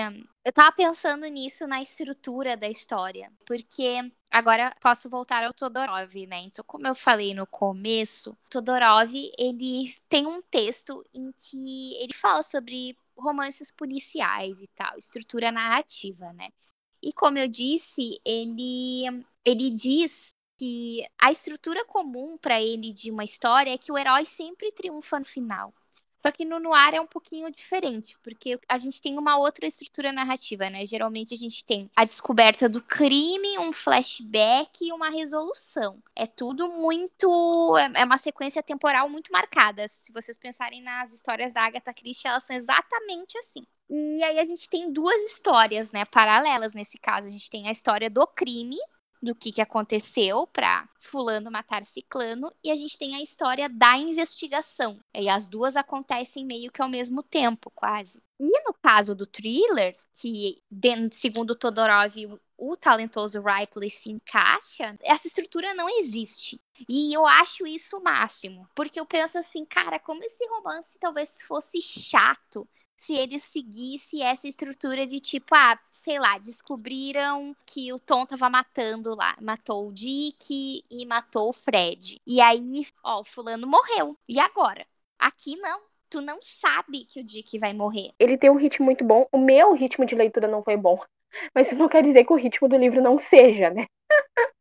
Eu 0.45 0.53
tava 0.53 0.71
pensando 0.73 1.27
nisso 1.27 1.67
na 1.67 1.81
estrutura 1.81 2.55
da 2.55 2.69
história. 2.69 3.33
Porque 3.47 4.13
agora 4.31 4.75
posso 4.79 5.09
voltar 5.09 5.43
ao 5.43 5.55
Todorov, 5.55 6.15
né? 6.27 6.41
Então, 6.41 6.63
como 6.67 6.87
eu 6.87 6.95
falei 6.95 7.33
no 7.33 7.47
começo, 7.47 8.37
Todorov, 8.51 9.11
ele 9.39 9.91
tem 10.07 10.27
um 10.27 10.43
texto 10.43 11.03
em 11.15 11.33
que 11.33 11.95
ele 12.03 12.13
fala 12.13 12.43
sobre 12.43 12.95
romances 13.17 13.71
policiais 13.73 14.61
e 14.61 14.67
tal, 14.75 14.99
estrutura 14.99 15.51
narrativa, 15.51 16.31
né? 16.35 16.51
E 17.03 17.11
como 17.13 17.39
eu 17.39 17.49
disse, 17.49 18.21
ele 18.25 19.25
ele 19.47 19.71
diz 19.71 20.35
que 20.59 21.07
a 21.19 21.31
estrutura 21.31 21.85
comum 21.87 22.37
para 22.37 22.61
ele 22.61 22.93
de 22.93 23.11
uma 23.11 23.25
história 23.25 23.73
é 23.73 23.79
que 23.79 23.91
o 23.91 23.97
herói 23.97 24.27
sempre 24.27 24.71
triunfa 24.73 25.19
no 25.19 25.25
final. 25.25 25.73
Só 26.29 26.33
que 26.33 26.45
no 26.45 26.61
noir 26.61 26.95
é 26.95 27.01
um 27.01 27.07
pouquinho 27.07 27.51
diferente, 27.51 28.15
porque 28.23 28.61
a 28.69 28.77
gente 28.77 29.01
tem 29.01 29.17
uma 29.17 29.39
outra 29.39 29.67
estrutura 29.67 30.13
narrativa, 30.13 30.69
né? 30.69 30.85
Geralmente 30.85 31.33
a 31.33 31.37
gente 31.39 31.65
tem 31.65 31.91
a 31.97 32.05
descoberta 32.05 32.69
do 32.69 32.83
crime, 32.83 33.59
um 33.59 33.73
flashback 33.73 34.87
e 34.87 34.93
uma 34.93 35.09
resolução. 35.09 36.03
É 36.15 36.27
tudo 36.27 36.69
muito. 36.69 37.79
É, 37.79 38.03
é 38.03 38.05
uma 38.05 38.19
sequência 38.19 38.63
temporal 38.63 39.09
muito 39.09 39.33
marcada. 39.33 39.89
Se 39.89 40.13
vocês 40.13 40.37
pensarem 40.37 40.83
nas 40.83 41.15
histórias 41.15 41.51
da 41.51 41.63
Agatha 41.63 41.95
Christie, 41.95 42.29
elas 42.29 42.45
são 42.45 42.55
exatamente 42.55 43.39
assim. 43.39 43.63
E 43.89 44.23
aí 44.23 44.39
a 44.39 44.45
gente 44.45 44.69
tem 44.69 44.93
duas 44.93 45.23
histórias, 45.23 45.93
né, 45.93 46.05
paralelas 46.05 46.75
nesse 46.75 46.99
caso. 46.99 47.27
A 47.27 47.31
gente 47.31 47.49
tem 47.49 47.69
a 47.69 47.71
história 47.71 48.11
do 48.11 48.27
crime, 48.27 48.77
do 49.23 49.35
que, 49.35 49.53
que 49.53 49.61
aconteceu 49.61 50.47
para 50.47 50.89
fulano 51.01 51.51
matar 51.51 51.85
ciclano 51.85 52.51
e 52.63 52.71
a 52.71 52.77
gente 52.77 52.99
tem 52.99 53.15
a 53.15 53.23
história 53.23 53.69
da 53.69 53.97
investigação. 53.97 55.01
E 55.15 55.29
as 55.29 55.47
duas 55.47 55.77
acontecem 55.77 56.45
meio 56.45 56.71
que 56.71 56.83
ao 56.83 56.89
mesmo 56.89 57.23
tempo, 57.23 57.71
quase. 57.75 58.23
E 58.39 58.63
no 58.65 58.75
caso 58.75 59.15
do 59.15 59.27
thriller, 59.27 59.95
que 60.15 60.63
segundo 61.11 61.55
Todorov 61.55 62.15
o 62.57 62.77
talentoso 62.77 63.41
Ripley 63.41 63.89
se 63.89 64.11
encaixa, 64.11 64.97
essa 65.03 65.29
estrutura 65.29 65.75
não 65.75 65.89
existe. 65.89 66.61
E 66.89 67.15
eu 67.15 67.25
acho 67.25 67.67
isso 67.67 67.97
o 67.97 68.03
máximo. 68.03 68.69
Porque 68.75 68.99
eu 68.99 69.07
penso 69.07 69.39
assim, 69.39 69.65
cara, 69.65 69.99
como 69.99 70.25
esse 70.25 70.45
romance 70.49 70.99
talvez 70.99 71.43
fosse 71.43 71.81
chato 71.81 72.69
se 72.99 73.15
ele 73.15 73.39
seguisse 73.39 74.21
essa 74.21 74.49
estrutura 74.49 75.07
de 75.07 75.21
tipo, 75.21 75.55
ah, 75.55 75.79
sei 75.89 76.19
lá, 76.19 76.37
descobriram 76.37 77.57
que 77.65 77.93
o 77.93 77.99
Tom 77.99 78.27
tava 78.27 78.51
matando 78.51 79.15
lá, 79.15 79.37
matou 79.41 79.89
o 79.89 79.93
Dick 79.93 80.85
e 80.91 81.07
matou 81.07 81.51
o 81.51 81.53
Fred. 81.53 82.21
E 82.27 82.41
aí, 82.41 82.61
ó, 83.05 83.21
o 83.21 83.25
fulano 83.25 83.69
morreu. 83.69 84.17
E 84.29 84.41
agora? 84.41 84.85
Aqui 85.17 85.57
não. 85.57 85.81
Tu 86.11 86.21
não 86.21 86.39
sabe 86.41 87.05
que 87.05 87.21
o 87.21 87.25
Dick 87.25 87.57
vai 87.59 87.73
morrer. 87.73 88.13
Ele 88.19 88.37
tem 88.37 88.51
um 88.51 88.57
ritmo 88.57 88.87
muito 88.87 89.05
bom. 89.05 89.29
O 89.31 89.39
meu 89.39 89.75
ritmo 89.75 90.05
de 90.05 90.17
leitura 90.17 90.49
não 90.49 90.65
foi 90.65 90.77
bom. 90.77 90.99
Mas 91.55 91.69
isso 91.69 91.79
não 91.79 91.89
quer 91.89 92.03
dizer 92.03 92.25
que 92.25 92.33
o 92.33 92.37
ritmo 92.37 92.69
do 92.69 92.77
livro 92.77 93.01
não 93.01 93.17
seja, 93.19 93.71
né? 93.71 93.87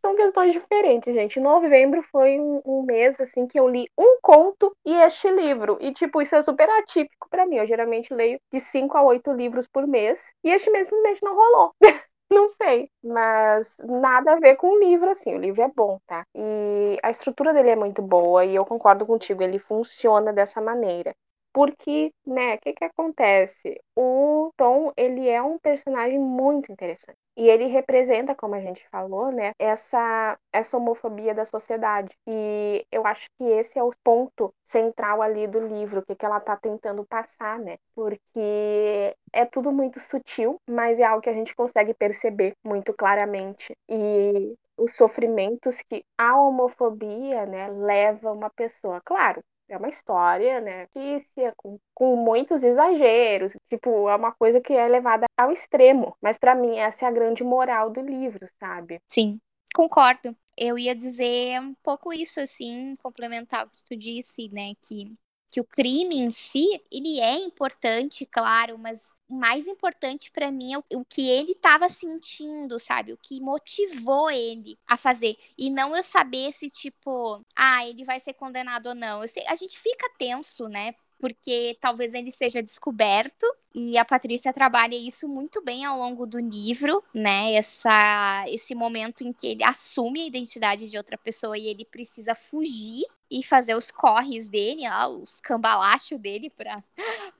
São 0.00 0.16
questões 0.16 0.52
diferentes, 0.52 1.14
gente. 1.14 1.40
Novembro 1.40 2.02
foi 2.10 2.38
um, 2.38 2.60
um, 2.64 2.82
mês, 2.82 3.18
assim, 3.20 3.46
que 3.46 3.58
eu 3.58 3.68
li 3.68 3.88
um 3.96 4.18
conto 4.20 4.74
e 4.84 4.94
este 4.94 5.30
livro. 5.30 5.78
E, 5.80 5.92
tipo, 5.92 6.20
isso 6.20 6.34
é 6.36 6.42
super 6.42 6.68
atípico 6.70 7.28
para 7.30 7.46
mim. 7.46 7.56
Eu 7.56 7.66
geralmente 7.66 8.12
leio 8.12 8.40
de 8.52 8.60
cinco 8.60 8.96
a 8.96 9.02
oito 9.02 9.32
livros 9.32 9.66
por 9.66 9.86
mês. 9.86 10.32
E 10.44 10.50
este 10.50 10.70
mês 10.70 10.88
simplesmente 10.88 11.22
não 11.22 11.34
rolou. 11.34 11.74
não 12.30 12.48
sei. 12.48 12.88
Mas 13.02 13.76
nada 13.78 14.32
a 14.32 14.40
ver 14.40 14.56
com 14.56 14.68
o 14.68 14.78
livro, 14.78 15.10
assim. 15.10 15.34
O 15.34 15.38
livro 15.38 15.62
é 15.62 15.68
bom, 15.68 15.98
tá? 16.06 16.24
E 16.34 16.98
a 17.02 17.10
estrutura 17.10 17.52
dele 17.52 17.70
é 17.70 17.76
muito 17.76 18.02
boa. 18.02 18.44
E 18.44 18.54
eu 18.54 18.64
concordo 18.64 19.06
contigo, 19.06 19.42
ele 19.42 19.58
funciona 19.58 20.32
dessa 20.32 20.60
maneira. 20.60 21.14
Porque, 21.52 22.12
né, 22.26 22.54
o 22.54 22.58
que 22.60 22.72
que 22.72 22.84
acontece? 22.84 23.78
O 23.96 24.50
Tom, 24.56 24.90
ele 24.96 25.28
é 25.28 25.42
um 25.42 25.58
personagem 25.58 26.18
muito 26.18 26.72
interessante. 26.72 27.18
E 27.36 27.48
ele 27.48 27.66
representa, 27.66 28.34
como 28.34 28.54
a 28.54 28.60
gente 28.60 28.86
falou, 28.90 29.30
né, 29.30 29.52
essa, 29.58 30.38
essa 30.52 30.76
homofobia 30.76 31.34
da 31.34 31.44
sociedade. 31.44 32.14
E 32.26 32.86
eu 32.90 33.06
acho 33.06 33.26
que 33.38 33.44
esse 33.44 33.78
é 33.78 33.82
o 33.82 33.92
ponto 34.02 34.52
central 34.62 35.20
ali 35.22 35.46
do 35.46 35.60
livro, 35.60 36.00
o 36.00 36.04
que, 36.06 36.14
que 36.16 36.24
ela 36.26 36.40
tá 36.40 36.56
tentando 36.56 37.04
passar, 37.06 37.58
né? 37.58 37.76
Porque 37.94 39.14
é 39.32 39.44
tudo 39.44 39.70
muito 39.72 40.00
sutil, 40.00 40.56
mas 40.68 41.00
é 41.00 41.04
algo 41.04 41.22
que 41.22 41.30
a 41.30 41.34
gente 41.34 41.54
consegue 41.54 41.94
perceber 41.94 42.54
muito 42.66 42.92
claramente. 42.94 43.74
E 43.88 44.54
os 44.76 44.94
sofrimentos 44.96 45.80
que 45.88 46.04
a 46.18 46.38
homofobia, 46.40 47.46
né, 47.46 47.68
leva 47.70 48.32
uma 48.32 48.50
pessoa. 48.50 49.00
Claro, 49.04 49.42
é 49.72 49.76
uma 49.78 49.88
história, 49.88 50.60
né, 50.60 50.86
fictícia, 50.88 51.52
com, 51.56 51.78
com 51.94 52.16
muitos 52.16 52.62
exageros. 52.62 53.56
Tipo, 53.68 54.08
é 54.08 54.16
uma 54.16 54.32
coisa 54.32 54.60
que 54.60 54.72
é 54.72 54.86
levada 54.88 55.26
ao 55.36 55.50
extremo. 55.52 56.16
Mas 56.20 56.38
para 56.38 56.54
mim, 56.54 56.78
essa 56.78 57.06
é 57.06 57.08
a 57.08 57.12
grande 57.12 57.42
moral 57.42 57.90
do 57.90 58.00
livro, 58.00 58.46
sabe? 58.58 59.00
Sim, 59.08 59.40
concordo. 59.74 60.36
Eu 60.56 60.78
ia 60.78 60.94
dizer 60.94 61.60
um 61.60 61.74
pouco 61.82 62.12
isso, 62.12 62.38
assim, 62.38 62.94
complementar 63.02 63.66
o 63.66 63.70
que 63.70 63.82
tu 63.84 63.96
disse, 63.96 64.50
né, 64.50 64.72
que 64.82 65.14
que 65.52 65.60
o 65.60 65.64
crime 65.64 66.16
em 66.16 66.30
si, 66.30 66.82
ele 66.90 67.20
é 67.20 67.34
importante, 67.34 68.24
claro, 68.24 68.78
mas 68.78 69.12
o 69.28 69.34
mais 69.34 69.68
importante 69.68 70.30
para 70.30 70.50
mim 70.50 70.72
é 70.72 70.78
o, 70.78 70.84
o, 70.94 71.04
que 71.04 71.28
ele 71.28 71.52
estava 71.52 71.90
sentindo, 71.90 72.78
sabe? 72.78 73.12
O 73.12 73.18
que 73.18 73.38
motivou 73.38 74.30
ele 74.30 74.78
a 74.88 74.96
fazer. 74.96 75.36
E 75.58 75.68
não 75.68 75.94
eu 75.94 76.02
saber 76.02 76.52
se, 76.54 76.70
tipo, 76.70 77.44
ah, 77.54 77.86
ele 77.86 78.02
vai 78.02 78.18
ser 78.18 78.32
condenado 78.32 78.86
ou 78.86 78.94
não. 78.94 79.26
Sei, 79.26 79.46
a 79.46 79.54
gente 79.54 79.78
fica 79.78 80.10
tenso, 80.18 80.68
né? 80.70 80.94
Porque 81.22 81.78
talvez 81.80 82.14
ele 82.14 82.32
seja 82.32 82.60
descoberto 82.60 83.46
e 83.72 83.96
a 83.96 84.04
Patrícia 84.04 84.52
trabalha 84.52 84.96
isso 84.96 85.28
muito 85.28 85.62
bem 85.62 85.84
ao 85.84 85.96
longo 85.96 86.26
do 86.26 86.40
livro, 86.40 87.00
né? 87.14 87.52
Essa, 87.52 88.44
esse 88.48 88.74
momento 88.74 89.22
em 89.22 89.32
que 89.32 89.46
ele 89.46 89.62
assume 89.62 90.22
a 90.22 90.26
identidade 90.26 90.90
de 90.90 90.96
outra 90.96 91.16
pessoa 91.16 91.56
e 91.56 91.68
ele 91.68 91.84
precisa 91.84 92.34
fugir 92.34 93.04
e 93.30 93.40
fazer 93.44 93.76
os 93.76 93.88
corres 93.88 94.48
dele, 94.48 94.82
os 95.22 95.40
cambalachos 95.40 96.18
dele 96.18 96.50
para 96.50 96.82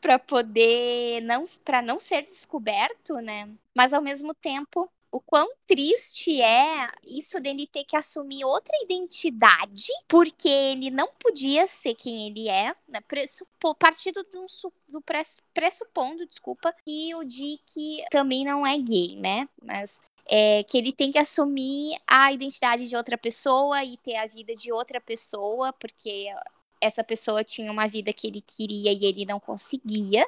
para 0.00 0.16
poder 0.16 1.20
não 1.22 1.42
para 1.64 1.82
não 1.82 1.98
ser 1.98 2.22
descoberto, 2.22 3.16
né? 3.16 3.48
Mas 3.74 3.92
ao 3.92 4.00
mesmo 4.00 4.32
tempo 4.32 4.88
o 5.12 5.20
quão 5.20 5.46
triste 5.66 6.40
é 6.40 6.90
isso 7.04 7.38
dele 7.38 7.66
ter 7.66 7.84
que 7.84 7.94
assumir 7.94 8.44
outra 8.46 8.74
identidade, 8.82 9.88
porque 10.08 10.48
ele 10.48 10.90
não 10.90 11.08
podia 11.20 11.66
ser 11.66 11.94
quem 11.94 12.28
ele 12.28 12.48
é, 12.48 12.74
né? 12.88 13.00
partindo 13.78 14.24
de 14.24 14.38
um 14.38 14.46
do 14.88 15.04
pressupondo, 15.52 16.26
desculpa, 16.26 16.74
que 16.84 17.14
o 17.14 17.24
Dick 17.24 18.04
também 18.10 18.42
não 18.44 18.66
é 18.66 18.76
gay, 18.78 19.14
né? 19.16 19.46
Mas 19.62 20.00
é, 20.26 20.62
que 20.62 20.78
ele 20.78 20.92
tem 20.92 21.12
que 21.12 21.18
assumir 21.18 21.98
a 22.06 22.32
identidade 22.32 22.88
de 22.88 22.96
outra 22.96 23.18
pessoa 23.18 23.84
e 23.84 23.98
ter 23.98 24.16
a 24.16 24.26
vida 24.26 24.54
de 24.54 24.72
outra 24.72 24.98
pessoa, 24.98 25.74
porque 25.74 26.28
essa 26.80 27.04
pessoa 27.04 27.44
tinha 27.44 27.70
uma 27.70 27.86
vida 27.86 28.12
que 28.14 28.26
ele 28.26 28.40
queria 28.40 28.92
e 28.92 29.04
ele 29.04 29.26
não 29.26 29.38
conseguia 29.38 30.26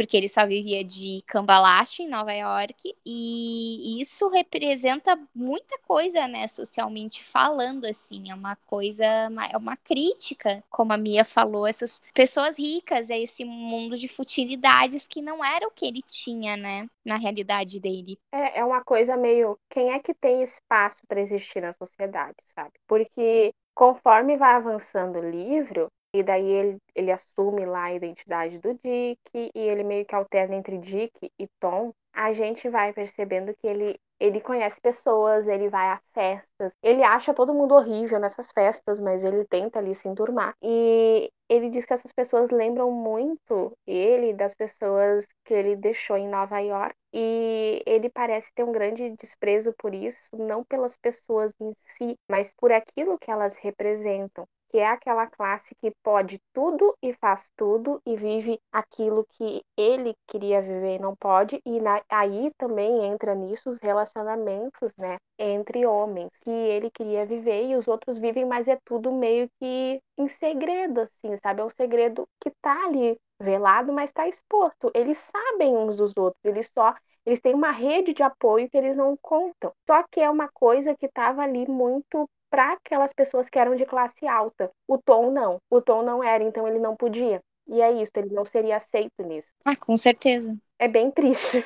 porque 0.00 0.16
ele 0.16 0.30
só 0.30 0.46
vivia 0.46 0.82
de 0.82 1.22
cambalacho 1.26 2.00
em 2.00 2.08
Nova 2.08 2.32
York, 2.32 2.96
e 3.04 4.00
isso 4.00 4.30
representa 4.30 5.20
muita 5.34 5.78
coisa, 5.80 6.26
né, 6.26 6.48
socialmente 6.48 7.22
falando, 7.22 7.84
assim, 7.84 8.30
é 8.30 8.34
uma 8.34 8.56
coisa, 8.66 9.04
é 9.04 9.56
uma 9.58 9.76
crítica, 9.76 10.64
como 10.70 10.94
a 10.94 10.96
Mia 10.96 11.22
falou, 11.22 11.66
essas 11.66 12.00
pessoas 12.14 12.58
ricas, 12.58 13.10
é 13.10 13.18
esse 13.18 13.44
mundo 13.44 13.94
de 13.94 14.08
futilidades 14.08 15.06
que 15.06 15.20
não 15.20 15.44
era 15.44 15.68
o 15.68 15.70
que 15.70 15.84
ele 15.84 16.00
tinha, 16.00 16.56
né, 16.56 16.86
na 17.04 17.18
realidade 17.18 17.78
dele. 17.78 18.18
É, 18.32 18.60
é 18.60 18.64
uma 18.64 18.82
coisa 18.82 19.18
meio, 19.18 19.58
quem 19.68 19.92
é 19.92 19.98
que 19.98 20.14
tem 20.14 20.42
espaço 20.42 21.02
para 21.06 21.20
existir 21.20 21.60
na 21.60 21.74
sociedade, 21.74 22.38
sabe? 22.46 22.72
Porque 22.88 23.52
conforme 23.74 24.38
vai 24.38 24.54
avançando 24.54 25.18
o 25.18 25.30
livro, 25.30 25.88
e 26.12 26.22
daí 26.22 26.48
ele, 26.50 26.78
ele 26.94 27.12
assume 27.12 27.64
lá 27.64 27.84
a 27.84 27.94
identidade 27.94 28.58
do 28.58 28.74
Dick 28.74 29.18
e 29.34 29.50
ele 29.54 29.84
meio 29.84 30.04
que 30.04 30.14
alterna 30.14 30.56
entre 30.56 30.78
Dick 30.78 31.30
e 31.38 31.48
Tom. 31.60 31.92
A 32.12 32.32
gente 32.32 32.68
vai 32.68 32.92
percebendo 32.92 33.54
que 33.54 33.66
ele 33.66 33.98
ele 34.20 34.38
conhece 34.38 34.78
pessoas, 34.78 35.46
ele 35.48 35.70
vai 35.70 35.88
a 35.88 36.00
festas, 36.12 36.74
ele 36.82 37.02
acha 37.02 37.32
todo 37.32 37.54
mundo 37.54 37.74
horrível 37.74 38.20
nessas 38.20 38.52
festas, 38.52 39.00
mas 39.00 39.24
ele 39.24 39.46
tenta 39.46 39.78
ali 39.78 39.94
se 39.94 40.06
enturmar. 40.08 40.54
E 40.62 41.32
ele 41.48 41.70
diz 41.70 41.86
que 41.86 41.94
essas 41.94 42.12
pessoas 42.12 42.50
lembram 42.50 42.92
muito 42.92 43.72
ele 43.86 44.34
das 44.34 44.54
pessoas 44.54 45.26
que 45.42 45.54
ele 45.54 45.74
deixou 45.74 46.18
em 46.18 46.28
Nova 46.28 46.58
York. 46.58 46.94
E 47.14 47.82
ele 47.86 48.10
parece 48.10 48.52
ter 48.54 48.62
um 48.62 48.72
grande 48.72 49.08
desprezo 49.16 49.72
por 49.78 49.94
isso, 49.94 50.36
não 50.36 50.62
pelas 50.64 50.98
pessoas 50.98 51.52
em 51.58 51.72
si, 51.82 52.14
mas 52.30 52.52
por 52.54 52.70
aquilo 52.70 53.18
que 53.18 53.30
elas 53.30 53.56
representam 53.56 54.46
que 54.70 54.78
é 54.78 54.86
aquela 54.86 55.26
classe 55.26 55.74
que 55.74 55.92
pode 56.02 56.40
tudo 56.52 56.96
e 57.02 57.12
faz 57.12 57.50
tudo 57.56 58.00
e 58.06 58.16
vive 58.16 58.58
aquilo 58.72 59.26
que 59.36 59.62
ele 59.76 60.14
queria 60.28 60.62
viver 60.62 60.96
e 60.96 60.98
não 60.98 61.14
pode, 61.16 61.60
e 61.66 61.80
na, 61.80 62.00
aí 62.08 62.52
também 62.56 63.04
entra 63.04 63.34
nisso 63.34 63.68
os 63.68 63.78
relacionamentos, 63.80 64.92
né, 64.96 65.18
entre 65.38 65.84
homens, 65.84 66.30
que 66.42 66.50
ele 66.50 66.90
queria 66.90 67.26
viver 67.26 67.64
e 67.64 67.76
os 67.76 67.88
outros 67.88 68.18
vivem, 68.18 68.44
mas 68.44 68.68
é 68.68 68.78
tudo 68.84 69.10
meio 69.12 69.48
que 69.58 70.00
em 70.16 70.28
segredo, 70.28 71.00
assim, 71.00 71.36
sabe? 71.36 71.60
É 71.60 71.64
um 71.64 71.70
segredo 71.70 72.26
que 72.40 72.50
tá 72.62 72.84
ali 72.84 73.18
velado, 73.40 73.92
mas 73.92 74.10
está 74.10 74.28
exposto. 74.28 74.90
Eles 74.94 75.18
sabem 75.18 75.76
uns 75.76 75.96
dos 75.96 76.16
outros, 76.16 76.44
eles 76.44 76.70
só 76.72 76.94
eles 77.24 77.40
têm 77.40 77.54
uma 77.54 77.70
rede 77.70 78.14
de 78.14 78.22
apoio 78.22 78.68
que 78.70 78.76
eles 78.76 78.96
não 78.96 79.16
contam. 79.20 79.72
Só 79.86 80.02
que 80.10 80.20
é 80.20 80.30
uma 80.30 80.48
coisa 80.48 80.96
que 80.96 81.06
estava 81.06 81.42
ali 81.42 81.68
muito 81.68 82.28
para 82.50 82.72
aquelas 82.72 83.12
pessoas 83.12 83.48
que 83.48 83.58
eram 83.58 83.76
de 83.76 83.86
classe 83.86 84.26
alta. 84.26 84.70
O 84.88 84.98
Tom 84.98 85.30
não. 85.30 85.58
O 85.70 85.80
Tom 85.80 86.02
não 86.02 86.22
era, 86.22 86.42
então 86.42 86.66
ele 86.66 86.78
não 86.78 86.96
podia. 86.96 87.40
E 87.70 87.80
é 87.80 87.92
isso, 87.92 88.10
ele 88.16 88.34
não 88.34 88.44
seria 88.44 88.76
aceito 88.76 89.22
nisso. 89.22 89.54
Ah, 89.64 89.76
com 89.76 89.96
certeza. 89.96 90.58
É 90.76 90.88
bem 90.88 91.08
triste. 91.12 91.64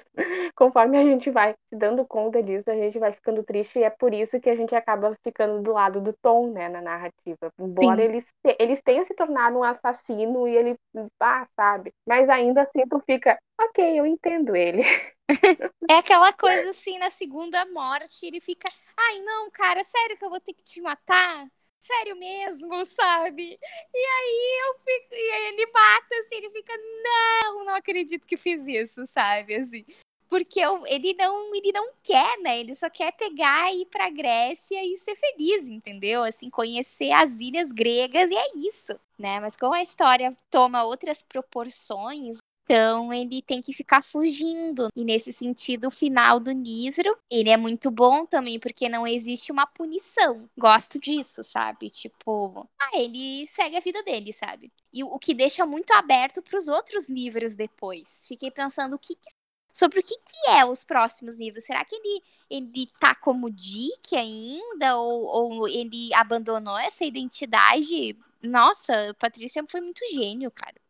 Conforme 0.55 0.99
a 0.99 1.03
gente 1.03 1.31
vai 1.31 1.55
se 1.69 1.77
dando 1.77 2.05
conta 2.05 2.43
disso, 2.43 2.71
a 2.71 2.75
gente 2.75 2.99
vai 2.99 3.13
ficando 3.13 3.43
triste 3.43 3.79
e 3.79 3.85
é 3.85 3.91
por 3.91 4.13
isso 4.13 4.39
que 4.39 4.51
a 4.51 4.55
gente 4.55 4.75
acaba 4.75 5.17
ficando 5.25 5.63
do 5.63 5.73
lado 5.73 6.03
do 6.03 6.13
Tom, 6.21 6.51
né, 6.51 6.69
na 6.69 6.83
narrativa. 6.83 7.51
Embora 7.59 8.03
eles, 8.03 8.29
eles 8.59 8.83
tenham 8.83 9.03
se 9.03 9.15
tornado 9.15 9.57
um 9.57 9.65
assassino 9.65 10.47
e 10.47 10.55
ele, 10.55 10.77
ah, 11.21 11.47
sabe? 11.57 11.91
Mas 12.07 12.29
ainda 12.29 12.63
assim 12.63 12.87
tu 12.89 13.01
fica, 13.07 13.39
ok, 13.59 13.99
eu 13.99 14.07
entendo 14.07 14.55
ele. 14.55 14.83
É 15.89 15.99
aquela 15.99 16.33
coisa 16.35 16.69
assim, 16.71 16.99
na 16.99 17.09
segunda 17.09 17.65
morte, 17.73 18.27
ele 18.27 18.41
fica, 18.41 18.69
ai 18.97 19.21
não, 19.21 19.51
cara, 19.51 19.83
sério 19.85 20.17
que 20.17 20.25
eu 20.25 20.31
vou 20.31 20.41
ter 20.41 20.53
que 20.53 20.63
te 20.63 20.81
matar? 20.81 21.47
Sério 21.79 22.17
mesmo, 22.17 22.85
sabe? 22.87 23.59
E 23.95 23.99
aí 23.99 24.59
eu 24.67 24.75
fico, 24.85 25.15
e 25.15 25.31
aí 25.33 25.47
ele 25.49 25.67
mata, 25.67 26.17
assim, 26.21 26.37
ele 26.37 26.51
fica, 26.51 26.73
não, 27.03 27.65
não 27.65 27.75
acredito 27.75 28.27
que 28.27 28.37
fiz 28.37 28.67
isso, 28.67 29.05
sabe? 29.07 29.57
Assim. 29.57 29.85
Porque 30.29 30.59
eu, 30.61 30.85
ele 30.87 31.15
não, 31.15 31.55
ele 31.55 31.71
não 31.73 31.91
quer, 32.03 32.39
né? 32.41 32.59
Ele 32.59 32.75
só 32.75 32.89
quer 32.91 33.13
pegar 33.13 33.73
e 33.73 33.83
ir 33.83 33.87
pra 33.87 34.11
Grécia 34.11 34.85
e 34.85 34.97
ser 34.97 35.15
feliz, 35.15 35.69
entendeu? 35.69 36.23
Assim, 36.25 36.51
conhecer 36.51 37.13
as 37.13 37.35
ilhas 37.35 37.71
gregas 37.71 38.31
e 38.31 38.35
é 38.35 38.57
isso, 38.57 38.99
né? 39.19 39.39
Mas 39.41 39.57
como 39.57 39.75
a 39.75 39.83
história 39.83 40.37
toma 40.51 40.85
outras 40.85 41.23
proporções, 41.23 42.39
então 42.65 43.13
ele 43.13 43.43
tem 43.43 43.61
que 43.61 43.73
ficar 43.73 44.03
fugindo. 44.03 44.89
E 44.97 45.05
nesse 45.05 45.33
sentido, 45.33 45.89
o 45.89 45.91
final 45.91 46.41
do 46.41 46.51
livro, 46.51 47.17
ele 47.31 47.51
é 47.51 47.57
muito 47.57 47.91
bom 47.91 48.25
também, 48.25 48.59
porque 48.59 48.89
não 48.89 49.07
existe 49.07 49.53
uma 49.53 49.67
punição. 49.67 50.49
Gosto 50.59 50.99
disso, 50.99 51.45
sabe? 51.45 51.91
Tipo, 51.91 52.67
ah, 52.81 52.99
ele 52.99 53.47
segue 53.47 53.77
a 53.77 53.81
vida 53.81 54.03
dele, 54.03 54.33
sabe? 54.33 54.73
E 54.93 55.05
o 55.05 55.19
que 55.19 55.35
deixa 55.35 55.67
muito 55.67 55.93
aberto 55.93 56.43
para 56.43 56.59
os 56.59 56.67
outros 56.69 57.09
livros 57.09 57.55
depois. 57.55 58.25
Fiquei 58.27 58.51
pensando 58.51 58.95
o 58.97 58.99
que, 58.99 59.15
que 59.15 59.31
sobre 59.73 60.01
o 60.01 60.03
que, 60.03 60.15
que 60.17 60.51
é 60.51 60.65
os 60.65 60.85
próximos 60.85 61.37
livros. 61.37 61.65
Será 61.65 61.85
que 61.85 61.95
ele, 61.97 62.23
ele 62.49 62.91
tá 62.99 63.15
como 63.15 63.51
Dick 63.51 64.17
ainda? 64.17 64.97
Ou, 64.97 65.25
ou 65.25 65.69
ele 65.69 66.15
abandonou 66.15 66.79
essa 66.79 67.05
identidade? 67.05 68.17
Nossa, 68.43 69.15
Patrícia 69.19 69.65
foi 69.69 69.81
muito 69.81 70.01
gênio, 70.13 70.51
cara 70.51 70.84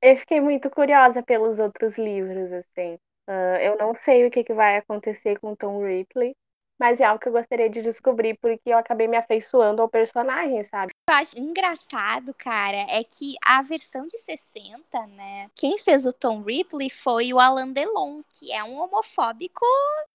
eu 0.00 0.16
fiquei 0.16 0.40
muito 0.40 0.70
curiosa 0.70 1.22
pelos 1.22 1.58
outros 1.58 1.98
livros, 1.98 2.52
assim. 2.52 2.94
Uh, 3.28 3.58
eu 3.60 3.76
não 3.76 3.94
sei 3.94 4.26
o 4.26 4.30
que, 4.30 4.42
que 4.42 4.54
vai 4.54 4.76
acontecer 4.76 5.38
com 5.38 5.54
Tom 5.54 5.84
Ripley, 5.84 6.34
mas 6.78 7.00
é 7.00 7.04
algo 7.04 7.20
que 7.20 7.28
eu 7.28 7.32
gostaria 7.32 7.68
de 7.68 7.82
descobrir 7.82 8.38
porque 8.40 8.70
eu 8.70 8.78
acabei 8.78 9.08
me 9.08 9.16
afeiçoando 9.16 9.82
ao 9.82 9.88
personagem, 9.88 10.62
sabe? 10.62 10.92
Eu 11.10 11.14
acho 11.14 11.38
engraçado, 11.38 12.32
cara, 12.34 12.86
é 12.88 13.02
que 13.02 13.34
a 13.44 13.60
versão 13.62 14.06
de 14.06 14.16
60, 14.18 15.06
né? 15.08 15.50
Quem 15.54 15.76
fez 15.78 16.06
o 16.06 16.12
Tom 16.12 16.42
Ripley 16.42 16.88
foi 16.88 17.32
o 17.32 17.40
Alan 17.40 17.72
Delon, 17.72 18.22
que 18.28 18.52
é 18.52 18.62
um 18.62 18.80
homofóbico 18.80 19.66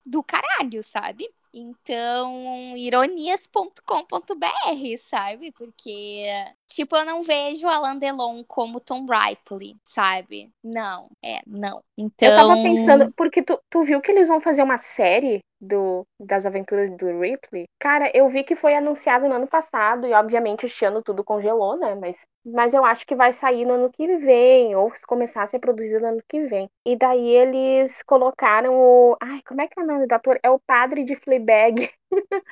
do 0.06 0.24
caralho, 0.24 0.82
sabe? 0.82 1.30
Então, 1.54 2.76
ironias.com.br, 2.76 4.98
sabe? 4.98 5.52
Porque, 5.52 6.26
tipo, 6.68 6.96
eu 6.96 7.06
não 7.06 7.22
vejo 7.22 7.68
Alan 7.68 7.98
Delon 7.98 8.44
como 8.44 8.80
Tom 8.80 9.06
Ripley, 9.06 9.76
sabe? 9.84 10.50
Não, 10.64 11.10
é, 11.24 11.42
não. 11.46 11.84
Então... 11.96 12.28
Eu 12.28 12.36
tava 12.36 12.58
então 12.58 12.64
pensando, 12.64 13.14
porque 13.16 13.44
tu, 13.44 13.60
tu 13.70 13.84
viu 13.84 14.02
que 14.02 14.12
eles 14.12 14.28
vão 14.28 14.42
fazer 14.42 14.64
uma 14.64 14.78
série 14.78 15.44
do, 15.64 16.06
das 16.20 16.46
aventuras 16.46 16.90
do 16.92 17.20
Ripley? 17.20 17.66
Cara, 17.80 18.12
eu 18.14 18.28
vi 18.30 18.44
que 18.44 18.56
foi 18.56 18.76
anunciado 18.76 19.28
no 19.28 19.36
ano 19.36 19.48
passado, 19.48 20.06
e 20.06 20.14
obviamente 20.14 20.66
este 20.66 20.86
ano 20.86 21.02
tudo 21.02 21.24
congelou, 21.24 21.78
né? 21.78 21.96
Mas, 21.96 22.26
mas 22.46 22.74
eu 22.74 22.84
acho 22.86 23.06
que 23.06 23.16
vai 23.16 23.32
sair 23.34 23.66
no 23.66 23.74
ano 23.74 23.92
que 23.92 24.18
vem, 24.18 24.76
ou 24.76 24.92
começar 25.08 25.44
a 25.44 25.48
ser 25.48 25.60
produzido 25.60 26.02
no 26.02 26.08
ano 26.08 26.24
que 26.28 26.46
vem. 26.48 26.70
E 26.86 26.96
daí 26.96 27.30
eles 27.30 28.04
colocaram 28.04 28.74
o. 28.76 29.18
Ai, 29.22 29.42
como 29.48 29.62
é 29.62 29.68
que 29.68 29.80
é 29.80 29.84
o 29.84 29.88
nome 29.88 30.08
do 30.08 30.14
ator? 30.14 30.40
É 30.44 30.50
o 30.50 30.60
padre 30.60 31.04
de 31.04 31.16
Fleabag. 31.16 31.90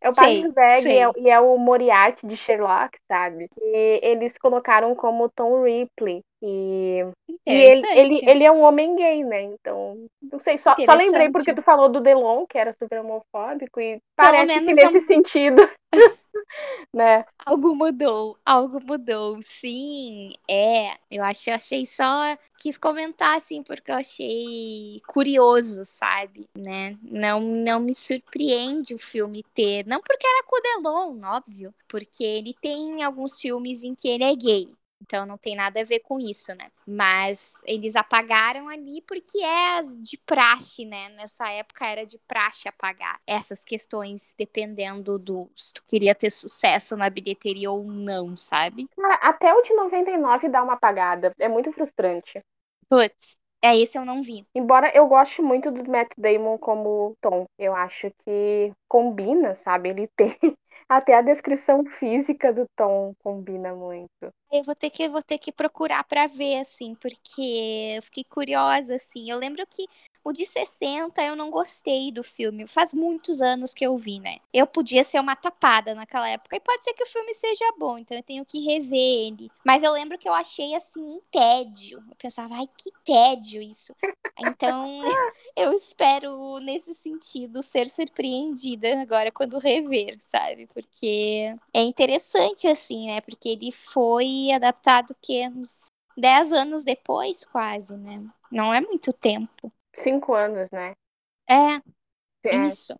é 0.00 0.08
o 0.08 0.12
Fleabag 0.12 0.86
e 0.86 0.98
é, 0.98 1.12
e 1.16 1.30
é 1.30 1.40
o 1.40 1.56
Moriarty 1.58 2.26
de 2.26 2.36
Sherlock, 2.36 2.98
sabe? 3.06 3.48
E 3.60 4.00
eles 4.02 4.38
colocaram 4.38 4.94
como 4.94 5.28
Tom 5.28 5.62
Ripley. 5.62 6.22
E, 6.40 7.04
e 7.28 7.52
ele, 7.52 7.86
ele, 7.88 8.30
ele 8.30 8.44
é 8.44 8.52
um 8.52 8.62
homem 8.62 8.94
gay, 8.94 9.24
né? 9.24 9.42
Então, 9.42 10.06
não 10.22 10.38
sei, 10.38 10.56
só, 10.56 10.76
só 10.76 10.94
lembrei 10.94 11.30
porque 11.30 11.52
tu 11.52 11.62
falou 11.62 11.88
do 11.88 12.00
Delon, 12.00 12.46
que 12.46 12.56
era 12.56 12.72
super 12.72 13.00
homofóbico, 13.00 13.80
e 13.80 14.00
parece 14.14 14.60
que 14.60 14.74
nesse 14.74 15.00
sentido. 15.00 15.68
né? 16.92 17.24
Algo 17.44 17.74
mudou, 17.74 18.38
algo 18.44 18.80
mudou, 18.84 19.38
sim, 19.42 20.30
é. 20.48 20.96
Eu 21.10 21.24
achei, 21.24 21.52
achei 21.52 21.86
só 21.86 22.36
quis 22.58 22.76
comentar 22.78 23.36
assim 23.36 23.62
porque 23.62 23.90
eu 23.90 23.96
achei 23.96 25.00
curioso, 25.06 25.82
sabe, 25.84 26.48
né? 26.56 26.96
Não, 27.02 27.40
não 27.40 27.80
me 27.80 27.94
surpreende 27.94 28.94
o 28.94 28.98
filme 28.98 29.42
ter, 29.54 29.86
não 29.86 30.00
porque 30.00 30.26
era 30.26 30.44
com 30.44 30.56
o 30.58 30.60
Delon, 30.82 31.20
óbvio, 31.24 31.74
porque 31.88 32.24
ele 32.24 32.54
tem 32.60 33.02
alguns 33.02 33.38
filmes 33.38 33.82
em 33.84 33.94
que 33.94 34.08
ele 34.08 34.24
é 34.24 34.34
gay, 34.34 34.68
então 35.00 35.24
não 35.24 35.38
tem 35.38 35.56
nada 35.56 35.80
a 35.80 35.84
ver 35.84 36.00
com 36.00 36.18
isso, 36.18 36.54
né? 36.54 36.70
Mas 36.86 37.54
eles 37.64 37.96
apagaram 37.96 38.68
ali 38.68 39.02
porque 39.02 39.38
é 39.38 39.80
de 39.98 40.18
praxe, 40.18 40.84
né? 40.84 41.08
Nessa 41.10 41.50
época 41.50 41.86
era 41.86 42.04
de 42.04 42.18
praxe 42.18 42.68
apagar 42.68 43.20
essas 43.26 43.64
questões 43.64 44.34
dependendo 44.36 45.18
do 45.18 45.48
se 45.56 45.74
tu 45.74 45.82
queria 45.86 46.14
ter 46.14 46.30
sucesso 46.30 46.96
na 46.96 47.08
bilheteria 47.08 47.70
ou 47.70 47.84
não, 47.84 48.36
sabe? 48.36 48.88
até 49.20 49.52
o 49.54 49.62
de 49.62 49.74
99 49.74 50.48
dá 50.48 50.62
uma 50.62 50.74
apagada. 50.74 51.32
É 51.38 51.48
muito 51.48 51.72
frustrante. 51.72 52.40
Putz, 52.88 53.36
é, 53.62 53.76
esse 53.76 53.98
eu 53.98 54.04
não 54.04 54.22
vi. 54.22 54.46
Embora 54.54 54.90
eu 54.94 55.06
goste 55.06 55.42
muito 55.42 55.70
do 55.70 55.90
Matt 55.90 56.12
Damon 56.16 56.58
como 56.58 57.16
Tom, 57.20 57.46
eu 57.58 57.74
acho 57.74 58.10
que 58.24 58.72
combina, 58.88 59.54
sabe? 59.54 59.90
Ele 59.90 60.08
tem 60.16 60.28
até 60.88 61.14
a 61.14 61.22
descrição 61.22 61.84
física 61.84 62.52
do 62.52 62.66
Tom 62.76 63.12
combina 63.22 63.74
muito. 63.74 64.30
Eu 64.50 64.62
vou 64.62 64.74
ter 64.74 64.90
que 64.90 65.08
vou 65.08 65.22
ter 65.22 65.38
que 65.38 65.52
procurar 65.52 66.04
para 66.04 66.26
ver 66.26 66.60
assim, 66.60 66.94
porque 66.94 67.96
eu 67.96 68.02
fiquei 68.02 68.24
curiosa 68.24 68.94
assim. 68.94 69.30
Eu 69.30 69.38
lembro 69.38 69.66
que 69.66 69.86
o 70.28 70.32
de 70.32 70.44
60 70.44 71.22
eu 71.22 71.34
não 71.34 71.50
gostei 71.50 72.12
do 72.12 72.22
filme. 72.22 72.66
Faz 72.66 72.92
muitos 72.92 73.40
anos 73.40 73.72
que 73.72 73.86
eu 73.86 73.96
vi, 73.96 74.20
né? 74.20 74.36
Eu 74.52 74.66
podia 74.66 75.02
ser 75.02 75.18
uma 75.20 75.34
tapada 75.34 75.94
naquela 75.94 76.28
época. 76.28 76.54
E 76.54 76.60
pode 76.60 76.84
ser 76.84 76.92
que 76.92 77.02
o 77.02 77.06
filme 77.06 77.32
seja 77.32 77.64
bom, 77.78 77.96
então 77.96 78.14
eu 78.14 78.22
tenho 78.22 78.44
que 78.44 78.60
rever 78.60 78.98
ele. 78.98 79.50
Mas 79.64 79.82
eu 79.82 79.90
lembro 79.92 80.18
que 80.18 80.28
eu 80.28 80.34
achei 80.34 80.74
assim 80.74 81.00
um 81.00 81.20
tédio. 81.30 82.04
Eu 82.10 82.16
pensava, 82.16 82.56
ai, 82.56 82.68
que 82.76 82.92
tédio 83.06 83.62
isso. 83.62 83.94
Então 84.38 85.00
eu 85.56 85.72
espero, 85.72 86.58
nesse 86.58 86.92
sentido, 86.92 87.62
ser 87.62 87.88
surpreendida 87.88 89.00
agora 89.00 89.32
quando 89.32 89.58
rever, 89.58 90.18
sabe? 90.20 90.66
Porque 90.66 91.56
é 91.72 91.80
interessante, 91.80 92.68
assim, 92.68 93.06
né? 93.06 93.22
Porque 93.22 93.48
ele 93.48 93.72
foi 93.72 94.52
adaptado 94.52 95.16
que 95.22 95.48
uns 95.48 95.86
10 96.18 96.52
anos 96.52 96.84
depois, 96.84 97.44
quase, 97.44 97.96
né? 97.96 98.22
Não 98.52 98.74
é 98.74 98.80
muito 98.82 99.10
tempo. 99.10 99.72
Cinco 99.98 100.34
anos, 100.34 100.70
né? 100.70 100.94
É, 101.48 101.80
é. 102.44 102.66
isso. 102.66 102.98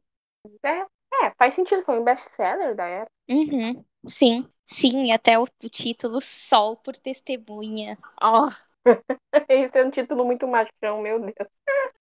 É, 0.65 0.81
é, 1.27 1.31
faz 1.39 1.55
sentido, 1.55 1.83
foi 1.83 1.99
um 1.99 2.05
best-seller 2.05 2.75
da 2.75 2.87
época. 2.87 3.13
Uhum. 3.29 3.85
Sim, 4.07 4.49
sim, 4.65 5.13
até 5.13 5.39
o, 5.39 5.43
o 5.43 5.69
título 5.69 6.21
Sol 6.21 6.77
por 6.77 6.97
Testemunha. 6.97 7.99
Oh. 8.23 8.49
Esse 9.49 9.79
é 9.79 9.85
um 9.85 9.91
título 9.91 10.25
muito 10.25 10.47
machão, 10.47 11.01
meu 11.01 11.21
Deus. 11.21 11.49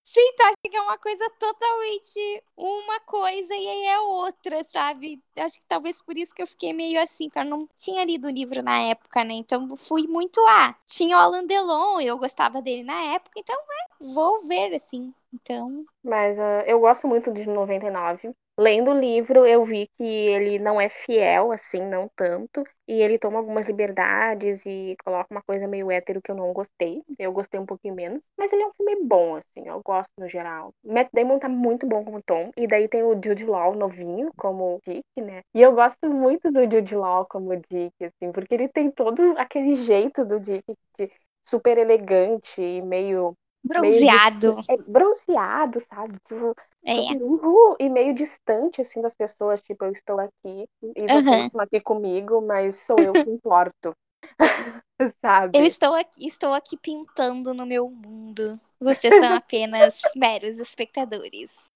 Sim, 0.04 0.34
tu 0.38 0.44
acha 0.44 0.56
que 0.64 0.78
é 0.78 0.82
uma 0.82 0.98
coisa 0.98 1.30
totalmente 1.38 2.44
uma 2.56 3.00
coisa 3.02 3.54
e 3.54 3.68
aí 3.68 3.86
é 3.88 4.00
outra, 4.00 4.64
sabe? 4.64 5.22
Acho 5.36 5.60
que 5.60 5.66
talvez 5.68 6.02
por 6.02 6.18
isso 6.18 6.34
que 6.34 6.42
eu 6.42 6.48
fiquei 6.48 6.72
meio 6.72 7.02
assim, 7.02 7.28
porque 7.28 7.40
eu 7.40 7.46
não 7.46 7.68
tinha 7.76 8.06
lido 8.06 8.28
o 8.28 8.32
livro 8.32 8.64
na 8.64 8.80
época, 8.80 9.24
né? 9.24 9.34
Então 9.34 9.76
fui 9.76 10.08
muito 10.08 10.40
a. 10.48 10.70
Ah, 10.70 10.76
tinha 10.86 11.18
o 11.18 11.20
Alan 11.20 11.46
Delon, 11.46 12.00
eu 12.00 12.18
gostava 12.18 12.62
dele 12.62 12.84
na 12.84 13.16
época, 13.16 13.38
então 13.38 13.56
é, 13.56 14.06
vou 14.14 14.48
ver, 14.48 14.74
assim. 14.74 15.14
Então. 15.34 15.86
Mas 16.04 16.40
uh, 16.40 16.64
eu 16.66 16.80
gosto 16.80 17.08
muito 17.08 17.32
de 17.34 17.46
99. 17.46 18.32
Lendo 18.58 18.92
o 18.92 19.00
livro, 19.00 19.46
eu 19.46 19.64
vi 19.64 19.88
que 19.98 20.04
ele 20.04 20.58
não 20.58 20.80
é 20.82 20.90
fiel, 20.90 21.52
assim, 21.52 21.82
não 21.82 22.10
tanto. 22.16 22.64
E 22.88 23.02
ele 23.02 23.20
toma 23.20 23.40
algumas 23.40 23.68
liberdades 23.68 24.66
e 24.66 24.96
coloca 25.04 25.28
uma 25.32 25.42
coisa 25.42 25.68
meio 25.68 25.92
hétero 25.92 26.22
que 26.22 26.32
eu 26.32 26.36
não 26.36 26.54
gostei. 26.54 27.04
Eu 27.20 27.32
gostei 27.32 27.60
um 27.60 27.66
pouquinho 27.66 27.96
menos. 27.96 28.22
Mas 28.38 28.52
ele 28.54 28.64
é 28.64 28.68
um 28.68 28.74
filme 28.74 29.04
bom, 29.04 29.36
assim, 29.36 29.68
eu 29.68 29.82
gosto 29.84 30.12
no 30.18 30.28
geral. 30.28 30.74
Matt 30.84 31.10
Damon 31.14 31.40
tá 31.40 31.50
muito 31.50 31.86
bom 31.88 32.04
como 32.04 32.22
Tom. 32.22 32.52
E 32.56 32.68
daí 32.68 32.88
tem 32.88 33.04
o 33.04 33.14
Jude 33.14 33.46
Law 33.46 33.76
novinho, 33.76 34.32
como 34.38 34.80
Dick, 34.86 35.04
né? 35.18 35.42
E 35.54 35.62
eu 35.62 35.74
gosto 35.74 36.08
muito 36.10 36.52
do 36.52 36.62
Jude 36.64 36.96
Law 36.96 37.26
como 37.30 37.56
Dick, 37.56 37.94
assim, 38.02 38.32
porque 38.32 38.54
ele 38.54 38.70
tem 38.70 38.90
todo 38.92 39.38
aquele 39.38 39.76
jeito 39.76 40.24
do 40.26 40.40
Dick 40.40 40.64
de 40.98 41.12
super 41.48 41.78
elegante 41.78 42.62
e 42.62 42.82
meio 42.82 43.34
Bronzeado. 43.64 44.56
Meio, 44.56 44.66
é, 44.70 44.78
bronzeado, 44.78 45.80
sabe? 45.82 46.18
Tipo, 46.28 46.56
É. 46.86 47.14
uhul, 47.16 47.76
e 47.80 47.90
meio 47.90 48.14
distante, 48.14 48.82
assim, 48.82 49.02
das 49.02 49.16
pessoas. 49.16 49.62
Tipo, 49.62 49.86
eu 49.86 49.92
estou 49.92 50.20
aqui 50.20 50.68
e 50.96 51.08
vocês 51.10 51.28
Aham. 51.28 51.46
estão 51.46 51.62
aqui 51.62 51.80
comigo, 51.82 52.42
mas 52.42 52.78
sou 52.78 52.98
eu 53.02 53.14
que 53.14 53.30
importo. 53.30 53.94
sabe? 55.22 55.58
Eu 55.58 55.66
estou 55.66 55.94
aqui, 55.94 56.26
estou 56.26 56.54
aqui 56.54 56.78
pintando 56.78 57.54
no 57.54 57.66
meu 57.66 57.90
mundo. 57.90 58.60
Vocês 58.80 59.14
são 59.16 59.34
apenas 59.36 60.02
meros 60.16 60.60
espectadores. 60.60 61.68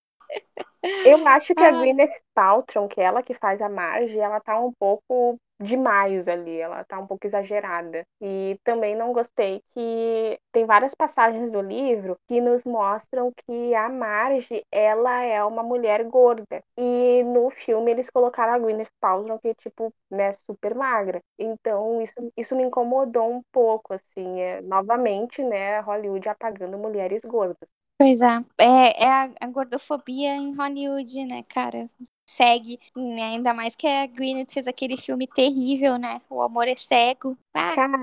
Eu 1.03 1.25
acho 1.27 1.55
que 1.55 1.63
a 1.63 1.69
Ah. 1.69 1.71
Gwyneth 1.71 2.21
Paltrow, 2.33 2.87
que 2.87 3.01
é 3.01 3.05
ela 3.05 3.23
que 3.23 3.33
faz 3.33 3.61
a 3.61 3.69
Marge, 3.69 4.19
ela 4.19 4.39
tá 4.39 4.59
um 4.59 4.71
pouco 4.73 5.37
demais 5.59 6.27
ali, 6.27 6.59
ela 6.59 6.83
tá 6.85 6.99
um 6.99 7.05
pouco 7.07 7.25
exagerada. 7.27 8.03
E 8.21 8.57
também 8.63 8.95
não 8.95 9.13
gostei 9.13 9.61
que 9.73 10.39
tem 10.51 10.65
várias 10.65 10.95
passagens 10.95 11.51
do 11.51 11.61
livro 11.61 12.17
que 12.27 12.41
nos 12.41 12.63
mostram 12.63 13.31
que 13.45 13.73
a 13.75 13.89
Marge, 13.89 14.63
ela 14.71 15.21
é 15.23 15.43
uma 15.43 15.63
mulher 15.63 16.03
gorda. 16.05 16.61
E 16.77 17.23
no 17.23 17.49
filme 17.51 17.91
eles 17.91 18.09
colocaram 18.09 18.53
a 18.53 18.59
Gwyneth 18.59 18.89
Paltrow 18.99 19.39
que 19.39 19.49
é 19.49 19.53
tipo, 19.55 19.91
né, 20.09 20.31
super 20.33 20.73
magra. 20.75 21.19
Então 21.37 22.01
isso, 22.01 22.15
isso 22.37 22.55
me 22.55 22.63
incomodou 22.63 23.31
um 23.31 23.41
pouco, 23.51 23.93
assim, 23.93 24.39
é, 24.41 24.61
novamente, 24.61 25.43
né, 25.43 25.79
Hollywood 25.81 26.27
apagando 26.29 26.77
mulheres 26.77 27.21
gordas. 27.23 27.69
Pois 28.01 28.19
é. 28.19 28.43
É, 28.57 29.03
é 29.03 29.07
a, 29.07 29.29
a 29.41 29.47
gordofobia 29.47 30.35
em 30.35 30.55
Hollywood, 30.55 31.23
né, 31.25 31.43
cara? 31.47 31.87
Segue, 32.27 32.79
né? 32.95 33.23
Ainda 33.23 33.53
mais 33.53 33.75
que 33.75 33.85
a 33.85 34.07
Gwyneth 34.07 34.53
fez 34.53 34.65
aquele 34.65 34.97
filme 34.97 35.27
terrível, 35.27 35.99
né? 35.99 36.19
O 36.27 36.41
Amor 36.41 36.67
é 36.67 36.75
Cego. 36.75 37.37
Ah, 37.53 37.75
Cara, 37.75 37.97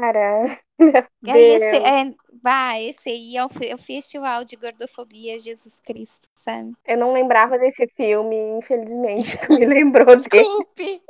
meu 1.20 1.34
aí 1.34 1.42
esse, 1.54 1.76
é, 1.76 2.14
bah, 2.40 2.80
esse 2.80 3.08
aí 3.08 3.36
é 3.36 3.44
o, 3.44 3.48
é 3.62 3.74
o 3.74 3.78
festival 3.78 4.44
de 4.44 4.54
gordofobia, 4.54 5.36
Jesus 5.36 5.80
Cristo, 5.80 6.28
sabe? 6.32 6.74
Eu 6.86 6.96
não 6.96 7.12
lembrava 7.12 7.58
desse 7.58 7.84
filme, 7.96 8.36
infelizmente 8.56 9.36
tu 9.48 9.54
me 9.54 9.66
lembrou 9.66 10.06
dele. 10.06 10.18
Desculpe, 10.18 11.02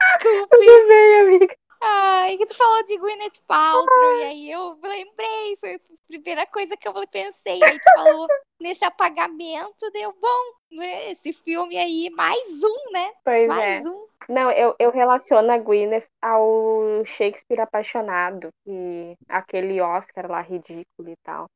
desculpe. 0.00 0.56
Tudo 0.56 0.88
bem, 0.88 1.20
amiga. 1.20 1.59
Ai, 1.82 2.36
que 2.36 2.46
tu 2.46 2.54
falou 2.54 2.82
de 2.84 2.98
Gwyneth 2.98 3.40
Paltrow, 3.46 4.18
e 4.18 4.22
aí 4.24 4.50
eu 4.50 4.78
lembrei, 4.82 5.56
foi 5.58 5.74
a 5.76 5.80
primeira 6.06 6.46
coisa 6.46 6.76
que 6.76 6.86
eu 6.86 6.92
pensei. 7.10 7.62
Aí 7.62 7.78
tu 7.78 7.90
falou 7.94 8.26
nesse 8.60 8.84
apagamento, 8.84 9.90
deu 9.92 10.12
bom, 10.12 10.76
né? 10.76 11.10
Esse 11.10 11.32
filme 11.32 11.78
aí, 11.78 12.10
mais 12.10 12.62
um, 12.62 12.92
né? 12.92 13.12
Pois 13.24 13.48
Mais 13.48 13.86
é. 13.86 13.88
um. 13.88 14.06
Não, 14.28 14.50
eu, 14.52 14.76
eu 14.78 14.90
relaciono 14.90 15.50
a 15.50 15.58
Gwyneth 15.58 16.06
ao 16.22 17.04
Shakespeare 17.04 17.60
apaixonado 17.60 18.50
e 18.66 19.14
aquele 19.28 19.80
Oscar 19.80 20.30
lá 20.30 20.40
ridículo 20.40 21.08
e 21.08 21.16
tal. 21.24 21.46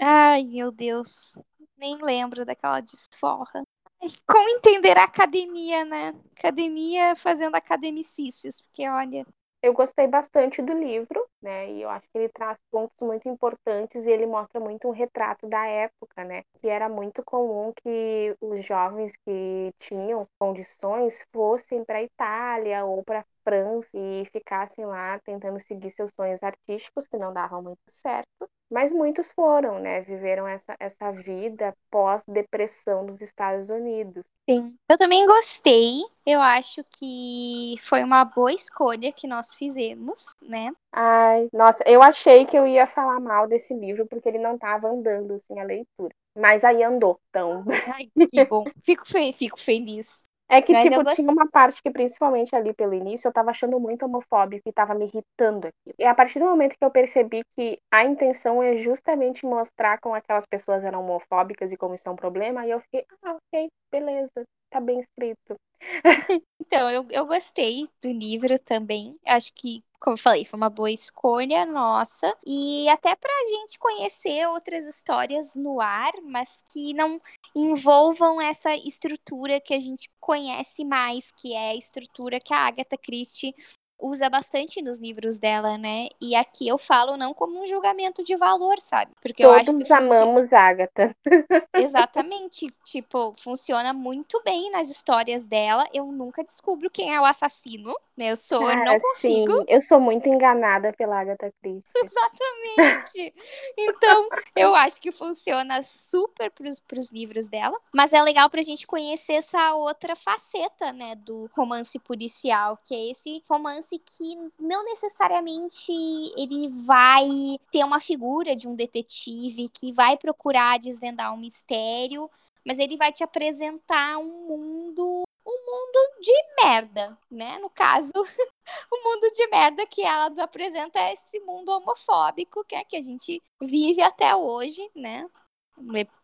Ai, 0.00 0.44
meu 0.44 0.70
Deus. 0.70 1.38
Nem 1.76 1.98
lembro 2.00 2.44
daquela 2.44 2.80
desforra. 2.80 3.62
Ai, 4.00 4.08
Como 4.26 4.48
entender 4.48 4.96
a 4.96 5.04
academia, 5.04 5.84
né? 5.84 6.14
Academia 6.38 7.16
fazendo 7.16 7.56
academicices, 7.56 8.60
porque 8.62 8.88
olha. 8.88 9.26
Eu 9.64 9.72
gostei 9.72 10.06
bastante 10.06 10.60
do 10.60 10.74
livro, 10.74 11.26
né? 11.42 11.70
E 11.72 11.80
eu 11.82 11.88
acho 11.88 12.06
que 12.10 12.18
ele 12.18 12.28
traz 12.28 12.58
pontos 12.70 12.94
muito 13.00 13.26
importantes 13.28 14.06
e 14.06 14.10
ele 14.10 14.26
mostra 14.26 14.60
muito 14.60 14.86
um 14.86 14.90
retrato 14.90 15.48
da 15.48 15.66
época, 15.66 16.22
né? 16.22 16.42
Que 16.60 16.68
era 16.68 16.86
muito 16.88 17.22
comum 17.24 17.72
que 17.82 18.36
os 18.42 18.62
jovens 18.64 19.16
que 19.24 19.72
tinham 19.78 20.28
condições 20.38 21.24
fossem 21.32 21.82
para 21.84 21.98
a 21.98 22.02
Itália 22.02 22.84
ou 22.84 23.02
para 23.02 23.24
França 23.42 23.88
e 23.94 24.26
ficassem 24.26 24.84
lá 24.84 25.18
tentando 25.20 25.58
seguir 25.60 25.90
seus 25.92 26.10
sonhos 26.14 26.42
artísticos 26.42 27.06
que 27.06 27.16
não 27.16 27.32
davam 27.32 27.62
muito 27.62 27.80
certo. 27.88 28.46
Mas 28.70 28.92
muitos 28.92 29.30
foram, 29.32 29.78
né? 29.78 30.00
Viveram 30.00 30.48
essa, 30.48 30.74
essa 30.80 31.12
vida 31.12 31.74
pós-depressão 31.90 33.06
dos 33.06 33.20
Estados 33.20 33.70
Unidos. 33.70 34.24
Sim. 34.48 34.74
Eu 34.88 34.96
também 34.96 35.26
gostei. 35.26 36.02
Eu 36.26 36.40
acho 36.40 36.84
que 36.98 37.76
foi 37.80 38.02
uma 38.02 38.24
boa 38.24 38.52
escolha 38.52 39.12
que 39.12 39.26
nós 39.26 39.54
fizemos, 39.54 40.34
né? 40.42 40.70
Ai, 40.92 41.48
nossa, 41.52 41.82
eu 41.86 42.02
achei 42.02 42.44
que 42.44 42.56
eu 42.56 42.66
ia 42.66 42.86
falar 42.86 43.20
mal 43.20 43.46
desse 43.46 43.74
livro 43.74 44.06
porque 44.06 44.28
ele 44.28 44.38
não 44.38 44.54
estava 44.54 44.88
andando 44.88 45.34
assim 45.34 45.58
a 45.58 45.64
leitura. 45.64 46.14
Mas 46.36 46.64
aí 46.64 46.82
andou, 46.82 47.20
então. 47.30 47.64
Ai, 47.86 48.10
que 48.30 48.44
bom. 48.44 48.64
Fico, 48.84 49.06
fe 49.06 49.32
fico 49.32 49.58
feliz. 49.60 50.24
É 50.48 50.60
que, 50.60 50.74
Mas 50.74 50.82
tipo, 50.88 51.02
gostei. 51.02 51.24
tinha 51.24 51.30
uma 51.32 51.48
parte 51.50 51.82
que, 51.82 51.90
principalmente 51.90 52.54
ali 52.54 52.72
pelo 52.74 52.92
início, 52.94 53.28
eu 53.28 53.32
tava 53.32 53.50
achando 53.50 53.80
muito 53.80 54.04
homofóbico 54.04 54.68
e 54.68 54.72
tava 54.72 54.94
me 54.94 55.06
irritando 55.06 55.66
aqui. 55.68 55.94
E 55.98 56.04
a 56.04 56.14
partir 56.14 56.38
do 56.38 56.44
momento 56.44 56.76
que 56.78 56.84
eu 56.84 56.90
percebi 56.90 57.42
que 57.56 57.78
a 57.90 58.04
intenção 58.04 58.62
é 58.62 58.76
justamente 58.76 59.46
mostrar 59.46 59.98
como 60.00 60.14
aquelas 60.14 60.44
pessoas 60.46 60.84
eram 60.84 61.00
homofóbicas 61.02 61.72
e 61.72 61.76
como 61.76 61.94
isso 61.94 62.06
é 62.08 62.12
um 62.12 62.16
problema, 62.16 62.60
aí 62.60 62.70
eu 62.70 62.80
fiquei, 62.80 63.04
ah, 63.22 63.32
ok, 63.36 63.68
beleza, 63.90 64.44
tá 64.70 64.80
bem 64.80 65.00
escrito. 65.00 65.56
Então, 66.74 66.90
eu, 66.90 67.06
eu 67.08 67.24
gostei 67.24 67.88
do 68.02 68.10
livro 68.10 68.58
também. 68.58 69.14
Acho 69.24 69.54
que, 69.54 69.84
como 70.00 70.14
eu 70.14 70.20
falei, 70.20 70.44
foi 70.44 70.56
uma 70.56 70.68
boa 70.68 70.90
escolha 70.90 71.64
nossa. 71.64 72.36
E 72.44 72.88
até 72.88 73.14
pra 73.14 73.30
gente 73.48 73.78
conhecer 73.78 74.48
outras 74.48 74.84
histórias 74.84 75.54
no 75.54 75.80
ar, 75.80 76.10
mas 76.24 76.64
que 76.68 76.92
não 76.92 77.22
envolvam 77.54 78.40
essa 78.40 78.74
estrutura 78.74 79.60
que 79.60 79.72
a 79.72 79.78
gente 79.78 80.10
conhece 80.18 80.84
mais, 80.84 81.30
que 81.30 81.54
é 81.54 81.70
a 81.70 81.76
estrutura 81.76 82.40
que 82.40 82.52
a 82.52 82.66
Agatha 82.66 82.98
Christie 82.98 83.54
usa 83.98 84.28
bastante 84.28 84.82
nos 84.82 84.98
livros 84.98 85.38
dela, 85.38 85.78
né? 85.78 86.08
E 86.20 86.34
aqui 86.34 86.68
eu 86.68 86.78
falo 86.78 87.16
não 87.16 87.32
como 87.32 87.62
um 87.62 87.66
julgamento 87.66 88.22
de 88.22 88.36
valor, 88.36 88.78
sabe? 88.78 89.12
Porque 89.20 89.44
eu 89.44 89.50
acho 89.50 89.76
que 89.76 89.86
Todos 89.86 89.90
amamos 89.90 90.52
Agatha. 90.52 91.14
Exatamente, 91.74 92.66
tipo, 92.84 93.34
funciona 93.38 93.92
muito 93.92 94.40
bem 94.44 94.70
nas 94.70 94.90
histórias 94.90 95.46
dela. 95.46 95.84
Eu 95.92 96.06
nunca 96.06 96.44
descubro 96.44 96.90
quem 96.90 97.14
é 97.14 97.20
o 97.20 97.24
assassino, 97.24 97.94
né? 98.16 98.30
Eu 98.30 98.36
sou, 98.36 98.70
eu 98.70 98.76
não 98.76 98.98
consigo. 98.98 99.58
sim, 99.58 99.64
eu 99.68 99.80
sou 99.80 100.00
muito 100.00 100.28
enganada 100.28 100.92
pela 100.92 101.20
Agatha 101.20 101.52
Christie. 101.62 101.90
Exatamente. 101.96 103.34
Então, 103.78 104.28
eu 104.54 104.74
acho 104.74 105.00
que 105.00 105.10
funciona 105.12 105.82
super 105.82 106.50
pros, 106.50 106.80
pros 106.80 107.10
livros 107.10 107.48
dela. 107.48 107.78
Mas 107.92 108.12
é 108.12 108.22
legal 108.22 108.50
pra 108.50 108.62
gente 108.62 108.86
conhecer 108.86 109.34
essa 109.34 109.74
outra 109.74 110.14
faceta, 110.14 110.92
né, 110.92 111.14
do 111.16 111.48
romance 111.56 111.98
policial, 111.98 112.78
que 112.82 112.94
é 112.94 113.10
esse 113.10 113.42
romance 113.48 113.83
que 113.90 114.50
não 114.58 114.84
necessariamente 114.84 115.92
ele 116.36 116.68
vai 116.86 117.58
ter 117.70 117.84
uma 117.84 118.00
figura 118.00 118.54
de 118.56 118.66
um 118.66 118.74
detetive 118.74 119.68
que 119.68 119.92
vai 119.92 120.16
procurar 120.16 120.78
desvendar 120.78 121.32
um 121.32 121.36
mistério, 121.36 122.30
mas 122.66 122.78
ele 122.78 122.96
vai 122.96 123.12
te 123.12 123.22
apresentar 123.22 124.18
um 124.18 124.48
mundo, 124.48 125.22
um 125.46 125.66
mundo 125.66 126.20
de 126.20 126.32
merda, 126.62 127.18
né? 127.30 127.58
No 127.58 127.68
caso, 127.68 128.12
o 128.90 129.04
mundo 129.04 129.30
de 129.30 129.46
merda 129.48 129.86
que 129.86 130.02
ela 130.02 130.30
nos 130.30 130.38
apresenta 130.38 130.98
é 130.98 131.12
esse 131.12 131.38
mundo 131.40 131.70
homofóbico 131.70 132.64
que 132.64 132.74
é 132.74 132.84
que 132.84 132.96
a 132.96 133.02
gente 133.02 133.42
vive 133.60 134.02
até 134.02 134.34
hoje, 134.34 134.90
né? 134.94 135.28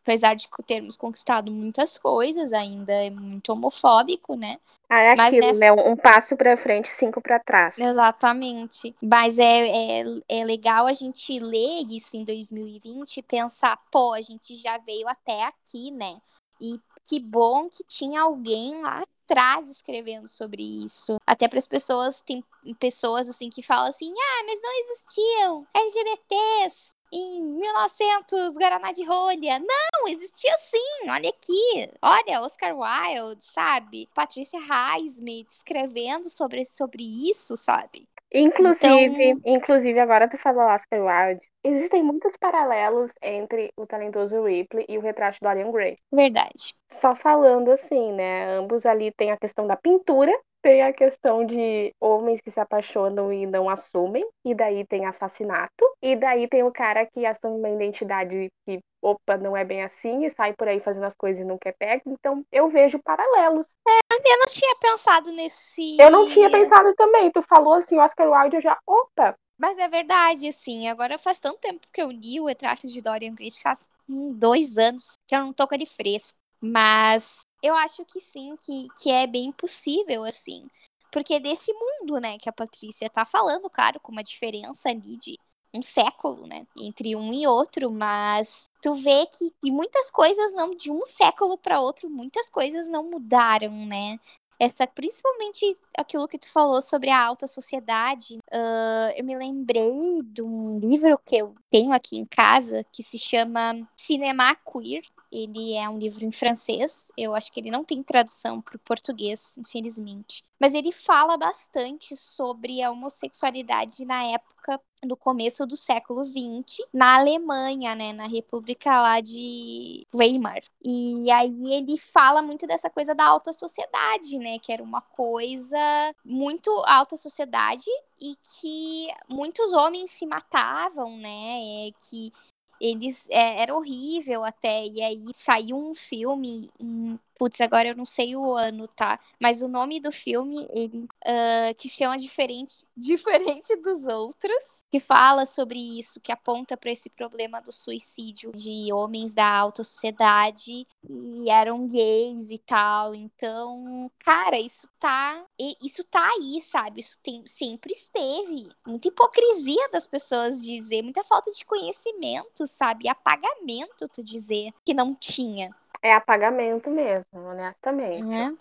Apesar 0.03 0.35
de 0.35 0.49
termos 0.67 0.97
conquistado 0.97 1.51
muitas 1.51 1.99
coisas, 1.99 2.53
ainda 2.53 2.93
é 2.93 3.11
muito 3.11 3.53
homofóbico, 3.53 4.37
né? 4.37 4.59
Ah, 4.91 5.01
é 5.03 5.15
Mas 5.17 5.29
aquilo, 5.35 5.47
nessa- 5.47 5.61
né? 5.61 5.73
Um 5.73 5.97
passo 5.97 6.37
pra 6.37 6.57
frente, 6.57 6.89
cinco 6.89 7.21
pra 7.21 7.39
trás. 7.39 7.79
Exatamente. 7.79 8.95
Mas 9.01 9.39
é, 9.39 10.01
é, 10.01 10.05
é 10.29 10.45
legal 10.45 10.87
a 10.87 10.93
gente 10.93 11.39
ler 11.39 11.87
isso 11.89 12.17
em 12.17 12.25
2020 12.25 13.19
e 13.19 13.23
pensar, 13.23 13.79
pô, 13.91 14.13
a 14.13 14.21
gente 14.21 14.57
já 14.57 14.79
veio 14.79 15.07
até 15.09 15.45
aqui, 15.45 15.91
né? 15.93 16.21
E 16.61 16.79
que 17.09 17.21
bom 17.21 17.69
que 17.69 17.85
tinha 17.85 18.23
alguém 18.23 18.83
lá 18.83 19.03
atrás 19.25 19.71
escrevendo 19.71 20.27
sobre 20.29 20.63
isso. 20.85 21.17
Até 21.27 21.47
para 21.47 21.59
as 21.59 21.67
pessoas, 21.67 22.21
tem 22.21 22.45
pessoas 22.79 23.29
assim 23.29 23.49
que 23.49 23.63
falam 23.63 23.87
assim: 23.89 24.13
ah, 24.13 24.45
mas 24.45 24.61
não 24.61 24.73
existiam 24.81 25.67
LGBTs 25.75 26.91
em 27.13 27.43
1900, 27.43 28.57
Guaraná 28.57 28.93
de 28.93 29.05
rolha. 29.05 29.59
Não, 29.59 30.09
existia 30.09 30.53
sim, 30.59 31.11
olha 31.11 31.29
aqui. 31.29 31.91
Olha, 32.01 32.43
Oscar 32.43 32.75
Wilde, 32.77 33.45
sabe? 33.45 34.09
Patricia 34.15 34.61
Highsmith 34.61 35.49
escrevendo 35.49 36.29
sobre, 36.31 36.65
sobre 36.65 37.03
isso, 37.29 37.57
sabe? 37.57 38.09
Inclusive, 38.33 39.25
Então- 39.31 39.43
inclusive, 39.45 39.99
agora 39.99 40.29
tu 40.29 40.39
falou 40.39 40.63
Oscar 40.63 41.01
Wilde. 41.01 41.45
Existem 41.65 42.03
muitos 42.03 42.37
paralelos 42.37 43.13
entre 43.21 43.73
o 43.77 43.85
talentoso 43.87 44.45
Ripley 44.45 44.87
e 44.89 44.97
o 44.97 45.01
retrato 45.01 45.39
do 45.41 45.45
Dorian 45.49 45.71
Gray. 45.73 45.97
Verdade. 46.13 46.75
Só 46.89 47.15
falando 47.15 47.71
assim, 47.73 48.13
né? 48.13 48.57
Ambos 48.57 48.87
ali 48.87 49.11
têm 49.13 49.33
a 49.33 49.37
questão 49.37 49.67
da 49.67 49.77
pintura 49.77 50.33
Tem 50.63 50.83
a 50.83 50.93
questão 50.93 51.45
de 51.45 51.93
homens 52.01 52.41
que 52.41 52.51
se 52.51 52.61
apaixonam 52.61 53.33
e 53.33 53.47
não 53.47 53.69
assumem, 53.69 54.27
e 54.45 54.55
daí 54.55 54.85
tem 54.87 55.07
assassinato, 55.07 55.85
e 56.03 56.15
daí 56.15 56.47
tem 56.49 56.63
o 56.63 56.73
cara 56.73 57.07
que 57.07 57.25
assume 57.25 57.59
uma 57.59 57.71
identidade 57.71 58.49
que, 58.67 58.79
opa, 59.03 59.39
não 59.39 59.57
é 59.57 59.65
bem 59.65 59.83
assim, 59.83 60.25
e 60.25 60.31
sai 60.31 60.53
por 60.53 60.69
aí 60.69 60.81
fazendo 60.81 61.07
as 61.07 61.15
coisas 61.15 61.41
e 61.41 61.47
não 61.47 61.57
quer 61.57 61.75
pego. 61.79 62.03
Então 62.07 62.45
eu 62.53 62.69
vejo 62.69 62.99
paralelos. 63.03 63.69
É, 63.89 64.33
eu 64.33 64.39
não 64.39 64.47
tinha 64.47 64.77
pensado 64.81 65.33
nesse. 65.33 65.97
Eu 65.99 66.11
não 66.11 66.27
tinha 66.27 66.51
pensado 66.51 66.95
também. 66.95 67.31
Tu 67.31 67.41
falou 67.43 67.75
assim, 67.75 67.99
Oscar 67.99 68.31
Wilde, 68.31 68.57
eu 68.57 68.61
já, 68.61 68.79
opa, 68.87 69.35
mas 69.61 69.77
é 69.77 69.87
verdade, 69.89 70.49
assim, 70.49 70.89
agora 70.89 71.19
faz 71.19 71.39
tanto 71.39 71.59
tempo 71.59 71.87
que 71.93 72.01
eu 72.01 72.11
li 72.11 72.41
o 72.41 72.47
retrato 72.47 72.89
de 72.89 73.03
Dorian 73.03 73.35
Gray, 73.35 73.51
faz 73.63 73.87
dois 74.09 74.79
anos 74.79 75.19
que 75.29 75.37
eu 75.37 75.41
não 75.41 75.53
tô 75.53 75.69
com 75.69 75.75
ele 75.75 75.85
fresco. 75.85 76.40
Mas 76.61 77.41
eu 77.63 77.75
acho 77.75 78.05
que 78.05 78.21
sim, 78.21 78.55
que, 78.57 78.89
que 79.01 79.11
é 79.11 79.27
bem 79.27 79.53
possível, 79.53 80.25
assim. 80.25 80.67
Porque 81.11 81.41
desse 81.41 81.73
mundo, 81.73 82.21
né, 82.21 82.39
que 82.39 82.49
a 82.49 82.53
Patrícia 82.53 83.11
tá 83.11 83.25
falando, 83.25 83.69
claro, 83.69 83.99
com 84.01 84.13
uma 84.13 84.23
diferença 84.23 84.91
ali 84.91 85.17
de 85.17 85.39
um 85.75 85.83
século, 85.83 86.47
né, 86.47 86.67
entre 86.77 87.15
um 87.15 87.33
e 87.33 87.47
outro, 87.47 87.91
mas 87.91 88.69
tu 88.83 88.95
vê 88.95 89.27
que, 89.27 89.53
que 89.63 89.71
muitas 89.71 90.11
coisas 90.11 90.53
não, 90.53 90.75
de 90.75 90.91
um 90.91 91.03
século 91.07 91.57
para 91.57 91.81
outro, 91.81 92.11
muitas 92.11 92.51
coisas 92.51 92.89
não 92.89 93.05
mudaram, 93.05 93.71
né 93.87 94.19
essa 94.61 94.87
principalmente 94.87 95.75
aquilo 96.01 96.29
que 96.29 96.39
tu 96.39 96.51
falou 96.51 96.83
sobre 96.83 97.11
a 97.11 97.23
alta 97.23 97.47
sociedade. 97.47 98.39
Uh, 98.53 99.13
eu 99.17 99.25
me 99.25 99.37
lembrei 99.37 100.23
de 100.25 100.43
um 100.43 100.79
livro 100.79 101.19
que 101.25 101.37
eu 101.37 101.55
tenho 101.71 101.93
aqui 101.93 102.17
em 102.19 102.25
casa 102.25 102.85
que 102.93 103.03
se 103.03 103.19
chama 103.19 103.89
Cinema 103.97 104.55
Queer. 104.57 105.03
Ele 105.31 105.75
é 105.75 105.89
um 105.89 105.99
livro 105.99 106.25
em 106.25 106.33
francês. 106.33 107.09
Eu 107.17 107.35
acho 107.35 107.53
que 107.53 107.61
ele 107.61 107.71
não 107.71 107.85
tem 107.85 108.03
tradução 108.03 108.61
para 108.61 108.77
o 108.77 108.81
português, 108.81 109.57
infelizmente. 109.57 110.43
Mas 110.61 110.75
ele 110.75 110.93
fala 110.93 111.37
bastante 111.37 112.17
sobre 112.17 112.83
a 112.83 112.91
homossexualidade 112.91 114.05
na 114.05 114.25
época 114.25 114.81
no 115.03 115.17
começo 115.17 115.67
do 115.67 115.77
século 115.77 116.25
XX, 116.27 116.87
na 116.93 117.17
Alemanha, 117.17 117.95
né, 117.95 118.13
na 118.13 118.27
República 118.27 119.01
lá 119.01 119.21
de 119.21 120.07
Weimar. 120.15 120.61
E 120.85 121.31
aí 121.31 121.73
ele 121.73 121.97
fala 121.97 122.43
muito 122.43 122.67
dessa 122.67 122.91
coisa 122.91 123.15
da 123.15 123.25
alta 123.25 123.53
sociedade, 123.53 124.39
né, 124.39 124.59
que 124.59 124.73
era 124.73 124.83
uma 124.83 125.01
coisa 125.01 125.79
muito 126.25 126.71
alta 126.87 127.17
sociedade 127.17 127.89
e 128.21 128.37
que 128.37 129.09
muitos 129.29 129.73
homens 129.73 130.11
se 130.11 130.27
matavam, 130.27 131.17
né, 131.17 131.91
que 132.09 132.33
eles 132.81 133.29
é, 133.31 133.63
era 133.63 133.75
horrível 133.75 134.45
até. 134.45 134.85
E 134.87 135.03
aí 135.03 135.23
saiu 135.35 135.77
um 135.77 135.95
filme 135.95 136.71
em 136.81 137.19
Putz, 137.41 137.59
agora 137.63 137.89
eu 137.89 137.97
não 137.97 138.05
sei 138.05 138.37
o 138.37 138.53
ano, 138.55 138.87
tá? 138.89 139.19
Mas 139.41 139.63
o 139.63 139.67
nome 139.67 139.99
do 139.99 140.13
filme, 140.13 140.69
ele 140.75 141.05
uh, 141.05 141.75
que 141.79 141.89
se 141.89 141.97
chama 141.97 142.19
diferente, 142.19 142.87
diferente 142.95 143.75
dos 143.77 144.07
outros, 144.07 144.85
que 144.93 145.01
fala 145.01 145.47
sobre 145.47 145.79
isso, 145.99 146.21
que 146.21 146.31
aponta 146.31 146.77
para 146.77 146.91
esse 146.91 147.09
problema 147.09 147.59
do 147.63 147.73
suicídio 147.73 148.53
de 148.53 148.93
homens 148.93 149.33
da 149.33 149.51
alta 149.51 149.83
sociedade 149.83 150.87
e 151.09 151.49
eram 151.49 151.89
gays 151.89 152.51
e 152.51 152.59
tal. 152.59 153.15
Então, 153.15 154.11
cara, 154.19 154.61
isso 154.61 154.87
tá, 154.99 155.43
isso 155.83 156.05
tá 156.05 156.33
aí, 156.37 156.61
sabe? 156.61 157.01
Isso 157.01 157.19
tem, 157.23 157.43
sempre 157.47 157.93
esteve. 157.93 158.69
Muita 158.87 159.09
hipocrisia 159.09 159.89
das 159.91 160.05
pessoas 160.05 160.63
dizer, 160.63 161.01
muita 161.01 161.25
falta 161.25 161.51
de 161.51 161.65
conhecimento, 161.65 162.67
sabe? 162.67 163.09
Apagamento, 163.09 164.07
tu 164.13 164.23
dizer 164.23 164.75
que 164.85 164.93
não 164.93 165.15
tinha. 165.15 165.75
É 166.03 166.13
apagamento 166.13 166.91
mesmo, 166.91 167.25
honestamente. 167.33 168.35
É. 168.35 168.53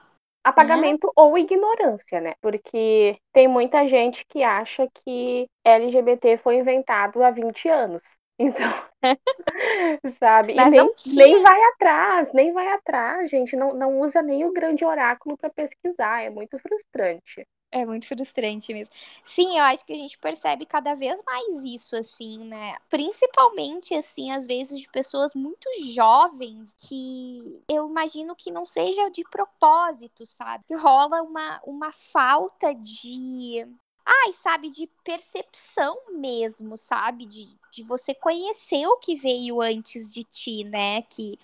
Apagamento 0.44 1.08
é. 1.08 1.12
ou 1.16 1.38
ignorância, 1.38 2.20
né? 2.20 2.34
Porque 2.42 3.18
tem 3.34 3.48
muita 3.48 3.86
gente 3.88 4.26
que 4.26 4.44
acha 4.44 4.88
que 4.94 5.48
LGBT 5.64 6.38
foi 6.38 6.56
inventado 6.58 7.24
há 7.24 7.32
20 7.32 7.68
anos. 7.70 8.04
Então, 8.42 8.72
sabe? 10.18 10.56
Mas 10.56 10.74
e 10.74 10.78
nem, 10.78 10.94
nem 11.18 11.44
vai 11.44 11.62
atrás, 11.74 12.32
nem 12.32 12.54
vai 12.54 12.68
atrás, 12.70 13.30
gente. 13.30 13.54
Não, 13.54 13.74
não 13.74 14.00
usa 14.00 14.22
nem 14.22 14.46
o 14.46 14.54
grande 14.54 14.86
oráculo 14.86 15.36
para 15.36 15.50
pesquisar. 15.50 16.24
É 16.24 16.30
muito 16.30 16.58
frustrante. 16.58 17.46
É 17.72 17.86
muito 17.86 18.08
frustrante 18.08 18.74
mesmo. 18.74 18.92
Sim, 19.24 19.58
eu 19.58 19.64
acho 19.64 19.86
que 19.86 19.94
a 19.94 19.96
gente 19.96 20.18
percebe 20.18 20.66
cada 20.66 20.96
vez 20.96 21.22
mais 21.24 21.64
isso, 21.64 21.96
assim, 21.96 22.40
né? 22.40 22.76
Principalmente, 22.90 23.94
assim, 23.94 24.32
às 24.32 24.48
vezes 24.48 24.80
de 24.80 24.90
pessoas 24.90 25.36
muito 25.36 25.70
jovens 25.92 26.76
que 26.76 27.62
eu 27.70 27.88
imagino 27.88 28.36
que 28.36 28.52
não 28.52 28.66
seja 28.66 29.10
de 29.10 29.24
propósito, 29.24 30.26
sabe? 30.26 30.64
Rola 30.74 31.22
uma, 31.22 31.62
uma 31.64 31.92
falta 31.92 32.74
de. 32.74 33.68
Ai, 34.04 34.34
sabe, 34.34 34.70
de 34.70 34.88
percepção 35.04 35.96
mesmo, 36.14 36.76
sabe? 36.76 37.28
De, 37.28 37.56
de 37.72 37.84
você 37.84 38.16
conhecer 38.16 38.88
o 38.88 38.98
que 38.98 39.16
veio 39.16 39.62
antes 39.62 40.10
de 40.10 40.24
ti, 40.24 40.64
né? 40.64 41.04
Que, 41.04 41.38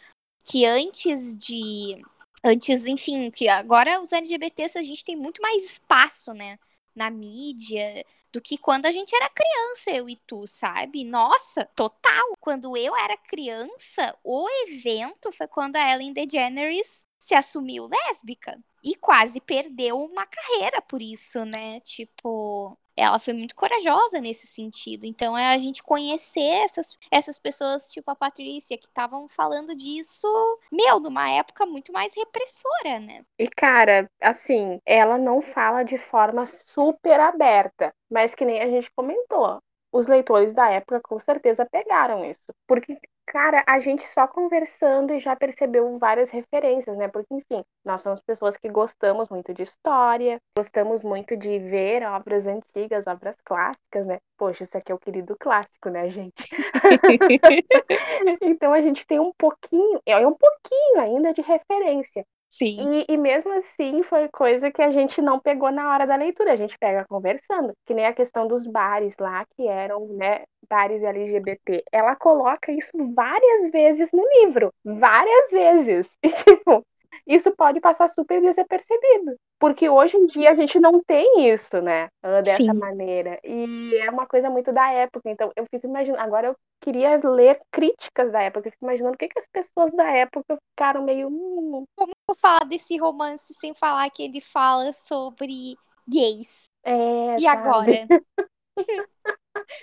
que 0.43 0.65
antes 0.65 1.37
de 1.37 2.03
Antes, 2.47 2.85
enfim, 2.85 3.31
que 3.31 3.47
agora 3.47 3.99
os 3.99 4.13
LGBTs 4.13 4.77
a 4.77 4.83
gente 4.83 5.03
tem 5.03 5.15
muito 5.15 5.41
mais 5.41 5.65
espaço, 5.65 6.31
né? 6.31 6.59
Na 6.95 7.09
mídia, 7.09 8.05
do 8.31 8.39
que 8.39 8.55
quando 8.55 8.85
a 8.85 8.91
gente 8.91 9.15
era 9.15 9.27
criança, 9.31 9.89
eu 9.89 10.07
e 10.07 10.15
tu, 10.27 10.45
sabe? 10.45 11.03
Nossa, 11.03 11.65
total. 11.75 12.35
Quando 12.39 12.77
eu 12.77 12.95
era 12.95 13.17
criança, 13.17 14.15
o 14.23 14.47
evento 14.67 15.31
foi 15.31 15.47
quando 15.47 15.75
a 15.75 15.91
Ellen 15.91 16.13
DeGeneres 16.13 17.07
se 17.17 17.33
assumiu 17.33 17.87
lésbica 17.87 18.63
e 18.83 18.95
quase 18.95 19.41
perdeu 19.41 19.99
uma 19.99 20.27
carreira 20.27 20.83
por 20.83 21.01
isso, 21.01 21.43
né? 21.45 21.79
Tipo, 21.79 22.77
ela 22.95 23.19
foi 23.19 23.33
muito 23.33 23.55
corajosa 23.55 24.19
nesse 24.19 24.47
sentido. 24.47 25.05
Então 25.05 25.37
é 25.37 25.53
a 25.53 25.57
gente 25.57 25.83
conhecer 25.83 26.63
essas, 26.63 26.97
essas 27.11 27.37
pessoas, 27.37 27.89
tipo 27.91 28.09
a 28.09 28.15
Patrícia, 28.15 28.77
que 28.77 28.87
estavam 28.87 29.27
falando 29.27 29.75
disso, 29.75 30.27
meu, 30.71 30.99
numa 30.99 31.29
época 31.29 31.65
muito 31.65 31.91
mais 31.91 32.13
repressora, 32.15 32.99
né? 32.99 33.23
E 33.37 33.47
cara, 33.47 34.09
assim, 34.21 34.79
ela 34.85 35.17
não 35.17 35.41
fala 35.41 35.83
de 35.83 35.97
forma 35.97 36.45
super 36.45 37.19
aberta, 37.19 37.93
mas 38.09 38.33
que 38.35 38.45
nem 38.45 38.61
a 38.61 38.69
gente 38.69 38.91
comentou. 38.95 39.59
Os 39.91 40.07
leitores 40.07 40.53
da 40.53 40.69
época 40.69 40.99
com 41.01 41.19
certeza 41.19 41.65
pegaram 41.65 42.25
isso. 42.25 42.43
Porque 42.67 42.97
Cara, 43.27 43.63
a 43.67 43.79
gente 43.79 44.03
só 44.07 44.27
conversando 44.27 45.13
e 45.13 45.19
já 45.19 45.35
percebeu 45.35 45.97
várias 45.97 46.29
referências, 46.29 46.95
né? 46.95 47.07
Porque, 47.07 47.33
enfim, 47.33 47.63
nós 47.83 48.01
somos 48.01 48.21
pessoas 48.21 48.55
que 48.55 48.69
gostamos 48.69 49.29
muito 49.29 49.53
de 49.53 49.63
história, 49.63 50.39
gostamos 50.57 51.01
muito 51.01 51.35
de 51.35 51.57
ver 51.57 52.03
obras 52.03 52.45
antigas, 52.45 53.07
obras 53.07 53.35
clássicas, 53.43 54.05
né? 54.05 54.19
Poxa, 54.37 54.63
isso 54.63 54.77
aqui 54.77 54.91
é 54.91 54.95
o 54.95 54.99
querido 54.99 55.35
clássico, 55.39 55.89
né, 55.89 56.09
gente? 56.09 56.45
então 58.41 58.71
a 58.71 58.81
gente 58.81 59.05
tem 59.07 59.19
um 59.19 59.31
pouquinho, 59.37 59.99
é 60.05 60.25
um 60.25 60.33
pouquinho 60.33 60.99
ainda 60.99 61.33
de 61.33 61.41
referência. 61.41 62.25
Sim. 62.57 63.03
E, 63.09 63.13
e, 63.13 63.17
mesmo 63.17 63.51
assim 63.51 64.01
foi 64.03 64.29
coisa 64.29 64.71
que 64.71 64.81
a 64.81 64.89
gente 64.89 65.21
não 65.21 65.39
pegou 65.39 65.71
na 65.71 65.91
hora 65.91 66.07
da 66.07 66.15
leitura, 66.15 66.53
a 66.53 66.55
gente 66.55 66.77
pega 66.77 67.05
conversando. 67.05 67.73
Que 67.85 67.93
nem 67.93 68.05
a 68.05 68.13
questão 68.13 68.47
dos 68.47 68.65
bares 68.65 69.13
lá, 69.19 69.45
que 69.55 69.67
eram, 69.67 70.07
né, 70.07 70.43
bares 70.69 71.03
LGBT. 71.03 71.83
Ela 71.91 72.15
coloca 72.15 72.71
isso 72.71 72.91
várias 73.13 73.71
vezes 73.71 74.09
no 74.13 74.23
livro. 74.39 74.73
Várias 74.83 75.51
vezes. 75.51 76.15
E, 76.23 76.29
tipo, 76.29 76.85
isso 77.25 77.51
pode 77.55 77.79
passar 77.79 78.07
super 78.07 78.41
desapercebido. 78.41 79.35
Porque 79.59 79.89
hoje 79.89 80.17
em 80.17 80.25
dia 80.25 80.51
a 80.51 80.55
gente 80.55 80.79
não 80.79 81.03
tem 81.03 81.49
isso, 81.49 81.81
né? 81.81 82.09
Dessa 82.43 82.57
Sim. 82.57 82.73
maneira. 82.73 83.39
E 83.43 83.95
é 83.95 84.09
uma 84.09 84.25
coisa 84.25 84.49
muito 84.49 84.71
da 84.71 84.91
época. 84.91 85.29
Então 85.29 85.51
eu 85.55 85.65
fico 85.69 85.87
imaginando. 85.87 86.21
Agora 86.21 86.47
eu 86.47 86.55
queria 86.81 87.17
ler 87.23 87.59
críticas 87.71 88.31
da 88.31 88.41
época. 88.41 88.67
Eu 88.67 88.71
fico 88.71 88.85
imaginando 88.85 89.15
o 89.15 89.17
que, 89.17 89.27
que 89.27 89.39
as 89.39 89.47
pessoas 89.47 89.91
da 89.93 90.09
época 90.11 90.57
ficaram 90.71 91.03
meio. 91.03 91.29
Hum. 91.29 91.85
Como 91.95 92.13
falar 92.37 92.65
desse 92.65 92.97
romance 92.97 93.53
sem 93.53 93.73
falar 93.73 94.09
que 94.09 94.23
ele 94.23 94.41
fala 94.41 94.91
sobre 94.91 95.77
gays? 96.07 96.69
É, 96.83 97.35
e 97.37 97.41
sabe? 97.41 97.47
agora? 97.47 97.91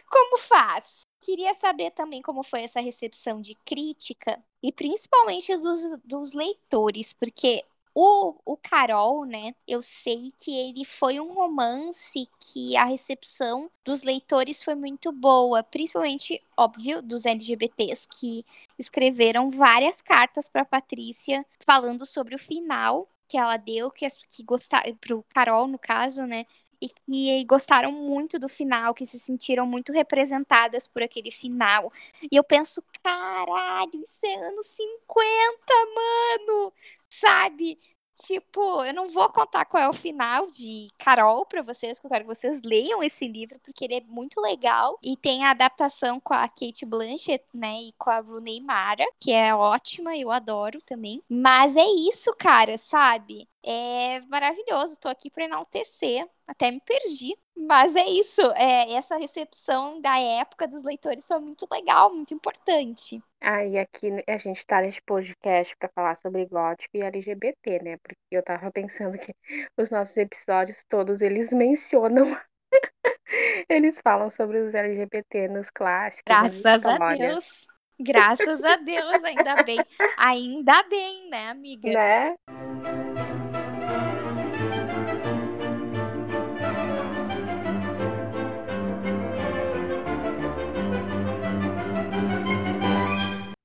como 0.08 0.38
faz? 0.38 1.02
Queria 1.20 1.54
saber 1.54 1.90
também 1.92 2.22
como 2.22 2.42
foi 2.42 2.62
essa 2.62 2.80
recepção 2.80 3.40
de 3.40 3.54
crítica 3.64 4.42
e 4.62 4.72
principalmente 4.72 5.56
dos, 5.56 5.80
dos 6.04 6.32
leitores, 6.32 7.12
porque 7.12 7.64
o, 7.94 8.34
o 8.44 8.56
Carol, 8.56 9.24
né? 9.24 9.54
Eu 9.68 9.82
sei 9.82 10.32
que 10.42 10.50
ele 10.56 10.84
foi 10.84 11.20
um 11.20 11.34
romance 11.34 12.28
que 12.40 12.76
a 12.76 12.84
recepção 12.84 13.70
dos 13.84 14.02
leitores 14.02 14.62
foi 14.62 14.74
muito 14.74 15.12
boa, 15.12 15.62
principalmente, 15.62 16.42
óbvio, 16.56 17.02
dos 17.02 17.26
LGBTs 17.26 18.08
que 18.08 18.44
escreveram 18.78 19.50
várias 19.50 20.00
cartas 20.00 20.48
para 20.48 20.64
Patrícia 20.64 21.44
falando 21.64 22.06
sobre 22.06 22.34
o 22.34 22.38
final 22.38 23.08
que 23.28 23.36
ela 23.38 23.56
deu, 23.56 23.90
que, 23.90 24.06
que 24.28 24.42
gostaram, 24.42 24.94
pro 24.96 25.24
Carol, 25.34 25.66
no 25.66 25.78
caso, 25.78 26.26
né? 26.26 26.46
E 26.82 26.88
que 26.88 27.44
gostaram 27.44 27.92
muito 27.92 28.38
do 28.38 28.48
final, 28.48 28.92
que 28.92 29.06
se 29.06 29.20
sentiram 29.20 29.64
muito 29.66 29.92
representadas 29.92 30.86
por 30.88 31.02
aquele 31.02 31.30
final. 31.30 31.92
E 32.30 32.36
eu 32.36 32.42
penso, 32.42 32.82
caralho, 33.02 34.02
isso 34.02 34.26
é 34.26 34.34
anos 34.34 34.66
50, 34.66 35.56
mano! 35.94 36.72
Sabe? 37.08 37.78
tipo, 38.14 38.84
eu 38.84 38.94
não 38.94 39.08
vou 39.08 39.28
contar 39.30 39.64
qual 39.64 39.82
é 39.82 39.88
o 39.88 39.92
final 39.92 40.48
de 40.50 40.88
Carol 40.98 41.44
para 41.44 41.62
vocês, 41.62 41.98
que 41.98 42.06
eu 42.06 42.10
quero 42.10 42.24
que 42.24 42.34
vocês 42.34 42.60
leiam 42.62 43.02
esse 43.02 43.26
livro, 43.26 43.58
porque 43.60 43.84
ele 43.84 43.94
é 43.94 44.00
muito 44.02 44.40
legal. 44.40 44.98
E 45.02 45.16
tem 45.16 45.44
a 45.44 45.50
adaptação 45.50 46.20
com 46.20 46.34
a 46.34 46.48
Kate 46.48 46.86
Blanchett, 46.86 47.44
né? 47.52 47.82
E 47.82 47.92
com 47.98 48.10
a 48.10 48.20
Rooney 48.20 48.60
Mara, 48.60 49.04
que 49.18 49.32
é 49.32 49.54
ótima, 49.54 50.16
eu 50.16 50.30
adoro 50.30 50.80
também. 50.82 51.22
Mas 51.28 51.76
é 51.76 51.84
isso, 51.84 52.34
cara, 52.36 52.76
sabe? 52.78 53.48
É 53.64 54.20
maravilhoso. 54.28 54.98
Tô 54.98 55.08
aqui 55.08 55.30
para 55.30 55.44
enaltecer. 55.44 56.28
Até 56.52 56.70
me 56.70 56.80
perdi. 56.80 57.34
Mas 57.56 57.96
é 57.96 58.04
isso. 58.04 58.40
É, 58.52 58.92
essa 58.94 59.16
recepção 59.16 60.00
da 60.00 60.18
época 60.18 60.68
dos 60.68 60.82
leitores 60.82 61.26
foi 61.26 61.38
muito 61.40 61.66
legal, 61.70 62.12
muito 62.12 62.34
importante. 62.34 63.22
Ah, 63.40 63.64
e 63.64 63.78
aqui 63.78 64.08
a 64.26 64.36
gente 64.36 64.64
tá 64.66 64.80
nesse 64.80 65.00
podcast 65.02 65.74
para 65.76 65.88
falar 65.94 66.14
sobre 66.14 66.46
gótico 66.46 66.96
e 66.96 67.02
LGBT, 67.02 67.82
né? 67.82 67.96
Porque 68.02 68.16
eu 68.30 68.42
tava 68.42 68.70
pensando 68.70 69.18
que 69.18 69.34
os 69.76 69.90
nossos 69.90 70.16
episódios 70.16 70.84
todos 70.88 71.22
eles 71.22 71.52
mencionam 71.52 72.24
eles 73.68 74.00
falam 74.02 74.28
sobre 74.28 74.58
os 74.60 74.74
LGBT 74.74 75.48
nos 75.48 75.70
clássicos. 75.70 76.22
Graças 76.26 76.86
a 76.86 77.14
Deus. 77.14 77.66
Graças 77.98 78.64
a 78.64 78.76
Deus, 78.76 79.24
ainda 79.24 79.62
bem. 79.62 79.78
Ainda 80.18 80.82
bem, 80.84 81.30
né, 81.30 81.48
amiga? 81.50 81.90
Né? 81.90 82.36